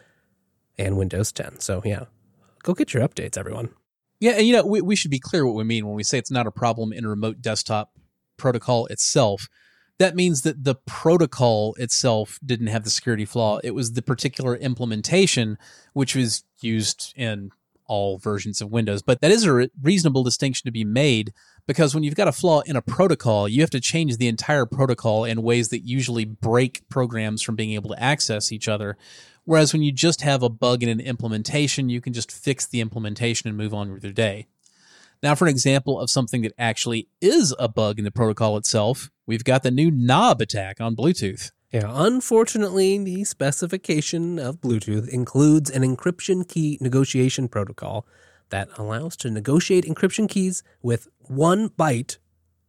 and 0.76 0.98
Windows 0.98 1.32
10. 1.32 1.60
So, 1.60 1.80
yeah, 1.82 2.04
go 2.62 2.74
get 2.74 2.92
your 2.92 3.08
updates, 3.08 3.38
everyone. 3.38 3.70
Yeah, 4.20 4.32
and 4.32 4.46
you 4.46 4.52
know, 4.52 4.66
we, 4.66 4.80
we 4.80 4.96
should 4.96 5.10
be 5.10 5.20
clear 5.20 5.46
what 5.46 5.54
we 5.54 5.64
mean 5.64 5.86
when 5.86 5.94
we 5.94 6.02
say 6.02 6.18
it's 6.18 6.30
not 6.30 6.46
a 6.46 6.50
problem 6.50 6.92
in 6.92 7.06
remote 7.06 7.40
desktop 7.40 7.92
protocol 8.36 8.86
itself 8.86 9.48
that 9.98 10.14
means 10.14 10.42
that 10.42 10.64
the 10.64 10.76
protocol 10.76 11.74
itself 11.78 12.38
didn't 12.44 12.68
have 12.68 12.84
the 12.84 12.90
security 12.90 13.24
flaw. 13.24 13.58
It 13.62 13.72
was 13.72 13.92
the 13.92 14.02
particular 14.02 14.56
implementation 14.56 15.58
which 15.92 16.14
was 16.14 16.44
used 16.60 17.12
in 17.16 17.50
all 17.86 18.18
versions 18.18 18.60
of 18.60 18.70
Windows. 18.70 19.02
But 19.02 19.20
that 19.20 19.30
is 19.30 19.44
a 19.44 19.68
reasonable 19.82 20.22
distinction 20.22 20.68
to 20.68 20.72
be 20.72 20.84
made 20.84 21.32
because 21.68 21.94
when 21.94 22.02
you've 22.02 22.14
got 22.14 22.26
a 22.26 22.32
flaw 22.32 22.60
in 22.62 22.76
a 22.76 22.82
protocol, 22.82 23.46
you 23.46 23.60
have 23.60 23.68
to 23.70 23.78
change 23.78 24.16
the 24.16 24.26
entire 24.26 24.64
protocol 24.64 25.24
in 25.24 25.42
ways 25.42 25.68
that 25.68 25.80
usually 25.80 26.24
break 26.24 26.88
programs 26.88 27.42
from 27.42 27.56
being 27.56 27.72
able 27.72 27.90
to 27.90 28.02
access 28.02 28.50
each 28.50 28.68
other. 28.68 28.96
Whereas 29.44 29.74
when 29.74 29.82
you 29.82 29.92
just 29.92 30.22
have 30.22 30.42
a 30.42 30.48
bug 30.48 30.82
in 30.82 30.88
an 30.88 30.98
implementation, 30.98 31.90
you 31.90 32.00
can 32.00 32.14
just 32.14 32.32
fix 32.32 32.66
the 32.66 32.80
implementation 32.80 33.48
and 33.48 33.56
move 33.56 33.74
on 33.74 33.92
with 33.92 34.02
your 34.02 34.14
day. 34.14 34.46
Now, 35.22 35.34
for 35.34 35.44
an 35.44 35.50
example 35.50 36.00
of 36.00 36.08
something 36.08 36.40
that 36.40 36.54
actually 36.58 37.08
is 37.20 37.54
a 37.58 37.68
bug 37.68 37.98
in 37.98 38.04
the 38.06 38.10
protocol 38.10 38.56
itself, 38.56 39.10
we've 39.26 39.44
got 39.44 39.62
the 39.62 39.70
new 39.70 39.90
knob 39.90 40.40
attack 40.40 40.80
on 40.80 40.96
Bluetooth. 40.96 41.50
Yeah, 41.70 41.90
unfortunately, 41.92 42.96
the 42.96 43.24
specification 43.24 44.38
of 44.38 44.62
Bluetooth 44.62 45.06
includes 45.06 45.68
an 45.68 45.82
encryption 45.82 46.48
key 46.48 46.78
negotiation 46.80 47.46
protocol 47.46 48.06
that 48.50 48.68
allows 48.76 49.16
to 49.16 49.30
negotiate 49.30 49.84
encryption 49.84 50.28
keys 50.28 50.62
with 50.82 51.08
one 51.18 51.68
byte 51.70 52.18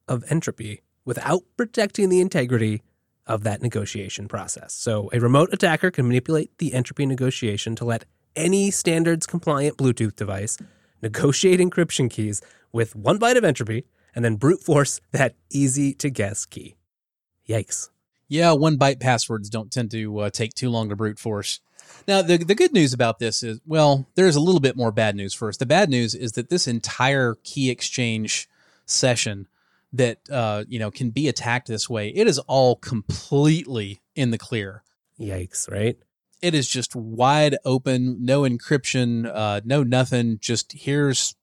of 0.08 0.24
entropy 0.30 0.82
without 1.06 1.44
protecting 1.58 2.10
the 2.10 2.20
integrity 2.20 2.82
of 3.26 3.44
that 3.44 3.62
negotiation 3.62 4.28
process. 4.28 4.74
So, 4.74 5.10
a 5.14 5.20
remote 5.20 5.50
attacker 5.54 5.92
can 5.92 6.08
manipulate 6.08 6.58
the 6.58 6.74
entropy 6.74 7.06
negotiation 7.06 7.76
to 7.76 7.86
let 7.86 8.06
any 8.36 8.72
standards 8.72 9.28
compliant 9.28 9.78
Bluetooth 9.78 10.16
device 10.16 10.58
negotiate 11.02 11.60
encryption 11.60 12.10
keys 12.10 12.42
with 12.72 12.96
one 12.96 13.20
byte 13.20 13.38
of 13.38 13.44
entropy, 13.44 13.86
and 14.16 14.26
then 14.26 14.36
brute 14.36 14.62
force 14.62 15.00
that 15.12 15.36
easy 15.50 15.94
to 15.94 16.10
guess 16.10 16.46
key. 16.46 16.76
Yikes. 17.48 17.90
Yeah, 18.28 18.52
one 18.52 18.78
byte 18.78 19.00
passwords 19.00 19.50
don't 19.50 19.72
tend 19.72 19.92
to 19.92 20.20
uh, 20.20 20.30
take 20.30 20.54
too 20.54 20.70
long 20.70 20.90
to 20.90 20.96
brute 20.96 21.20
force. 21.20 21.62
Now, 22.08 22.22
the, 22.22 22.38
the 22.38 22.56
good 22.56 22.74
news 22.74 22.94
about 22.94 23.20
this 23.20 23.44
is, 23.44 23.60
well, 23.66 24.08
there's 24.16 24.36
a 24.36 24.42
little 24.42 24.62
bit 24.62 24.76
more 24.76 24.92
bad 24.92 25.16
news 25.16 25.34
first. 25.34 25.60
The 25.60 25.66
bad 25.66 25.90
news 25.90 26.16
is 26.16 26.34
that 26.34 26.50
this 26.50 26.68
entire 26.68 27.36
key 27.44 27.70
exchange 27.70 28.50
session 28.86 29.48
that 29.94 30.20
uh, 30.32 30.66
you 30.68 30.78
know 30.80 30.92
can 30.92 31.10
be 31.10 31.28
attacked 31.28 31.68
this 31.68 31.90
way, 31.90 32.10
it 32.10 32.28
is 32.28 32.40
all 32.40 32.76
completely 32.76 34.02
in 34.16 34.32
the 34.32 34.38
clear. 34.38 34.84
Yikes! 35.20 35.70
Right? 35.70 35.98
it 36.42 36.54
is 36.54 36.68
just 36.68 36.96
wide 36.96 37.58
open, 37.66 38.24
no 38.24 38.42
encryption, 38.42 39.30
uh, 39.32 39.62
no 39.64 39.84
nothing. 39.84 40.40
Just 40.40 40.74
here's 40.74 41.36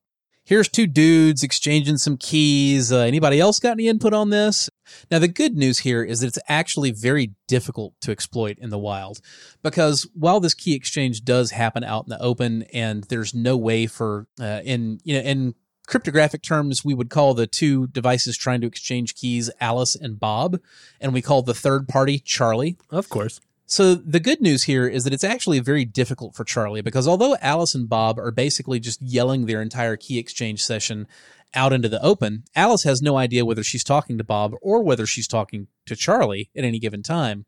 here's 0.47 0.69
two 0.69 0.87
dudes 0.87 1.43
exchanging 1.43 1.99
some 1.99 2.17
keys. 2.17 2.91
Uh, 2.91 3.01
anybody 3.01 3.39
else 3.39 3.59
got 3.59 3.73
any 3.73 3.89
input 3.89 4.15
on 4.15 4.31
this? 4.31 4.71
Now, 5.11 5.19
the 5.19 5.29
good 5.29 5.57
news 5.57 5.81
here 5.81 6.03
is 6.03 6.21
that 6.21 6.29
it's 6.29 6.39
actually 6.49 6.93
very 6.93 7.35
difficult 7.47 7.95
to 8.01 8.13
exploit 8.13 8.59
in 8.59 8.71
the 8.71 8.79
wild 8.79 9.21
because 9.63 10.09
while 10.15 10.41
this 10.41 10.55
key 10.55 10.75
exchange 10.75 11.25
does 11.25 11.51
happen 11.51 11.85
out 11.85 12.05
in 12.07 12.11
the 12.11 12.23
open 12.23 12.63
and 12.73 13.05
there's 13.05 13.35
no 13.35 13.57
way 13.57 13.87
for, 13.87 14.27
uh, 14.41 14.61
in, 14.65 15.01
you 15.05 15.17
know, 15.17 15.29
in 15.29 15.55
cryptographic 15.87 16.43
terms, 16.43 16.85
we 16.85 16.95
would 16.95 17.11
call 17.11 17.35
the 17.35 17.47
two 17.47 17.89
devices 17.89 18.37
trying 18.37 18.61
to 18.61 18.67
exchange 18.67 19.15
keys 19.15 19.51
Alice 19.61 19.95
and 19.95 20.19
Bob, 20.19 20.61
and 21.01 21.13
we 21.13 21.23
call 21.23 21.43
the 21.43 21.55
third 21.55 21.89
party 21.89 22.19
Charlie. 22.19 22.77
Of 22.91 23.09
course. 23.09 23.41
So 23.69 23.97
the 23.97 24.21
good 24.21 24.41
news 24.41 24.63
here 24.63 24.87
is 24.87 25.03
that 25.05 25.13
it's 25.13 25.25
actually 25.25 25.59
very 25.59 25.85
difficult 25.85 26.37
for 26.37 26.45
Charlie 26.45 26.83
because 26.83 27.09
although 27.09 27.37
Alice 27.43 27.75
and 27.75 27.89
Bob 27.89 28.17
are 28.17 28.31
basically 28.31 28.79
just 28.79 29.03
yelling 29.03 29.47
their 29.47 29.61
entire 29.61 29.97
key 29.97 30.19
exchange 30.19 30.63
session 30.63 31.09
out 31.53 31.73
into 31.73 31.89
the 31.89 32.03
open, 32.03 32.45
Alice 32.55 32.85
has 32.85 33.03
no 33.03 33.17
idea 33.17 33.45
whether 33.45 33.65
she's 33.65 33.83
talking 33.83 34.19
to 34.19 34.25
Bob 34.25 34.55
or 34.63 34.83
whether 34.85 35.05
she's 35.05 35.27
talking 35.27 35.67
to 35.87 35.97
Charlie 35.97 36.49
at 36.57 36.63
any 36.63 36.79
given 36.79 37.03
time. 37.03 37.45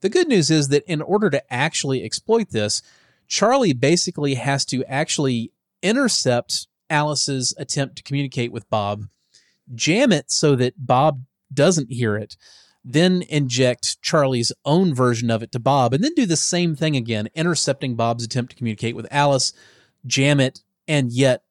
The 0.00 0.08
good 0.08 0.26
news 0.26 0.50
is 0.50 0.68
that 0.68 0.84
in 0.86 1.02
order 1.02 1.28
to 1.28 1.52
actually 1.52 2.02
exploit 2.02 2.50
this, 2.50 2.80
Charlie 3.28 3.74
basically 3.74 4.34
has 4.34 4.64
to 4.66 4.84
actually 4.86 5.52
intercept 5.82 6.66
Alice's 6.88 7.54
attempt 7.58 7.96
to 7.96 8.02
communicate 8.02 8.52
with 8.52 8.68
Bob, 8.70 9.04
jam 9.74 10.12
it 10.12 10.30
so 10.30 10.56
that 10.56 10.86
Bob 10.86 11.24
doesn't 11.52 11.92
hear 11.92 12.16
it, 12.16 12.36
then 12.84 13.22
inject 13.28 14.00
Charlie's 14.02 14.52
own 14.64 14.94
version 14.94 15.30
of 15.30 15.42
it 15.42 15.52
to 15.52 15.58
Bob, 15.58 15.94
and 15.94 16.02
then 16.02 16.14
do 16.14 16.26
the 16.26 16.36
same 16.36 16.74
thing 16.74 16.96
again, 16.96 17.28
intercepting 17.34 17.94
Bob's 17.94 18.24
attempt 18.24 18.50
to 18.50 18.56
communicate 18.56 18.96
with 18.96 19.06
Alice, 19.10 19.52
jam 20.06 20.40
it, 20.40 20.60
and 20.88 21.12
yet 21.12 21.44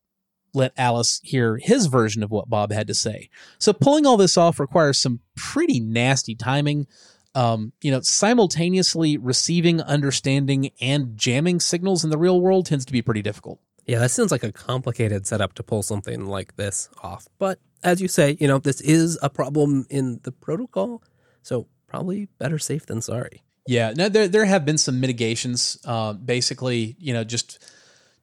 let 0.54 0.74
Alice 0.78 1.22
hear 1.24 1.58
his 1.58 1.86
version 1.86 2.24
of 2.24 2.32
what 2.32 2.50
Bob 2.50 2.72
had 2.72 2.88
to 2.88 2.94
say. 2.94 3.30
So 3.58 3.72
pulling 3.72 4.06
all 4.06 4.18
this 4.18 4.38
off 4.38 4.60
requires 4.60 5.00
some 5.00 5.22
pretty 5.36 5.80
nasty 5.80 6.36
timing. 6.36 6.88
Um, 7.34 7.72
you 7.82 7.92
know, 7.92 8.02
simultaneously 8.02 9.18
receiving, 9.18 9.82
understanding, 9.82 10.72
and 10.82 11.16
jamming 11.18 11.62
signals 11.62 12.04
in 12.04 12.10
the 12.10 12.18
real 12.18 12.42
world 12.42 12.66
tends 12.66 12.84
to 12.86 12.92
be 12.92 13.02
pretty 13.02 13.22
difficult. 13.22 13.62
Yeah, 13.86 14.00
that 14.00 14.12
sounds 14.12 14.32
like 14.32 14.44
a 14.44 14.52
complicated 14.52 15.26
setup 15.26 15.54
to 15.54 15.64
pull 15.64 15.82
something 15.82 16.26
like 16.26 16.58
this 16.58 16.90
off. 17.02 17.28
But 17.40 17.60
as 17.84 18.02
you 18.02 18.08
say, 18.08 18.38
you 18.40 18.48
know, 18.48 18.60
this 18.60 18.82
is 18.82 19.18
a 19.22 19.30
problem 19.30 19.88
in 19.90 20.20
the 20.24 20.32
protocol. 20.34 21.02
So 21.42 21.68
probably 21.88 22.28
better 22.38 22.60
safe 22.60 22.86
than 22.86 23.02
sorry. 23.02 23.44
Yeah, 23.68 23.94
no, 23.96 24.10
there 24.10 24.28
there 24.28 24.46
have 24.46 24.66
been 24.66 24.78
some 24.78 25.00
mitigations. 25.00 25.78
Uh, 25.86 26.14
basically, 26.14 26.96
you 27.00 27.14
know, 27.14 27.24
just 27.24 27.64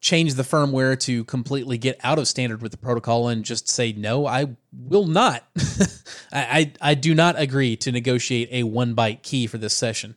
change 0.00 0.34
the 0.34 0.42
firmware 0.42 0.98
to 1.00 1.24
completely 1.24 1.76
get 1.76 1.98
out 2.04 2.18
of 2.18 2.28
standard 2.28 2.62
with 2.62 2.72
the 2.72 2.78
protocol 2.78 3.28
and 3.28 3.44
just 3.44 3.68
say 3.68 3.92
no, 3.92 4.26
I 4.26 4.56
will 4.72 5.06
not. 5.06 5.44
I, 6.32 6.72
I, 6.80 6.90
I 6.90 6.94
do 6.94 7.14
not 7.14 7.38
agree 7.38 7.76
to 7.78 7.90
negotiate 7.90 8.48
a 8.52 8.62
one 8.62 8.94
byte 8.94 9.22
key 9.22 9.46
for 9.46 9.58
this 9.58 9.74
session. 9.74 10.14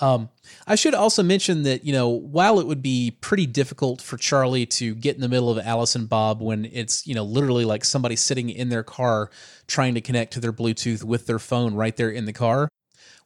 Um, 0.00 0.28
I 0.66 0.74
should 0.74 0.94
also 0.94 1.22
mention 1.22 1.62
that 1.62 1.84
you 1.84 1.92
know 1.92 2.08
while 2.08 2.58
it 2.58 2.66
would 2.66 2.82
be 2.82 3.16
pretty 3.20 3.46
difficult 3.46 4.02
for 4.02 4.16
Charlie 4.16 4.66
to 4.66 4.94
get 4.94 5.14
in 5.14 5.20
the 5.20 5.28
middle 5.28 5.50
of 5.50 5.64
Alice 5.64 5.94
and 5.94 6.08
Bob 6.08 6.40
when 6.40 6.64
it's 6.72 7.06
you 7.06 7.14
know 7.14 7.22
literally 7.22 7.64
like 7.64 7.84
somebody 7.84 8.16
sitting 8.16 8.50
in 8.50 8.70
their 8.70 8.82
car 8.82 9.30
trying 9.66 9.94
to 9.94 10.00
connect 10.00 10.32
to 10.32 10.40
their 10.40 10.52
Bluetooth 10.52 11.04
with 11.04 11.26
their 11.26 11.38
phone 11.38 11.74
right 11.74 11.96
there 11.96 12.10
in 12.10 12.24
the 12.24 12.32
car. 12.32 12.68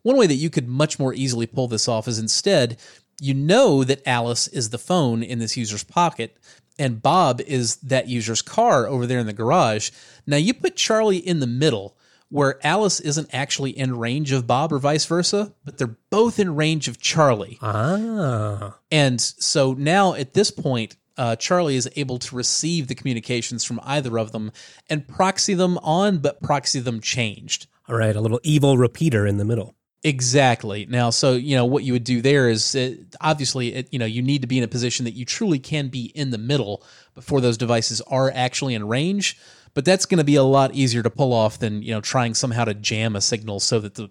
One 0.02 0.16
way 0.16 0.26
that 0.26 0.34
you 0.34 0.50
could 0.50 0.68
much 0.68 0.98
more 0.98 1.14
easily 1.14 1.46
pull 1.46 1.68
this 1.68 1.88
off 1.88 2.06
is 2.06 2.18
instead 2.18 2.78
you 3.20 3.34
know 3.34 3.82
that 3.82 4.06
Alice 4.06 4.46
is 4.48 4.70
the 4.70 4.78
phone 4.78 5.22
in 5.22 5.38
this 5.38 5.56
user's 5.56 5.84
pocket 5.84 6.36
and 6.78 7.02
Bob 7.02 7.40
is 7.40 7.76
that 7.76 8.08
user's 8.08 8.42
car 8.42 8.86
over 8.86 9.06
there 9.06 9.18
in 9.18 9.26
the 9.26 9.32
garage. 9.32 9.90
Now 10.26 10.36
you 10.36 10.54
put 10.54 10.76
Charlie 10.76 11.16
in 11.16 11.40
the 11.40 11.46
middle 11.46 11.96
where 12.30 12.58
Alice 12.66 13.00
isn't 13.00 13.32
actually 13.32 13.70
in 13.70 13.96
range 13.96 14.32
of 14.32 14.46
Bob 14.46 14.72
or 14.72 14.78
vice 14.78 15.06
versa, 15.06 15.54
but 15.64 15.78
they're 15.78 15.96
both 16.10 16.38
in 16.38 16.54
range 16.54 16.88
of 16.88 17.00
Charlie. 17.00 17.58
Ah. 17.62 18.78
And 18.90 19.20
so 19.20 19.72
now 19.72 20.14
at 20.14 20.34
this 20.34 20.50
point, 20.50 20.96
uh, 21.16 21.36
Charlie 21.36 21.76
is 21.76 21.88
able 21.96 22.18
to 22.20 22.36
receive 22.36 22.86
the 22.86 22.94
communications 22.94 23.64
from 23.64 23.80
either 23.82 24.18
of 24.18 24.32
them 24.32 24.52
and 24.88 25.08
proxy 25.08 25.54
them 25.54 25.78
on, 25.78 26.18
but 26.18 26.40
proxy 26.42 26.80
them 26.80 27.00
changed. 27.00 27.66
All 27.88 27.96
right, 27.96 28.14
a 28.14 28.20
little 28.20 28.40
evil 28.44 28.76
repeater 28.76 29.26
in 29.26 29.38
the 29.38 29.44
middle. 29.44 29.74
Exactly. 30.04 30.86
Now, 30.86 31.10
so 31.10 31.32
you 31.32 31.56
know 31.56 31.64
what 31.64 31.82
you 31.82 31.92
would 31.92 32.04
do 32.04 32.22
there 32.22 32.48
is 32.48 32.74
it, 32.76 33.16
obviously, 33.20 33.74
it, 33.74 33.88
you 33.90 33.98
know, 33.98 34.06
you 34.06 34.22
need 34.22 34.42
to 34.42 34.46
be 34.46 34.58
in 34.58 34.64
a 34.64 34.68
position 34.68 35.04
that 35.06 35.14
you 35.14 35.24
truly 35.24 35.58
can 35.58 35.88
be 35.88 36.12
in 36.14 36.30
the 36.30 36.38
middle 36.38 36.84
before 37.14 37.40
those 37.40 37.58
devices 37.58 38.00
are 38.02 38.30
actually 38.32 38.74
in 38.74 38.86
range 38.86 39.36
but 39.74 39.84
that's 39.84 40.06
going 40.06 40.18
to 40.18 40.24
be 40.24 40.36
a 40.36 40.42
lot 40.42 40.74
easier 40.74 41.02
to 41.02 41.10
pull 41.10 41.32
off 41.32 41.58
than 41.58 41.82
you 41.82 41.92
know 41.92 42.00
trying 42.00 42.34
somehow 42.34 42.64
to 42.64 42.74
jam 42.74 43.16
a 43.16 43.20
signal 43.20 43.60
so 43.60 43.78
that 43.80 43.94
the 43.94 44.10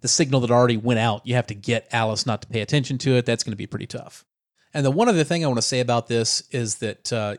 the 0.00 0.08
signal 0.08 0.40
that 0.40 0.50
already 0.50 0.76
went 0.76 1.00
out 1.00 1.26
you 1.26 1.34
have 1.34 1.46
to 1.46 1.54
get 1.54 1.88
alice 1.92 2.26
not 2.26 2.42
to 2.42 2.48
pay 2.48 2.60
attention 2.60 2.98
to 2.98 3.16
it. 3.16 3.26
That's 3.26 3.42
going 3.42 3.52
to 3.52 3.56
be 3.56 3.66
pretty 3.66 3.86
tough. 3.86 4.24
And 4.72 4.84
the 4.84 4.90
one 4.90 5.08
other 5.08 5.24
thing 5.24 5.44
i 5.44 5.48
want 5.48 5.58
to 5.58 5.62
say 5.62 5.80
about 5.80 6.06
this 6.06 6.42
is 6.50 6.76
that 6.76 7.12
uh, 7.12 7.36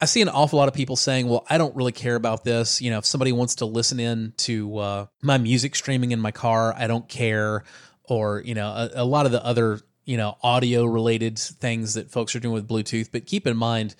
i 0.00 0.04
see 0.04 0.22
an 0.22 0.28
awful 0.28 0.58
lot 0.58 0.68
of 0.68 0.74
people 0.74 0.96
saying 0.96 1.28
well 1.28 1.44
i 1.48 1.58
don't 1.58 1.74
really 1.76 1.92
care 1.92 2.16
about 2.16 2.44
this. 2.44 2.80
You 2.80 2.90
know 2.90 2.98
if 2.98 3.06
somebody 3.06 3.32
wants 3.32 3.56
to 3.56 3.66
listen 3.66 4.00
in 4.00 4.34
to 4.38 4.78
uh, 4.78 5.06
my 5.22 5.38
music 5.38 5.74
streaming 5.74 6.12
in 6.12 6.20
my 6.20 6.32
car 6.32 6.74
i 6.76 6.86
don't 6.86 7.08
care. 7.08 7.64
Or 8.08 8.40
you 8.44 8.54
know 8.54 8.68
a, 8.68 9.02
a 9.02 9.04
lot 9.04 9.26
of 9.26 9.32
the 9.32 9.44
other 9.44 9.80
you 10.04 10.16
know 10.16 10.38
audio 10.42 10.84
related 10.84 11.38
things 11.38 11.94
that 11.94 12.10
folks 12.10 12.36
are 12.36 12.40
doing 12.40 12.54
with 12.54 12.68
bluetooth. 12.68 13.10
But 13.10 13.26
keep 13.26 13.48
in 13.48 13.56
mind 13.56 13.96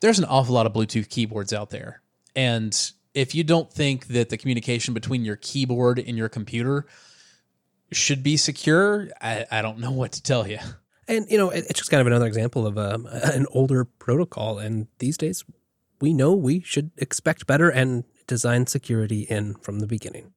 there's 0.00 0.20
an 0.20 0.26
awful 0.26 0.54
lot 0.54 0.66
of 0.66 0.72
bluetooth 0.72 1.08
keyboards 1.08 1.52
out 1.52 1.70
there 1.70 2.02
and 2.38 2.92
if 3.14 3.34
you 3.34 3.42
don't 3.42 3.68
think 3.68 4.06
that 4.06 4.28
the 4.28 4.36
communication 4.36 4.94
between 4.94 5.24
your 5.24 5.34
keyboard 5.34 5.98
and 5.98 6.16
your 6.16 6.28
computer 6.28 6.86
should 7.90 8.22
be 8.22 8.36
secure, 8.36 9.08
I, 9.20 9.44
I 9.50 9.60
don't 9.60 9.80
know 9.80 9.90
what 9.90 10.12
to 10.12 10.22
tell 10.22 10.46
you. 10.46 10.58
And 11.08 11.26
you 11.28 11.36
know, 11.36 11.50
it's 11.50 11.72
just 11.72 11.90
kind 11.90 12.00
of 12.00 12.06
another 12.06 12.26
example 12.26 12.64
of 12.64 12.78
um, 12.78 13.06
an 13.10 13.46
older 13.50 13.84
protocol. 13.84 14.60
And 14.60 14.86
these 15.00 15.18
days, 15.18 15.44
we 16.00 16.14
know 16.14 16.32
we 16.32 16.60
should 16.60 16.92
expect 16.98 17.48
better 17.48 17.70
and 17.70 18.04
design 18.28 18.68
security 18.68 19.22
in 19.22 19.56
from 19.56 19.80
the 19.80 19.88
beginning. 19.88 20.32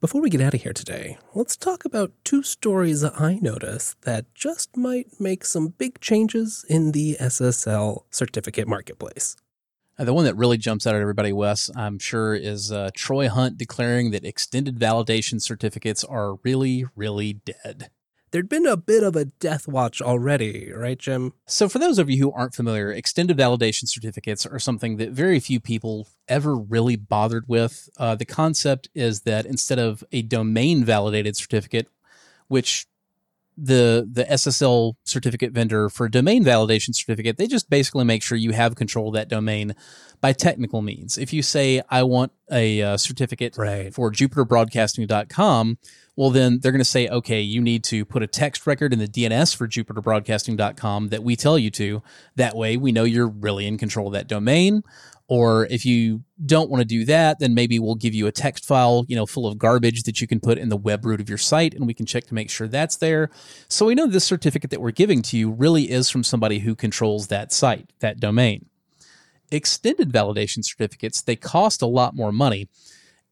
Before 0.00 0.22
we 0.22 0.30
get 0.30 0.40
out 0.40 0.54
of 0.54 0.62
here 0.62 0.72
today, 0.72 1.18
let's 1.34 1.58
talk 1.58 1.84
about 1.84 2.12
two 2.24 2.42
stories 2.42 3.04
I 3.04 3.38
noticed 3.42 4.00
that 4.00 4.34
just 4.34 4.74
might 4.74 5.20
make 5.20 5.44
some 5.44 5.74
big 5.76 6.00
changes 6.00 6.64
in 6.70 6.92
the 6.92 7.18
SSL 7.20 8.04
certificate 8.10 8.66
marketplace. 8.66 9.36
Uh, 9.98 10.04
the 10.04 10.14
one 10.14 10.24
that 10.24 10.38
really 10.38 10.56
jumps 10.56 10.86
out 10.86 10.94
at 10.94 11.02
everybody, 11.02 11.34
Wes, 11.34 11.70
I'm 11.76 11.98
sure, 11.98 12.34
is 12.34 12.72
uh, 12.72 12.88
Troy 12.94 13.28
Hunt 13.28 13.58
declaring 13.58 14.10
that 14.12 14.24
extended 14.24 14.78
validation 14.78 15.38
certificates 15.38 16.02
are 16.02 16.36
really, 16.36 16.86
really 16.96 17.34
dead 17.34 17.90
there'd 18.30 18.48
been 18.48 18.66
a 18.66 18.76
bit 18.76 19.02
of 19.02 19.16
a 19.16 19.24
death 19.24 19.66
watch 19.66 20.00
already, 20.00 20.72
right, 20.72 20.98
Jim? 20.98 21.32
So, 21.46 21.68
for 21.68 21.78
those 21.78 21.98
of 21.98 22.10
you 22.10 22.22
who 22.22 22.32
aren't 22.32 22.54
familiar, 22.54 22.92
extended 22.92 23.36
validation 23.36 23.88
certificates 23.88 24.46
are 24.46 24.58
something 24.58 24.96
that 24.96 25.10
very 25.10 25.40
few 25.40 25.60
people 25.60 26.08
ever 26.28 26.56
really 26.56 26.96
bothered 26.96 27.48
with. 27.48 27.88
Uh, 27.96 28.14
the 28.14 28.24
concept 28.24 28.88
is 28.94 29.22
that 29.22 29.46
instead 29.46 29.78
of 29.78 30.04
a 30.12 30.22
domain 30.22 30.84
validated 30.84 31.36
certificate, 31.36 31.88
which 32.48 32.86
the 33.62 34.08
the 34.10 34.24
SSL 34.24 34.94
certificate 35.04 35.52
vendor 35.52 35.88
for 35.88 36.08
domain 36.08 36.44
validation 36.44 36.94
certificate, 36.94 37.36
they 37.36 37.46
just 37.46 37.68
basically 37.68 38.04
make 38.04 38.22
sure 38.22 38.38
you 38.38 38.52
have 38.52 38.74
control 38.74 39.08
of 39.08 39.14
that 39.14 39.28
domain 39.28 39.74
by 40.20 40.32
technical 40.32 40.82
means. 40.82 41.18
If 41.18 41.32
you 41.32 41.42
say 41.42 41.82
I 41.90 42.02
want 42.02 42.32
a 42.50 42.82
uh, 42.82 42.96
certificate 42.96 43.56
right. 43.56 43.92
for 43.92 44.10
jupiterbroadcasting.com, 44.10 45.78
well 46.16 46.30
then 46.30 46.60
they're 46.60 46.72
going 46.72 46.80
to 46.80 46.84
say 46.84 47.08
okay 47.08 47.40
you 47.40 47.60
need 47.60 47.82
to 47.84 48.04
put 48.04 48.22
a 48.22 48.26
text 48.26 48.66
record 48.66 48.92
in 48.92 48.98
the 48.98 49.06
dns 49.06 49.56
for 49.56 49.66
jupiterbroadcasting.com 49.66 51.08
that 51.08 51.22
we 51.22 51.34
tell 51.34 51.58
you 51.58 51.70
to 51.70 52.02
that 52.36 52.54
way 52.54 52.76
we 52.76 52.92
know 52.92 53.04
you're 53.04 53.28
really 53.28 53.66
in 53.66 53.78
control 53.78 54.08
of 54.08 54.12
that 54.12 54.28
domain 54.28 54.82
or 55.30 55.66
if 55.70 55.86
you 55.86 56.22
don't 56.44 56.68
want 56.68 56.80
to 56.80 56.84
do 56.84 57.06
that 57.06 57.38
then 57.38 57.54
maybe 57.54 57.78
we'll 57.78 57.94
give 57.94 58.12
you 58.12 58.26
a 58.26 58.32
text 58.32 58.66
file 58.66 59.04
you 59.08 59.16
know 59.16 59.24
full 59.24 59.46
of 59.46 59.56
garbage 59.56 60.02
that 60.02 60.20
you 60.20 60.26
can 60.26 60.40
put 60.40 60.58
in 60.58 60.68
the 60.68 60.76
web 60.76 61.06
root 61.06 61.20
of 61.20 61.28
your 61.28 61.38
site 61.38 61.72
and 61.74 61.86
we 61.86 61.94
can 61.94 62.04
check 62.04 62.26
to 62.26 62.34
make 62.34 62.50
sure 62.50 62.68
that's 62.68 62.96
there. 62.96 63.30
So 63.68 63.86
we 63.86 63.94
know 63.94 64.06
this 64.06 64.24
certificate 64.24 64.70
that 64.70 64.80
we're 64.80 64.90
giving 64.90 65.22
to 65.22 65.38
you 65.38 65.50
really 65.50 65.90
is 65.90 66.10
from 66.10 66.24
somebody 66.24 66.58
who 66.58 66.74
controls 66.74 67.28
that 67.28 67.52
site 67.52 67.92
that 68.00 68.20
domain. 68.20 68.66
Extended 69.50 70.12
validation 70.12 70.64
certificates 70.64 71.22
they 71.22 71.36
cost 71.36 71.82
a 71.82 71.86
lot 71.86 72.14
more 72.14 72.32
money. 72.32 72.68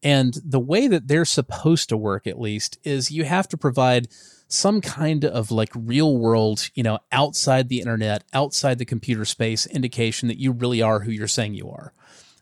And 0.01 0.33
the 0.45 0.61
way 0.61 0.87
that 0.87 1.09
they're 1.09 1.25
supposed 1.25 1.89
to 1.89 1.97
work, 1.97 2.25
at 2.25 2.39
least, 2.39 2.79
is 2.85 3.11
you 3.11 3.25
have 3.25 3.49
to 3.49 3.57
provide 3.57 4.07
some 4.49 4.81
kind 4.81 5.23
of 5.23 5.51
like 5.51 5.69
real 5.75 6.17
world, 6.17 6.69
you 6.73 6.81
know, 6.81 6.97
outside 7.11 7.69
the 7.69 7.79
internet, 7.79 8.23
outside 8.33 8.79
the 8.79 8.85
computer 8.85 9.23
space 9.23 9.67
indication 9.67 10.27
that 10.27 10.39
you 10.39 10.51
really 10.51 10.81
are 10.81 11.01
who 11.01 11.11
you're 11.11 11.27
saying 11.27 11.53
you 11.53 11.69
are. 11.69 11.93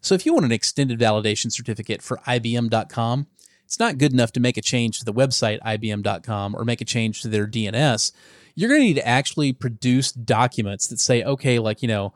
So 0.01 0.15
if 0.15 0.25
you 0.25 0.33
want 0.33 0.45
an 0.45 0.53
extended 0.53 0.99
validation 0.99 1.51
certificate 1.51 2.01
for 2.01 2.17
IBM.com, 2.25 3.27
it's 3.65 3.79
not 3.79 3.97
good 3.97 4.13
enough 4.13 4.31
to 4.31 4.39
make 4.39 4.55
a 4.55 4.61
change 4.61 4.99
to 4.99 5.05
the 5.05 5.13
website 5.13 5.59
IBM.com 5.59 6.55
or 6.55 6.63
make 6.63 6.79
a 6.79 6.85
change 6.85 7.21
to 7.21 7.27
their 7.27 7.45
DNS. 7.45 8.13
You're 8.55 8.69
going 8.69 8.81
to 8.81 8.87
need 8.87 8.93
to 8.95 9.07
actually 9.07 9.51
produce 9.51 10.13
documents 10.13 10.87
that 10.87 11.01
say, 11.01 11.23
okay, 11.23 11.59
like, 11.59 11.81
you 11.81 11.89
know, 11.89 12.13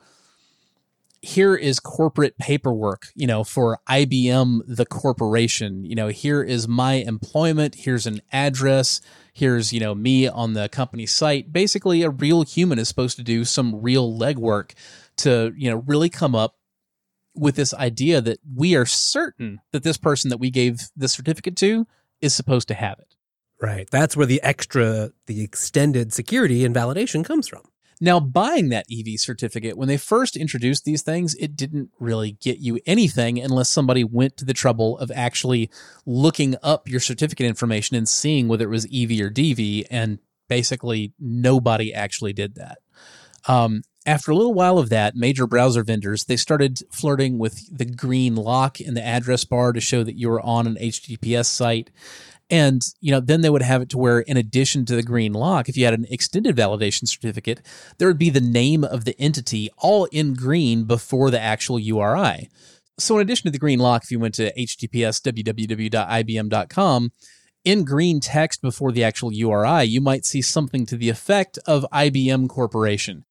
here 1.20 1.54
is 1.54 1.78
corporate 1.78 2.38
paperwork, 2.38 3.08
you 3.14 3.26
know, 3.26 3.44
for 3.44 3.78
IBM, 3.88 4.62
the 4.66 4.86
corporation. 4.86 5.84
You 5.84 5.94
know, 5.94 6.08
here 6.08 6.42
is 6.42 6.66
my 6.66 6.94
employment. 6.94 7.74
Here's 7.74 8.06
an 8.06 8.22
address. 8.32 9.02
Here's, 9.32 9.72
you 9.72 9.80
know, 9.80 9.94
me 9.94 10.28
on 10.28 10.52
the 10.52 10.68
company 10.68 11.06
site. 11.06 11.52
Basically, 11.52 12.02
a 12.02 12.10
real 12.10 12.42
human 12.42 12.78
is 12.78 12.88
supposed 12.88 13.16
to 13.16 13.22
do 13.22 13.44
some 13.44 13.80
real 13.80 14.12
legwork 14.12 14.72
to, 15.16 15.52
you 15.56 15.70
know, 15.70 15.76
really 15.86 16.10
come 16.10 16.34
up 16.34 16.56
with 17.34 17.56
this 17.56 17.72
idea 17.72 18.20
that 18.20 18.38
we 18.54 18.76
are 18.76 18.84
certain 18.84 19.60
that 19.72 19.82
this 19.82 19.96
person 19.96 20.28
that 20.28 20.36
we 20.36 20.50
gave 20.50 20.80
the 20.94 21.08
certificate 21.08 21.56
to 21.56 21.86
is 22.20 22.34
supposed 22.34 22.68
to 22.68 22.74
have 22.74 22.98
it. 22.98 23.16
Right. 23.60 23.88
That's 23.90 24.16
where 24.16 24.26
the 24.26 24.42
extra, 24.42 25.12
the 25.26 25.42
extended 25.42 26.12
security 26.12 26.64
and 26.64 26.74
validation 26.74 27.24
comes 27.24 27.48
from. 27.48 27.62
Now, 28.02 28.18
buying 28.18 28.70
that 28.70 28.86
EV 28.90 29.20
certificate, 29.20 29.78
when 29.78 29.86
they 29.86 29.96
first 29.96 30.36
introduced 30.36 30.84
these 30.84 31.02
things, 31.02 31.36
it 31.36 31.54
didn't 31.54 31.90
really 32.00 32.32
get 32.32 32.58
you 32.58 32.80
anything 32.84 33.38
unless 33.38 33.68
somebody 33.68 34.02
went 34.02 34.36
to 34.38 34.44
the 34.44 34.52
trouble 34.52 34.98
of 34.98 35.12
actually 35.14 35.70
looking 36.04 36.56
up 36.64 36.88
your 36.88 36.98
certificate 36.98 37.46
information 37.46 37.96
and 37.96 38.08
seeing 38.08 38.48
whether 38.48 38.64
it 38.64 38.70
was 38.70 38.86
EV 38.86 39.20
or 39.20 39.30
DV. 39.30 39.86
And 39.88 40.18
basically, 40.48 41.12
nobody 41.20 41.94
actually 41.94 42.32
did 42.32 42.56
that. 42.56 42.78
Um, 43.46 43.82
after 44.04 44.32
a 44.32 44.34
little 44.34 44.54
while 44.54 44.78
of 44.78 44.88
that, 44.88 45.14
major 45.14 45.46
browser 45.46 45.84
vendors 45.84 46.24
they 46.24 46.36
started 46.36 46.80
flirting 46.90 47.38
with 47.38 47.76
the 47.76 47.84
green 47.84 48.34
lock 48.34 48.80
in 48.80 48.94
the 48.94 49.04
address 49.04 49.44
bar 49.44 49.72
to 49.72 49.80
show 49.80 50.02
that 50.02 50.18
you 50.18 50.28
were 50.28 50.40
on 50.40 50.66
an 50.66 50.74
HTTPS 50.74 51.46
site. 51.46 51.90
And 52.52 52.82
you 53.00 53.10
know, 53.10 53.18
then 53.18 53.40
they 53.40 53.48
would 53.48 53.62
have 53.62 53.80
it 53.80 53.88
to 53.88 53.98
where, 53.98 54.20
in 54.20 54.36
addition 54.36 54.84
to 54.84 54.94
the 54.94 55.02
green 55.02 55.32
lock, 55.32 55.70
if 55.70 55.76
you 55.76 55.86
had 55.86 55.94
an 55.94 56.04
extended 56.10 56.54
validation 56.54 57.08
certificate, 57.08 57.62
there 57.96 58.06
would 58.06 58.18
be 58.18 58.28
the 58.28 58.42
name 58.42 58.84
of 58.84 59.06
the 59.06 59.18
entity 59.18 59.70
all 59.78 60.04
in 60.12 60.34
green 60.34 60.84
before 60.84 61.30
the 61.30 61.40
actual 61.40 61.78
URI. 61.78 62.50
So, 62.98 63.16
in 63.16 63.22
addition 63.22 63.44
to 63.44 63.50
the 63.50 63.58
green 63.58 63.78
lock, 63.78 64.04
if 64.04 64.10
you 64.10 64.18
went 64.20 64.34
to 64.34 64.52
https 64.52 65.22
www.ibm.com, 65.22 67.12
in 67.64 67.84
green 67.84 68.20
text 68.20 68.60
before 68.60 68.92
the 68.92 69.02
actual 69.02 69.32
URI, 69.32 69.84
you 69.84 70.02
might 70.02 70.26
see 70.26 70.42
something 70.42 70.84
to 70.86 70.98
the 70.98 71.08
effect 71.08 71.58
of 71.66 71.86
IBM 71.90 72.50
Corporation, 72.50 73.24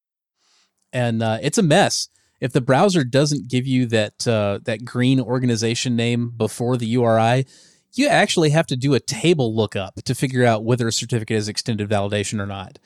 and 0.92 1.22
uh, 1.22 1.38
it's 1.44 1.60
a 1.60 1.64
mess. 1.64 2.08
If 2.40 2.54
the 2.54 2.62
browser 2.62 3.04
doesn't 3.04 3.50
give 3.50 3.68
you 3.68 3.86
that 3.88 4.28
uh, 4.28 4.62
that 4.64 4.84
green 4.84 5.20
organization 5.20 5.96
name 5.96 6.34
before 6.36 6.76
the 6.76 6.88
URI, 6.88 7.46
you 7.94 8.08
actually 8.08 8.52
have 8.52 8.68
to 8.68 8.76
do 8.76 8.94
a 8.94 9.00
table 9.00 9.56
lookup 9.56 9.96
to 10.04 10.16
figure 10.16 10.46
out 10.46 10.64
whether 10.64 10.88
a 10.88 10.94
certificate 10.94 11.38
is 11.38 11.50
extended 11.50 11.90
validation 11.90 12.40
or 12.40 12.46
not, 12.46 12.80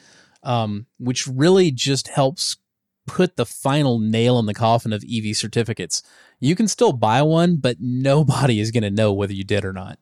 um, 0.43 0.87
which 0.97 1.27
really 1.27 1.71
just 1.71 2.07
helps 2.07 2.57
put 3.05 3.35
the 3.35 3.45
final 3.45 3.99
nail 3.99 4.39
in 4.39 4.45
the 4.45 4.53
coffin 4.53 4.91
of 4.91 5.03
EV 5.03 5.35
certificates. 5.35 6.01
You 6.39 6.55
can 6.55 6.67
still 6.67 6.91
buy 6.91 7.21
one, 7.21 7.57
but 7.57 7.77
nobody 7.79 8.59
is 8.59 8.71
going 8.71 8.83
to 8.83 8.91
know 8.91 9.13
whether 9.13 9.33
you 9.33 9.43
did 9.43 9.65
or 9.65 9.73
not. 9.73 9.99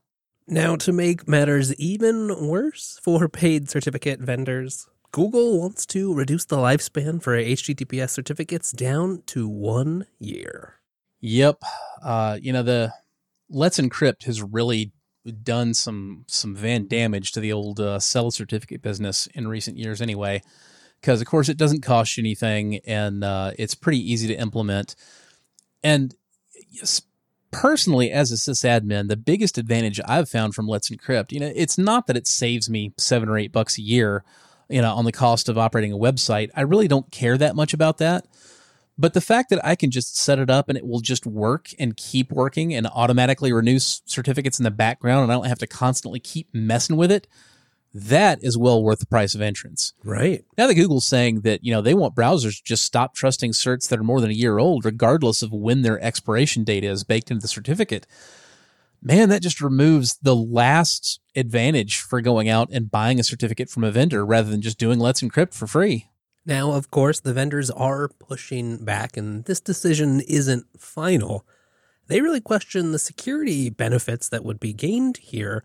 Now, 0.48 0.76
to 0.78 0.92
make 0.92 1.28
matters 1.28 1.74
even 1.76 2.48
worse 2.48 3.00
for 3.02 3.30
paid 3.30 3.70
certificate 3.70 4.20
vendors, 4.20 4.88
Google 5.12 5.60
wants 5.60 5.86
to 5.88 6.14
reduce 6.14 6.44
the 6.46 6.58
lifespan 6.58 7.22
for 7.22 7.38
HTTPS 7.38 8.10
certificates 8.10 8.72
down 8.72 9.22
to 9.28 9.48
one 9.48 10.06
year. 10.20 10.80
Yep. 11.22 11.62
Uh, 12.04 12.40
you 12.42 12.52
know, 12.52 12.64
the 12.64 12.92
Let's 13.50 13.80
Encrypt 13.80 14.24
has 14.24 14.42
really 14.42 14.92
done 15.44 15.74
some 15.74 16.26
some 16.28 16.56
van 16.56 16.88
damage 16.88 17.32
to 17.32 17.40
the 17.40 17.54
old 17.54 17.80
uh, 17.80 18.00
sell 18.00 18.32
certificate 18.32 18.82
business 18.82 19.28
in 19.28 19.48
recent 19.48 19.78
years 19.78 20.02
anyway 20.02 20.42
because 21.00 21.22
of 21.22 21.28
course 21.28 21.50
it 21.50 21.58
doesn't 21.58 21.82
cost 21.82 22.18
you 22.18 22.22
anything 22.22 22.80
and 22.86 23.24
uh, 23.24 23.52
it's 23.58 23.76
pretty 23.76 24.00
easy 24.00 24.28
to 24.28 24.36
implement. 24.36 24.96
And 25.84 26.16
personally 27.52 28.12
as 28.12 28.32
a 28.32 28.36
sysadmin 28.36 29.10
the 29.10 29.16
biggest 29.16 29.60
advantage 29.60 30.00
i've 30.08 30.28
found 30.28 30.56
from 30.56 30.68
let's 30.68 30.90
encrypt 30.90 31.32
you 31.32 31.40
know 31.40 31.52
it's 31.56 31.78
not 31.78 32.08
that 32.08 32.18
it 32.18 32.26
saves 32.26 32.68
me 32.68 32.92
seven 32.98 33.30
or 33.30 33.38
eight 33.38 33.52
bucks 33.52 33.78
a 33.78 33.82
year 33.84 34.24
you 34.70 34.82
know 34.82 34.94
on 34.94 35.06
the 35.06 35.12
cost 35.12 35.50
of 35.50 35.58
operating 35.58 35.94
a 35.94 35.98
website. 35.98 36.50
I 36.56 36.62
really 36.62 36.88
don't 36.88 37.10
care 37.12 37.38
that 37.38 37.56
much 37.56 37.74
about 37.74 38.00
that 38.00 38.26
but 38.98 39.14
the 39.14 39.22
fact 39.22 39.50
that 39.50 39.66
I 39.66 39.76
can 39.76 39.92
just 39.92 40.18
set 40.18 40.40
it 40.40 40.50
up 40.50 40.70
and 40.70 40.78
it 40.78 40.86
will 40.86 41.00
just 41.00 41.26
work 41.26 41.70
and 41.80 41.98
keep 41.98 42.32
working 42.32 42.74
and 42.74 42.88
automatically 42.88 43.52
renew 43.52 43.80
certificates 43.80 44.60
in 44.60 44.64
the 44.64 44.72
background 44.72 45.24
and 45.24 45.32
I 45.32 45.36
don't 45.36 45.48
have 45.48 45.60
to 45.60 45.68
constantly 45.68 46.20
keep 46.20 46.48
messing 46.54 46.96
with 46.96 47.12
it, 47.12 47.28
that 47.94 48.44
is 48.44 48.58
well 48.58 48.84
worth 48.84 49.00
the 49.00 49.06
price 49.06 49.36
of 49.36 49.42
entrance. 49.42 49.94
Right. 50.04 50.44
Now 50.58 50.68
that 50.68 50.76
Google's 50.76 51.06
saying 51.06 51.42
that, 51.42 51.64
you 51.64 51.72
know, 51.72 51.82
they 51.82 51.94
want 51.94 52.16
browsers 52.16 52.58
to 52.58 52.64
just 52.64 52.84
stop 52.84 53.14
trusting 53.16 53.52
certs 53.52 53.88
that 53.90 54.00
are 54.00 54.04
more 54.04 54.22
than 54.22 54.32
a 54.32 54.36
year 54.36 54.58
old, 54.58 54.86
regardless 54.86 55.42
of 55.42 55.52
when 55.52 55.82
their 55.82 56.02
expiration 56.02 56.64
date 56.64 56.84
is 56.84 57.04
baked 57.04 57.30
into 57.30 57.42
the 57.42 57.48
certificate. 57.48 58.08
Man, 59.02 59.30
that 59.30 59.42
just 59.42 59.62
removes 59.62 60.18
the 60.22 60.36
last 60.36 61.20
advantage 61.36 62.00
for 62.00 62.22
going 62.22 62.48
out 62.48 62.70
and 62.72 62.90
buying 62.90 63.20
a 63.20 63.24
certificate 63.24 63.70
from 63.70 63.84
a 63.84 63.92
vendor 63.92 64.26
rather 64.26 64.50
than 64.50 64.62
just 64.62 64.80
doing 64.80 64.98
Let's 64.98 65.22
Encrypt 65.22 65.54
for 65.54 65.68
free. 65.68 66.08
Now, 66.46 66.74
of 66.74 66.92
course, 66.92 67.20
the 67.20 67.34
vendors 67.34 67.72
are 67.72 68.10
pushing 68.10 68.84
back, 68.84 69.16
and 69.16 69.46
this 69.46 69.62
decision 69.62 70.20
isn't 70.22 70.66
final. 70.78 71.46
They 72.08 72.22
really 72.22 72.42
question 72.42 72.92
the 72.92 73.00
security 73.00 73.70
benefits 73.70 74.28
that 74.30 74.44
would 74.44 74.60
be 74.60 74.74
gained 74.74 75.18
here. 75.18 75.64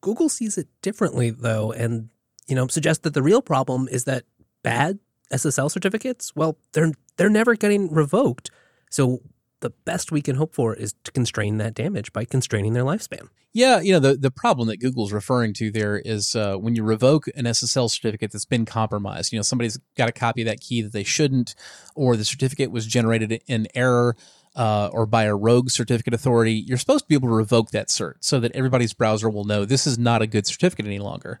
Google 0.00 0.28
sees 0.28 0.56
it 0.56 0.68
differently, 0.82 1.30
though, 1.30 1.72
and 1.72 2.10
you 2.46 2.54
know 2.54 2.68
suggests 2.68 3.02
that 3.02 3.14
the 3.14 3.22
real 3.22 3.42
problem 3.42 3.88
is 3.90 4.04
that 4.04 4.24
bad 4.62 5.00
SSL 5.32 5.70
certificates, 5.70 6.34
well, 6.34 6.58
they're 6.72 6.92
they're 7.16 7.28
never 7.28 7.54
getting 7.54 7.92
revoked. 7.92 8.50
So 8.90 9.20
the 9.60 9.70
best 9.70 10.12
we 10.12 10.22
can 10.22 10.36
hope 10.36 10.54
for 10.54 10.74
is 10.74 10.94
to 11.04 11.12
constrain 11.12 11.58
that 11.58 11.74
damage 11.74 12.12
by 12.12 12.24
constraining 12.24 12.72
their 12.72 12.84
lifespan. 12.84 13.28
Yeah, 13.52 13.80
you 13.80 13.92
know 13.92 13.98
the 13.98 14.14
the 14.14 14.30
problem 14.30 14.68
that 14.68 14.76
Google's 14.76 15.12
referring 15.12 15.54
to 15.54 15.70
there 15.70 15.96
is 15.96 16.36
uh, 16.36 16.56
when 16.56 16.76
you 16.76 16.84
revoke 16.84 17.28
an 17.28 17.44
SSL 17.44 17.90
certificate 17.90 18.30
that's 18.30 18.44
been 18.44 18.66
compromised. 18.66 19.32
You 19.32 19.38
know, 19.38 19.42
somebody's 19.42 19.78
got 19.96 20.08
a 20.08 20.12
copy 20.12 20.42
of 20.42 20.46
that 20.46 20.60
key 20.60 20.82
that 20.82 20.92
they 20.92 21.02
shouldn't, 21.02 21.54
or 21.94 22.16
the 22.16 22.24
certificate 22.24 22.70
was 22.70 22.86
generated 22.86 23.42
in 23.46 23.66
error. 23.74 24.16
Uh, 24.56 24.90
or 24.92 25.06
by 25.06 25.22
a 25.22 25.36
rogue 25.36 25.70
certificate 25.70 26.12
authority, 26.12 26.52
you're 26.52 26.78
supposed 26.78 27.04
to 27.04 27.08
be 27.08 27.14
able 27.14 27.28
to 27.28 27.34
revoke 27.34 27.70
that 27.70 27.86
cert 27.86 28.14
so 28.18 28.40
that 28.40 28.50
everybody's 28.56 28.92
browser 28.92 29.30
will 29.30 29.44
know 29.44 29.64
this 29.64 29.86
is 29.86 30.00
not 30.00 30.20
a 30.20 30.26
good 30.26 30.48
certificate 30.48 30.84
any 30.84 30.98
longer. 30.98 31.38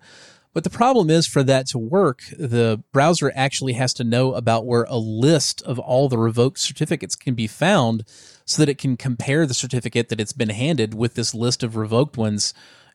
But 0.58 0.64
the 0.64 0.70
problem 0.70 1.08
is 1.08 1.24
for 1.24 1.44
that 1.44 1.68
to 1.68 1.78
work, 1.78 2.22
the 2.36 2.82
browser 2.90 3.30
actually 3.36 3.74
has 3.74 3.94
to 3.94 4.02
know 4.02 4.34
about 4.34 4.66
where 4.66 4.86
a 4.88 4.96
list 4.96 5.62
of 5.62 5.78
all 5.78 6.08
the 6.08 6.18
revoked 6.18 6.58
certificates 6.58 7.14
can 7.14 7.36
be 7.36 7.46
found 7.46 8.02
so 8.44 8.60
that 8.60 8.68
it 8.68 8.76
can 8.76 8.96
compare 8.96 9.46
the 9.46 9.54
certificate 9.54 10.08
that 10.08 10.20
it's 10.20 10.32
been 10.32 10.48
handed 10.48 10.94
with 10.94 11.14
this 11.14 11.32
list 11.32 11.62
of 11.62 11.76
revoked 11.76 12.16
ones 12.16 12.54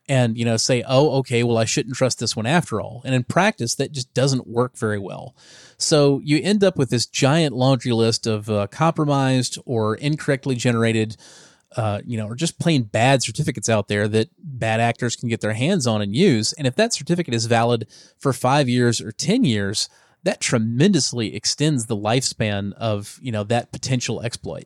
and 0.09 0.37
you 0.37 0.43
know 0.43 0.57
say 0.57 0.83
oh 0.85 1.19
okay 1.19 1.41
well 1.43 1.57
i 1.57 1.63
shouldn't 1.63 1.95
trust 1.95 2.19
this 2.19 2.35
one 2.35 2.45
after 2.45 2.81
all. 2.81 3.01
And 3.05 3.15
in 3.15 3.23
practice 3.23 3.75
that 3.75 3.93
just 3.93 4.13
doesn't 4.13 4.45
work 4.45 4.77
very 4.77 4.99
well. 4.99 5.33
So 5.77 6.19
you 6.21 6.41
end 6.43 6.65
up 6.65 6.77
with 6.77 6.89
this 6.89 7.05
giant 7.05 7.55
laundry 7.55 7.93
list 7.93 8.27
of 8.27 8.49
uh, 8.49 8.67
compromised 8.67 9.57
or 9.65 9.95
incorrectly 9.95 10.55
generated 10.55 11.15
uh, 11.75 12.01
you 12.05 12.17
know, 12.17 12.27
or 12.27 12.35
just 12.35 12.59
plain 12.59 12.83
bad 12.83 13.23
certificates 13.23 13.69
out 13.69 13.87
there 13.87 14.07
that 14.07 14.29
bad 14.37 14.79
actors 14.79 15.15
can 15.15 15.29
get 15.29 15.41
their 15.41 15.53
hands 15.53 15.87
on 15.87 16.01
and 16.01 16.15
use. 16.15 16.53
And 16.53 16.67
if 16.67 16.75
that 16.75 16.93
certificate 16.93 17.33
is 17.33 17.45
valid 17.45 17.87
for 18.19 18.33
five 18.33 18.69
years 18.69 19.01
or 19.01 19.11
10 19.11 19.43
years, 19.43 19.89
that 20.23 20.39
tremendously 20.39 21.35
extends 21.35 21.85
the 21.85 21.97
lifespan 21.97 22.73
of, 22.73 23.19
you 23.21 23.31
know, 23.31 23.43
that 23.45 23.71
potential 23.71 24.21
exploit. 24.21 24.65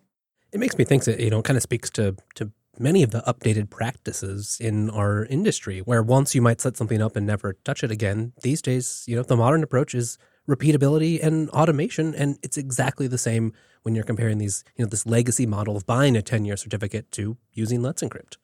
It 0.52 0.60
makes 0.60 0.78
me 0.78 0.86
think 0.86 1.04
that, 1.06 1.20
you 1.20 1.30
know, 1.30 1.40
it 1.40 1.46
kind 1.46 1.58
of 1.58 1.64
speaks 1.64 1.90
to, 1.92 2.16
to 2.36 2.52
many 2.80 3.04
of 3.04 3.12
the 3.12 3.22
updated 3.22 3.70
practices 3.70 4.58
in 4.60 4.90
our 4.92 5.26
industry 5.26 5.80
where 5.80 6.04
once 6.04 6.36
you 6.36 6.42
might 6.42 6.62
set 6.62 6.78
something 6.78 7.02
up 7.02 7.16
and 7.16 7.26
never 7.26 7.54
touch 7.66 7.84
it 7.84 7.92
again, 7.92 8.34
these 8.44 8.62
days, 8.62 9.04
you 9.08 9.16
know, 9.16 9.24
the 9.24 9.36
modern 9.36 9.64
approach 9.64 9.96
is 9.96 10.18
repeatability 10.48 11.24
and 11.24 11.50
automation. 11.50 12.16
And 12.16 12.38
it's 12.42 12.58
exactly 12.58 13.08
the 13.08 13.18
same 13.18 13.54
when 13.84 13.96
you're 13.96 14.04
comparing 14.04 14.38
these, 14.38 14.64
you 14.76 14.84
know, 14.84 14.90
this 14.90 15.06
legacy 15.06 15.46
model 15.46 15.76
of 15.76 15.86
buying 15.86 16.16
a 16.16 16.22
10 16.22 16.46
year 16.46 16.58
certificate 16.58 17.12
to 17.14 17.38
using 17.54 17.82
Let's 17.82 18.02
Encrypt. 18.02 18.38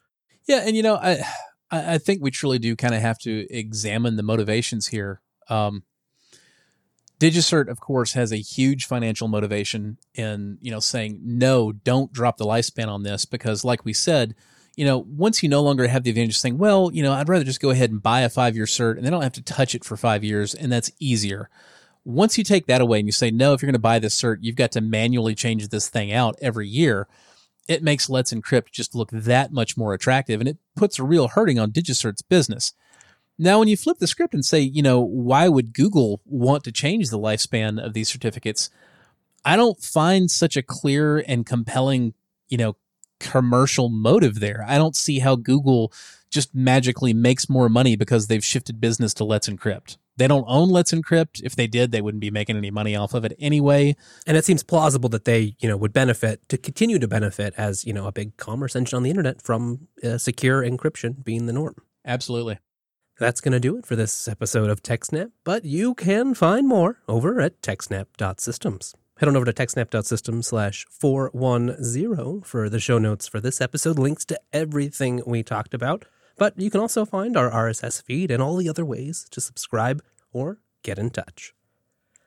Yeah. 0.48 0.64
And, 0.66 0.76
you 0.76 0.84
know, 0.84 0.96
I, 0.96 1.24
I 1.72 1.98
think 1.98 2.22
we 2.22 2.32
truly 2.32 2.60
do 2.60 2.76
kind 2.76 2.94
of 2.94 3.02
have 3.02 3.18
to 3.20 3.48
examine 3.50 4.16
the 4.16 4.24
motivations 4.24 4.88
here. 4.88 5.22
Um, 5.50 5.84
DigiCert, 7.20 7.70
of 7.70 7.80
course, 7.80 8.14
has 8.14 8.34
a 8.34 8.38
huge 8.38 8.86
financial 8.86 9.30
motivation 9.30 9.98
in, 10.14 10.58
you 10.62 10.72
know, 10.72 10.80
saying, 10.80 11.22
no, 11.24 11.72
don't 11.72 12.12
drop 12.12 12.38
the 12.38 12.46
lifespan 12.46 12.90
on 12.90 13.04
this 13.04 13.24
because, 13.24 13.64
like 13.64 13.86
we 13.86 13.94
said, 13.94 14.36
you 14.76 14.86
know, 14.86 14.98
once 14.98 15.42
you 15.42 15.48
no 15.48 15.62
longer 15.62 15.88
have 15.88 16.04
the 16.04 16.10
advantage 16.10 16.32
of 16.32 16.38
saying, 16.38 16.58
well, 16.58 16.92
you 16.92 17.02
know, 17.02 17.14
I'd 17.14 17.30
rather 17.30 17.46
just 17.46 17.62
go 17.62 17.70
ahead 17.70 17.92
and 17.92 18.04
buy 18.04 18.22
a 18.22 18.30
five 18.30 18.56
year 18.56 18.66
cert 18.66 18.98
and 18.98 19.06
they 19.06 19.10
don't 19.10 19.22
have 19.22 19.34
to 19.34 19.42
touch 19.42 19.74
it 19.74 19.86
for 19.86 19.96
five 19.96 20.24
years, 20.24 20.54
and 20.54 20.72
that's 20.72 20.92
easier. 21.00 21.50
Once 22.06 22.38
you 22.38 22.44
take 22.44 22.66
that 22.68 22.82
away 22.82 23.00
and 23.00 23.08
you 23.08 23.12
say, 23.12 23.32
no, 23.32 23.54
if 23.54 23.62
you're 23.62 23.68
going 23.68 23.74
to 23.74 23.80
buy 23.80 24.00
this 24.00 24.20
cert, 24.20 24.38
you've 24.42 24.56
got 24.56 24.72
to 24.72 24.82
manually 24.82 25.36
change 25.36 25.68
this 25.70 25.90
thing 25.90 26.12
out 26.12 26.36
every 26.42 26.68
year, 26.68 27.08
it 27.68 27.82
makes 27.82 28.10
Let's 28.10 28.34
Encrypt 28.34 28.72
just 28.72 28.94
look 28.94 29.10
that 29.12 29.54
much 29.54 29.78
more 29.78 29.94
attractive 29.94 30.42
and 30.42 30.50
it 30.50 30.58
puts 30.76 31.00
a 31.00 31.04
real 31.04 31.30
hurting 31.30 31.60
on 31.60 31.72
DigiCert's 31.72 32.22
business. 32.22 32.74
Now, 33.40 33.60
when 33.60 33.68
you 33.68 33.78
flip 33.78 33.98
the 34.00 34.08
script 34.08 34.34
and 34.34 34.46
say, 34.46 34.60
you 34.60 34.84
know, 34.84 35.02
why 35.02 35.48
would 35.48 35.74
Google 35.74 36.22
want 36.26 36.64
to 36.66 36.72
change 36.72 37.10
the 37.10 37.20
lifespan 37.20 37.84
of 37.84 37.94
these 37.94 38.10
certificates? 38.10 38.70
I 39.46 39.56
don't 39.56 39.82
find 39.82 40.30
such 40.30 40.56
a 40.56 40.62
clear 40.62 41.24
and 41.28 41.46
compelling, 41.46 42.14
you 42.48 42.58
know, 42.58 42.76
commercial 43.20 43.90
motive 43.90 44.40
there. 44.40 44.64
I 44.68 44.78
don't 44.78 44.96
see 44.96 45.20
how 45.20 45.36
Google 45.36 45.92
just 46.30 46.54
magically 46.54 47.14
makes 47.14 47.50
more 47.50 47.70
money 47.70 47.96
because 47.96 48.28
they've 48.28 48.44
shifted 48.44 48.82
business 48.82 49.14
to 49.16 49.24
Let's 49.24 49.50
Encrypt. 49.50 49.98
They 50.18 50.28
don't 50.28 50.46
own 50.48 50.70
Let's 50.70 50.94
Encrypt. 50.94 51.42
If 51.44 51.56
they 51.56 51.68
did, 51.68 51.92
they 51.92 52.02
wouldn't 52.02 52.22
be 52.22 52.32
making 52.32 52.58
any 52.58 52.72
money 52.72 52.96
off 52.96 53.14
of 53.14 53.26
it 53.26 53.36
anyway. 53.40 53.96
And 54.28 54.38
it 54.38 54.46
seems 54.46 54.64
plausible 54.64 55.10
that 55.10 55.26
they, 55.26 55.56
you 55.60 55.68
know, 55.68 55.78
would 55.78 55.94
benefit 55.94 56.48
to 56.50 56.58
continue 56.58 57.00
to 57.00 57.08
benefit 57.08 57.54
as, 57.58 57.86
you 57.86 57.94
know, 57.94 58.06
a 58.06 58.12
big 58.12 58.38
commerce 58.38 58.76
engine 58.76 58.98
on 58.98 59.04
the 59.04 59.10
internet 59.10 59.42
from 59.42 59.88
uh, 60.04 60.18
secure 60.18 60.62
encryption 60.64 61.24
being 61.24 61.48
the 61.48 61.54
norm. 61.54 61.76
Absolutely. 62.06 62.60
That's 63.20 63.42
going 63.42 63.54
to 63.54 63.60
do 63.60 63.78
it 63.78 63.86
for 63.86 63.96
this 63.96 64.28
episode 64.28 64.70
of 64.70 64.82
TechSnap, 64.82 65.32
but 65.44 65.66
you 65.66 65.94
can 65.94 66.34
find 66.34 66.68
more 66.68 66.98
over 67.08 67.40
at 67.40 67.62
techsnap.systems. 67.62 68.96
Head 69.18 69.30
on 69.30 69.36
over 69.36 69.46
to 69.46 69.54
techsnap.systems 69.54 70.48
slash 70.48 70.86
410 70.90 72.42
for 72.42 72.70
the 72.70 72.80
show 72.80 72.98
notes 72.98 73.28
for 73.28 73.40
this 73.40 73.62
episode, 73.62 74.00
links 74.00 74.26
to 74.26 74.40
everything 74.52 75.22
we 75.26 75.44
talked 75.44 75.76
about. 75.76 76.06
But 76.38 76.60
you 76.60 76.70
can 76.70 76.82
also 76.82 77.06
find 77.06 77.38
our 77.38 77.50
RSS 77.50 78.02
feed 78.02 78.32
and 78.32 78.42
all 78.42 78.56
the 78.56 78.70
other 78.70 78.86
ways 78.86 79.28
to 79.32 79.42
subscribe 79.42 80.02
or 80.32 80.60
get 80.82 80.98
in 80.98 81.10
touch. 81.10 81.54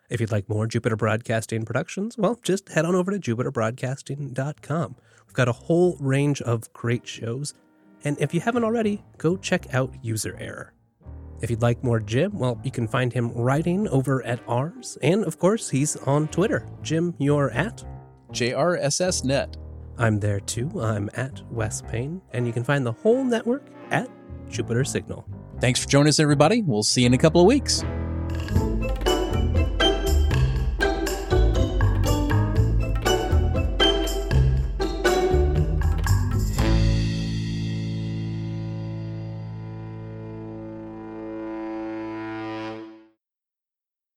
If 0.08 0.20
you'd 0.20 0.30
like 0.30 0.48
more 0.48 0.66
Jupiter 0.66 0.96
Broadcasting 0.96 1.64
productions, 1.64 2.16
well, 2.16 2.38
just 2.42 2.68
head 2.68 2.84
on 2.84 2.94
over 2.94 3.10
to 3.10 3.18
jupiterbroadcasting.com. 3.18 4.96
We've 5.26 5.34
got 5.34 5.48
a 5.48 5.52
whole 5.52 5.96
range 5.98 6.40
of 6.42 6.72
great 6.72 7.06
shows. 7.06 7.54
And 8.04 8.16
if 8.20 8.32
you 8.32 8.40
haven't 8.40 8.62
already, 8.62 9.02
go 9.18 9.36
check 9.36 9.74
out 9.74 9.92
User 10.02 10.36
Error. 10.38 10.72
If 11.42 11.50
you'd 11.50 11.62
like 11.62 11.82
more 11.82 12.00
Jim, 12.00 12.38
well, 12.38 12.60
you 12.62 12.70
can 12.70 12.86
find 12.86 13.12
him 13.12 13.32
writing 13.32 13.88
over 13.88 14.24
at 14.24 14.40
Ars. 14.46 14.96
And 15.02 15.24
of 15.24 15.38
course, 15.38 15.68
he's 15.68 15.96
on 15.96 16.28
Twitter. 16.28 16.66
Jim, 16.82 17.14
you're 17.18 17.50
at? 17.50 17.84
JRSSNet. 18.30 19.56
I'm 19.98 20.20
there 20.20 20.40
too. 20.40 20.70
I'm 20.80 21.10
at 21.14 21.42
Wes 21.50 21.82
Payne. 21.82 22.22
And 22.32 22.46
you 22.46 22.52
can 22.52 22.64
find 22.64 22.86
the 22.86 22.92
whole 22.92 23.24
network 23.24 23.64
at 23.90 24.08
Jupiter 24.48 24.84
Signal. 24.84 25.26
Thanks 25.60 25.82
for 25.82 25.88
joining 25.88 26.08
us, 26.08 26.20
everybody. 26.20 26.62
We'll 26.62 26.82
see 26.82 27.02
you 27.02 27.06
in 27.06 27.14
a 27.14 27.18
couple 27.18 27.40
of 27.40 27.46
weeks. 27.46 27.82